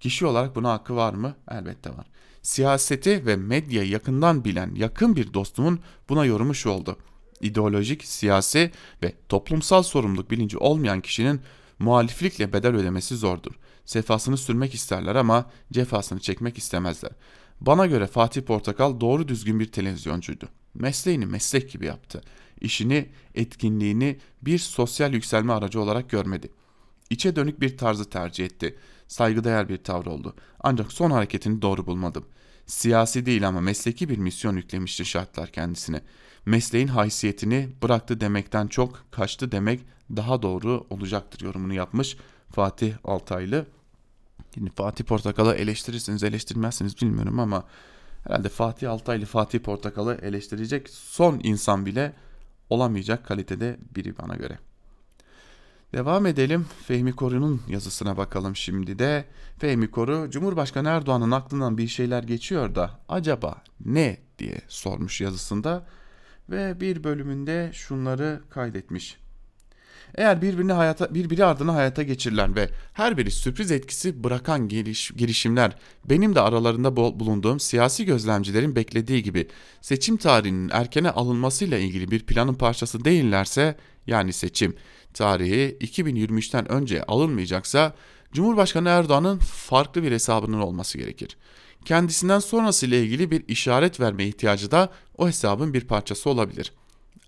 Kişi 0.00 0.26
olarak 0.26 0.56
buna 0.56 0.72
hakkı 0.72 0.96
var 0.96 1.14
mı? 1.14 1.34
Elbette 1.50 1.90
var. 1.90 2.06
Siyaseti 2.42 3.26
ve 3.26 3.36
medyayı 3.36 3.90
yakından 3.90 4.44
bilen 4.44 4.74
yakın 4.74 5.16
bir 5.16 5.34
dostumun 5.34 5.80
buna 6.08 6.24
yorumu 6.24 6.54
şu 6.54 6.70
oldu 6.70 6.96
ideolojik, 7.44 8.04
siyasi 8.04 8.70
ve 9.02 9.12
toplumsal 9.28 9.82
sorumluluk 9.82 10.30
bilinci 10.30 10.58
olmayan 10.58 11.00
kişinin 11.00 11.40
muhaliflikle 11.78 12.52
bedel 12.52 12.74
ödemesi 12.74 13.16
zordur. 13.16 13.52
Sefasını 13.84 14.36
sürmek 14.36 14.74
isterler 14.74 15.14
ama 15.14 15.50
cefasını 15.72 16.20
çekmek 16.20 16.58
istemezler. 16.58 17.12
Bana 17.60 17.86
göre 17.86 18.06
Fatih 18.06 18.42
Portakal 18.42 19.00
doğru 19.00 19.28
düzgün 19.28 19.60
bir 19.60 19.72
televizyoncuydu. 19.72 20.48
Mesleğini 20.74 21.26
meslek 21.26 21.70
gibi 21.70 21.86
yaptı. 21.86 22.20
İşini, 22.60 23.08
etkinliğini 23.34 24.18
bir 24.42 24.58
sosyal 24.58 25.12
yükselme 25.12 25.52
aracı 25.52 25.80
olarak 25.80 26.10
görmedi. 26.10 26.48
İçe 27.14 27.36
dönük 27.36 27.60
bir 27.60 27.78
tarzı 27.78 28.10
tercih 28.10 28.44
etti. 28.44 28.76
Saygıdeğer 29.08 29.68
bir 29.68 29.76
tavır 29.76 30.06
oldu. 30.06 30.34
Ancak 30.60 30.92
son 30.92 31.10
hareketini 31.10 31.62
doğru 31.62 31.86
bulmadım. 31.86 32.24
Siyasi 32.66 33.26
değil 33.26 33.48
ama 33.48 33.60
mesleki 33.60 34.08
bir 34.08 34.18
misyon 34.18 34.56
yüklemişti 34.56 35.04
şartlar 35.04 35.50
kendisine 35.50 36.00
mesleğin 36.46 36.88
haysiyetini 36.88 37.68
bıraktı 37.82 38.20
demekten 38.20 38.66
çok 38.66 39.04
kaçtı 39.10 39.52
demek 39.52 39.80
daha 40.16 40.42
doğru 40.42 40.86
olacaktır 40.90 41.44
yorumunu 41.44 41.74
yapmış 41.74 42.16
Fatih 42.50 42.94
Altaylı. 43.04 43.66
Şimdi 44.54 44.70
Fatih 44.70 45.04
Portakal'ı 45.04 45.54
eleştirirsiniz 45.54 46.22
eleştirmezsiniz 46.22 47.02
bilmiyorum 47.02 47.40
ama 47.40 47.64
herhalde 48.24 48.48
Fatih 48.48 48.90
Altaylı 48.90 49.26
Fatih 49.26 49.58
Portakal'ı 49.58 50.18
eleştirecek 50.22 50.90
son 50.90 51.40
insan 51.42 51.86
bile 51.86 52.12
olamayacak 52.70 53.26
kalitede 53.26 53.76
biri 53.96 54.18
bana 54.18 54.36
göre. 54.36 54.58
Devam 55.94 56.26
edelim. 56.26 56.66
Fehmi 56.86 57.12
Koru'nun 57.12 57.62
yazısına 57.68 58.16
bakalım 58.16 58.56
şimdi 58.56 58.98
de. 58.98 59.24
Fehmi 59.58 59.90
Koru, 59.90 60.30
Cumhurbaşkanı 60.30 60.88
Erdoğan'ın 60.88 61.30
aklından 61.30 61.78
bir 61.78 61.88
şeyler 61.88 62.22
geçiyor 62.22 62.74
da 62.74 63.00
acaba 63.08 63.62
ne 63.84 64.16
diye 64.38 64.60
sormuş 64.68 65.20
yazısında 65.20 65.86
ve 66.50 66.80
bir 66.80 67.04
bölümünde 67.04 67.70
şunları 67.72 68.40
kaydetmiş. 68.50 69.16
Eğer 70.14 70.42
birbirini 70.42 70.72
hayata, 70.72 71.14
birbiri 71.14 71.44
ardına 71.44 71.74
hayata 71.74 72.02
geçirilen 72.02 72.56
ve 72.56 72.70
her 72.92 73.16
biri 73.16 73.30
sürpriz 73.30 73.70
etkisi 73.70 74.24
bırakan 74.24 74.68
geliş, 74.68 75.10
girişimler 75.10 75.76
benim 76.04 76.34
de 76.34 76.40
aralarında 76.40 76.96
bulunduğum 76.96 77.60
siyasi 77.60 78.04
gözlemcilerin 78.04 78.76
beklediği 78.76 79.22
gibi 79.22 79.48
seçim 79.80 80.16
tarihinin 80.16 80.70
erkene 80.72 81.10
alınmasıyla 81.10 81.78
ilgili 81.78 82.10
bir 82.10 82.26
planın 82.26 82.54
parçası 82.54 83.04
değillerse 83.04 83.76
yani 84.06 84.32
seçim 84.32 84.76
tarihi 85.14 85.76
2023'ten 85.80 86.72
önce 86.72 87.04
alınmayacaksa 87.04 87.94
Cumhurbaşkanı 88.32 88.88
Erdoğan'ın 88.88 89.38
farklı 89.38 90.02
bir 90.02 90.12
hesabının 90.12 90.60
olması 90.60 90.98
gerekir 90.98 91.36
kendisinden 91.84 92.38
sonrasıyla 92.38 92.96
ilgili 92.96 93.30
bir 93.30 93.48
işaret 93.48 94.00
verme 94.00 94.24
ihtiyacı 94.24 94.70
da 94.70 94.88
o 95.18 95.28
hesabın 95.28 95.74
bir 95.74 95.84
parçası 95.84 96.30
olabilir. 96.30 96.72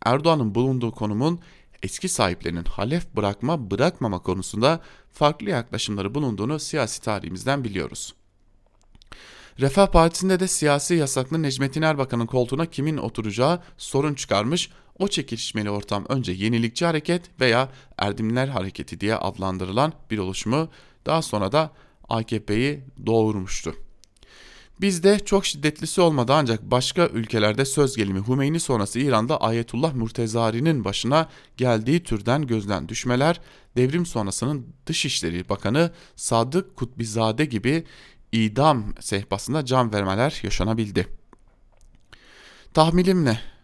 Erdoğan'ın 0.05 0.55
bulunduğu 0.55 0.91
konumun 0.91 1.41
eski 1.83 2.09
sahiplerinin 2.09 2.65
halef 2.65 3.17
bırakma 3.17 3.71
bırakmama 3.71 4.19
konusunda 4.19 4.81
farklı 5.13 5.51
yaklaşımları 5.51 6.15
bulunduğunu 6.15 6.59
siyasi 6.59 7.03
tarihimizden 7.03 7.65
biliyoruz. 7.65 8.15
Refah 9.61 9.87
Partisi'nde 9.87 10.41
de 10.41 10.49
siyasi 10.49 10.95
yasaklı 10.95 11.43
Necmettin 11.43 11.83
Erbakan'ın 11.83 12.27
koltuğuna 12.27 12.67
kimin 12.67 12.97
oturacağı 12.97 13.63
sorun 13.79 14.15
çıkarmış. 14.15 14.71
O 14.99 15.09
çekişmeli 15.09 15.71
ortam 15.71 16.07
önce 16.09 16.33
yenilikçi 16.33 16.87
hareket 16.87 17.41
veya 17.41 17.69
Erdemliler 17.99 18.49
Hareketi 18.49 19.01
diye 19.01 19.17
adlandırılan 19.17 19.93
bir 20.11 20.19
oluşumu 20.19 20.69
daha 21.07 21.23
sonra 21.23 21.53
da 21.53 21.73
AKP'yi 22.09 22.85
doğurmuştu. 23.07 23.75
Bizde 24.81 25.19
çok 25.19 25.47
şiddetlisi 25.47 26.01
olmadı 26.01 26.33
ancak 26.35 26.71
başka 26.71 27.07
ülkelerde 27.07 27.65
söz 27.65 27.97
gelimi 27.97 28.29
Hümeyni 28.29 28.61
sonrası 28.61 28.99
İran'da 28.99 29.41
Ayetullah 29.41 29.95
Murtezari'nin 29.95 30.85
başına 30.85 31.29
geldiği 31.57 32.03
türden 32.03 32.47
gözden 32.47 32.89
düşmeler, 32.89 33.41
devrim 33.77 34.07
sonrasının 34.07 34.67
Dışişleri 34.87 35.49
Bakanı 35.49 35.91
Sadık 36.17 36.77
Kutbizade 36.77 37.45
gibi 37.45 37.85
idam 38.33 38.95
sehpasında 39.01 39.65
can 39.65 39.93
vermeler 39.93 40.41
yaşanabildi. 40.43 41.07
Tahminim 42.75 43.25
ne? 43.25 43.56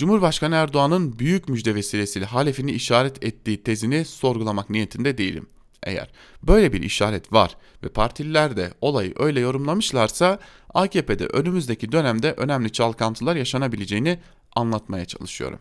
Cumhurbaşkanı 0.00 0.54
Erdoğan'ın 0.54 1.18
büyük 1.18 1.48
müjde 1.48 1.74
vesilesiyle 1.74 2.26
halefini 2.26 2.72
işaret 2.72 3.24
ettiği 3.24 3.62
tezini 3.62 4.04
sorgulamak 4.04 4.70
niyetinde 4.70 5.18
değilim. 5.18 5.46
Eğer 5.82 6.10
böyle 6.42 6.72
bir 6.72 6.82
işaret 6.82 7.32
var 7.32 7.56
ve 7.84 7.88
partililer 7.88 8.56
de 8.56 8.72
olayı 8.80 9.14
öyle 9.18 9.40
yorumlamışlarsa 9.40 10.38
AKP'de 10.74 11.26
önümüzdeki 11.26 11.92
dönemde 11.92 12.32
önemli 12.32 12.72
çalkantılar 12.72 13.36
yaşanabileceğini 13.36 14.18
anlatmaya 14.56 15.04
çalışıyorum. 15.04 15.58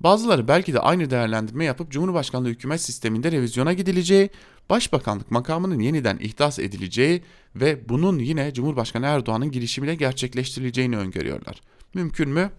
Bazıları 0.00 0.48
belki 0.48 0.72
de 0.72 0.80
aynı 0.80 1.10
değerlendirme 1.10 1.64
yapıp 1.64 1.90
Cumhurbaşkanlığı 1.90 2.48
hükümet 2.48 2.80
sisteminde 2.80 3.32
revizyona 3.32 3.72
gidileceği, 3.72 4.30
başbakanlık 4.70 5.30
makamının 5.30 5.80
yeniden 5.80 6.18
ihdas 6.18 6.58
edileceği 6.58 7.22
ve 7.56 7.88
bunun 7.88 8.18
yine 8.18 8.54
Cumhurbaşkanı 8.54 9.06
Erdoğan'ın 9.06 9.50
girişimiyle 9.50 9.94
gerçekleştirileceğini 9.94 10.96
öngörüyorlar. 10.96 11.60
Mümkün 11.94 12.28
mü? 12.28 12.50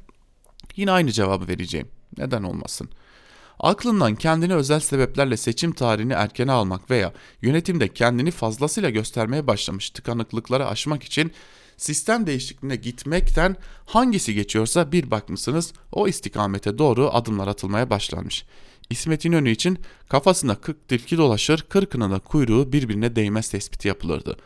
Yine 0.76 0.91
aynı 0.91 1.11
cevabı 1.11 1.47
vereceğim. 1.47 1.88
Neden 2.17 2.43
olmasın? 2.43 2.89
Aklından 3.59 4.15
kendini 4.15 4.53
özel 4.53 4.80
sebeplerle 4.80 5.38
seçim 5.38 5.71
tarihini 5.71 6.13
erkene 6.13 6.51
almak 6.51 6.91
veya 6.91 7.13
yönetimde 7.41 7.88
kendini 7.88 8.32
fazlasıyla 8.32 8.89
göstermeye 8.89 9.47
başlamış 9.47 9.89
tıkanıklıkları 9.89 10.67
aşmak 10.67 11.03
için 11.03 11.32
sistem 11.78 12.28
değişikliğine 12.28 12.76
gitmekten 12.76 13.55
hangisi 13.86 14.34
geçiyorsa 14.34 14.91
bir 14.91 15.11
bakmışsınız 15.11 15.74
o 15.91 16.07
istikamete 16.07 16.78
doğru 16.78 17.09
adımlar 17.13 17.47
atılmaya 17.47 17.89
başlanmış. 17.89 18.45
İsmet 18.89 19.26
İnönü 19.26 19.49
için 19.49 19.80
kafasında 20.09 20.55
kırk 20.55 20.88
tilki 20.88 21.17
dolaşır, 21.17 21.65
kırkına 21.69 22.11
da 22.11 22.19
kuyruğu 22.19 22.74
birbirine 22.74 23.15
değmez 23.15 23.49
tespiti 23.49 23.88
yapılırdı. 23.88 24.38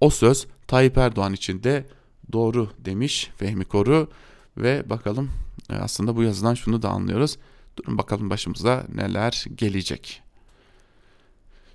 O 0.00 0.10
söz 0.10 0.46
Tayyip 0.66 0.98
Erdoğan 0.98 1.32
için 1.32 1.62
de 1.62 1.86
doğru 2.32 2.70
demiş 2.78 3.30
Fehmi 3.36 3.64
Koru 3.64 4.10
ve 4.56 4.90
bakalım 4.90 5.30
aslında 5.70 6.16
bu 6.16 6.22
yazıdan 6.22 6.54
şunu 6.54 6.82
da 6.82 6.88
anlıyoruz. 6.88 7.38
Durun 7.76 7.98
bakalım 7.98 8.30
başımıza 8.30 8.86
neler 8.94 9.44
gelecek. 9.54 10.22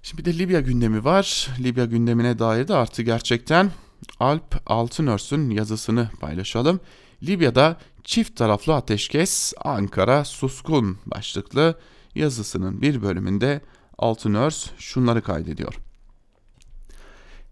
Şimdi 0.04 0.26
bir 0.26 0.34
de 0.34 0.38
Libya 0.38 0.60
gündemi 0.60 1.04
var. 1.04 1.50
Libya 1.60 1.86
gündemine 1.86 2.40
dair 2.40 2.68
de 2.68 2.76
artı 2.76 3.02
gerçekten 3.02 3.72
Alp 4.20 4.62
Altınörs'ün 4.66 5.50
yazısını 5.50 6.10
paylaşalım. 6.20 6.80
Libya'da 7.24 7.78
çift 8.04 8.36
taraflı 8.36 8.76
ateşkes 8.76 9.54
Ankara 9.64 10.26
suskun 10.26 10.98
başlıklı 11.06 11.80
yazısının 12.16 12.82
bir 12.82 13.02
bölümünde 13.02 13.62
Altınörs 13.98 14.70
şunları 14.78 15.22
kaydediyor. 15.22 15.89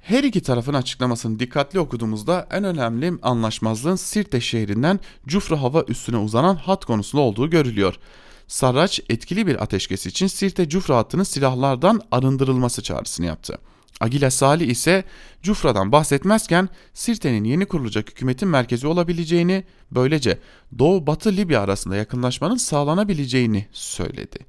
Her 0.07 0.23
iki 0.23 0.41
tarafın 0.41 0.73
açıklamasını 0.73 1.39
dikkatli 1.39 1.79
okuduğumuzda 1.79 2.47
en 2.51 2.63
önemli 2.63 3.13
anlaşmazlığın 3.21 3.95
Sirte 3.95 4.41
şehrinden 4.41 4.99
Cufra 5.27 5.61
hava 5.61 5.83
üstüne 5.87 6.17
uzanan 6.17 6.55
hat 6.55 6.85
konusunda 6.85 7.23
olduğu 7.23 7.49
görülüyor. 7.49 7.95
Sarraç 8.47 8.99
etkili 9.09 9.47
bir 9.47 9.63
ateşkes 9.63 10.05
için 10.05 10.27
Sirte 10.27 10.69
Cufra 10.69 10.97
hattının 10.97 11.23
silahlardan 11.23 12.01
arındırılması 12.11 12.83
çağrısını 12.83 13.25
yaptı. 13.25 13.57
Agila 13.99 14.31
Salih 14.31 14.67
ise 14.67 15.03
Cufra'dan 15.43 15.91
bahsetmezken 15.91 16.69
Sirte'nin 16.93 17.43
yeni 17.43 17.65
kurulacak 17.65 18.09
hükümetin 18.09 18.49
merkezi 18.49 18.87
olabileceğini, 18.87 19.63
böylece 19.91 20.39
Doğu-Batı 20.79 21.31
Libya 21.31 21.61
arasında 21.61 21.95
yakınlaşmanın 21.95 22.57
sağlanabileceğini 22.57 23.67
söyledi. 23.71 24.39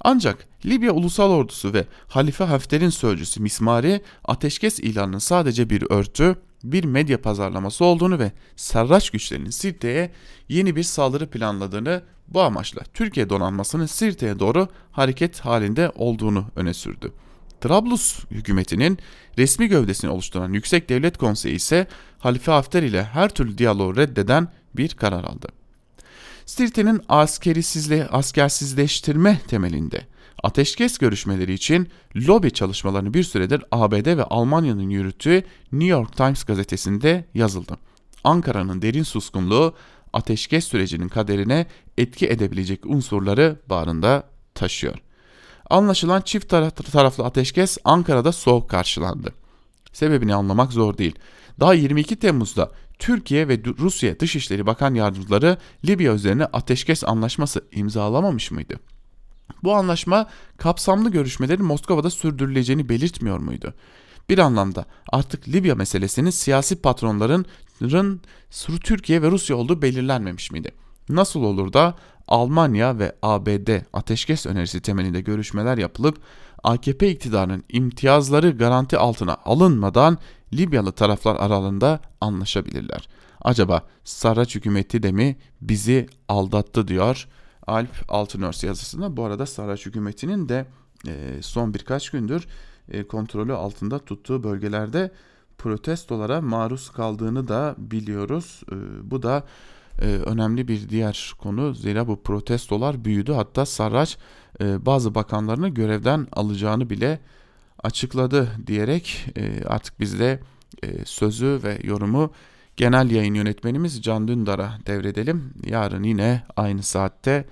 Ancak 0.00 0.51
Libya 0.66 0.92
Ulusal 0.92 1.30
Ordusu 1.30 1.74
ve 1.74 1.86
Halife 2.08 2.44
Hafter'in 2.44 2.90
sözcüsü 2.90 3.42
Mismari 3.42 4.00
ateşkes 4.24 4.78
ilanının 4.78 5.18
sadece 5.18 5.70
bir 5.70 5.90
örtü, 5.90 6.36
bir 6.64 6.84
medya 6.84 7.22
pazarlaması 7.22 7.84
olduğunu 7.84 8.18
ve 8.18 8.32
Serraç 8.56 9.10
güçlerinin 9.10 9.50
Sirte'ye 9.50 10.12
yeni 10.48 10.76
bir 10.76 10.82
saldırı 10.82 11.30
planladığını 11.30 12.02
bu 12.28 12.42
amaçla 12.42 12.82
Türkiye 12.94 13.30
donanmasının 13.30 13.86
Sirte'ye 13.86 14.38
doğru 14.38 14.68
hareket 14.92 15.40
halinde 15.40 15.92
olduğunu 15.94 16.46
öne 16.56 16.74
sürdü. 16.74 17.12
Trablus 17.60 18.24
hükümetinin 18.30 18.98
resmi 19.38 19.68
gövdesini 19.68 20.10
oluşturan 20.10 20.52
Yüksek 20.52 20.88
Devlet 20.88 21.18
Konseyi 21.18 21.54
ise 21.54 21.86
Halife 22.18 22.52
Hafter 22.52 22.82
ile 22.82 23.04
her 23.04 23.28
türlü 23.28 23.58
diyaloğu 23.58 23.96
reddeden 23.96 24.48
bir 24.76 24.88
karar 24.88 25.24
aldı. 25.24 25.48
Sirte'nin 26.52 27.00
askerisizle, 27.08 28.08
askersizleştirme 28.08 29.40
temelinde 29.48 30.06
ateşkes 30.42 30.98
görüşmeleri 30.98 31.52
için 31.52 31.88
lobi 32.16 32.50
çalışmalarını 32.50 33.14
bir 33.14 33.22
süredir 33.22 33.64
ABD 33.70 34.16
ve 34.16 34.24
Almanya'nın 34.24 34.90
yürüttüğü 34.90 35.42
New 35.72 35.90
York 35.90 36.16
Times 36.16 36.44
gazetesinde 36.44 37.24
yazıldı. 37.34 37.76
Ankara'nın 38.24 38.82
derin 38.82 39.02
suskunluğu 39.02 39.74
ateşkes 40.12 40.64
sürecinin 40.64 41.08
kaderine 41.08 41.66
etki 41.98 42.26
edebilecek 42.26 42.86
unsurları 42.86 43.56
bağrında 43.66 44.22
taşıyor. 44.54 44.98
Anlaşılan 45.70 46.20
çift 46.20 46.48
taraflı 46.92 47.24
ateşkes 47.24 47.78
Ankara'da 47.84 48.32
soğuk 48.32 48.70
karşılandı. 48.70 49.32
Sebebini 49.92 50.34
anlamak 50.34 50.72
zor 50.72 50.98
değil. 50.98 51.14
Daha 51.60 51.74
22 51.74 52.16
Temmuz'da 52.16 52.70
Türkiye 53.02 53.48
ve 53.48 53.60
Rusya 53.78 54.20
Dışişleri 54.20 54.66
Bakan 54.66 54.94
Yardımcıları 54.94 55.56
Libya 55.86 56.14
üzerine 56.14 56.44
ateşkes 56.44 57.04
anlaşması 57.04 57.64
imzalamamış 57.72 58.50
mıydı? 58.50 58.74
Bu 59.64 59.74
anlaşma 59.74 60.28
kapsamlı 60.56 61.10
görüşmelerin 61.10 61.64
Moskova'da 61.64 62.10
sürdürüleceğini 62.10 62.88
belirtmiyor 62.88 63.38
muydu? 63.38 63.74
Bir 64.28 64.38
anlamda 64.38 64.84
artık 65.08 65.48
Libya 65.48 65.74
meselesinin 65.74 66.30
siyasi 66.30 66.82
patronların 66.82 67.46
Türkiye 68.82 69.22
ve 69.22 69.30
Rusya 69.30 69.56
olduğu 69.56 69.82
belirlenmemiş 69.82 70.50
miydi? 70.50 70.70
Nasıl 71.08 71.42
olur 71.42 71.72
da 71.72 71.94
Almanya 72.28 72.98
ve 72.98 73.16
ABD 73.22 73.68
ateşkes 73.92 74.46
önerisi 74.46 74.80
temelinde 74.80 75.20
görüşmeler 75.20 75.78
yapılıp 75.78 76.18
AKP 76.62 77.10
iktidarının 77.10 77.64
imtiyazları 77.68 78.50
garanti 78.50 78.98
altına 78.98 79.36
alınmadan 79.44 80.18
Libyalı 80.54 80.92
taraflar 80.92 81.36
aralığında 81.36 82.00
anlaşabilirler. 82.20 83.08
Acaba 83.40 83.82
Sarraç 84.04 84.54
hükümeti 84.54 85.02
de 85.02 85.12
mi 85.12 85.36
bizi 85.60 86.06
aldattı 86.28 86.88
diyor 86.88 87.28
Alp 87.66 88.04
Altınörs 88.08 88.64
yazısında. 88.64 89.16
Bu 89.16 89.24
arada 89.24 89.46
Sarraç 89.46 89.86
hükümetinin 89.86 90.48
de 90.48 90.66
e, 91.08 91.42
son 91.42 91.74
birkaç 91.74 92.10
gündür 92.10 92.46
e, 92.88 93.06
kontrolü 93.06 93.52
altında 93.52 93.98
tuttuğu 93.98 94.44
bölgelerde 94.44 95.10
protestolara 95.58 96.40
maruz 96.40 96.90
kaldığını 96.90 97.48
da 97.48 97.74
biliyoruz. 97.78 98.62
E, 98.72 98.76
bu 99.10 99.22
da 99.22 99.44
önemli 100.02 100.68
bir 100.68 100.88
diğer 100.88 101.32
konu. 101.38 101.74
Zira 101.74 102.08
bu 102.08 102.22
protestolar 102.22 103.04
büyüdü. 103.04 103.32
Hatta 103.32 103.66
Sarraç 103.66 104.18
bazı 104.60 105.14
bakanlarını 105.14 105.68
görevden 105.68 106.26
alacağını 106.32 106.90
bile 106.90 107.20
açıkladı 107.82 108.48
diyerek 108.66 109.26
artık 109.66 110.00
biz 110.00 110.18
de 110.18 110.40
sözü 111.04 111.60
ve 111.62 111.78
yorumu 111.82 112.32
genel 112.76 113.10
yayın 113.10 113.34
yönetmenimiz 113.34 114.02
Can 114.02 114.28
Dündar'a 114.28 114.78
devredelim. 114.86 115.54
Yarın 115.66 116.02
yine 116.02 116.42
aynı 116.56 116.82
saatte 116.82 117.44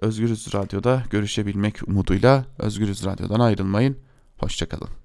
Özgürüz 0.00 0.54
Radyo'da 0.54 1.02
görüşebilmek 1.10 1.88
umuduyla 1.88 2.44
Özgürüz 2.58 3.04
Radyo'dan 3.04 3.40
ayrılmayın. 3.40 3.96
Hoşçakalın. 4.38 5.03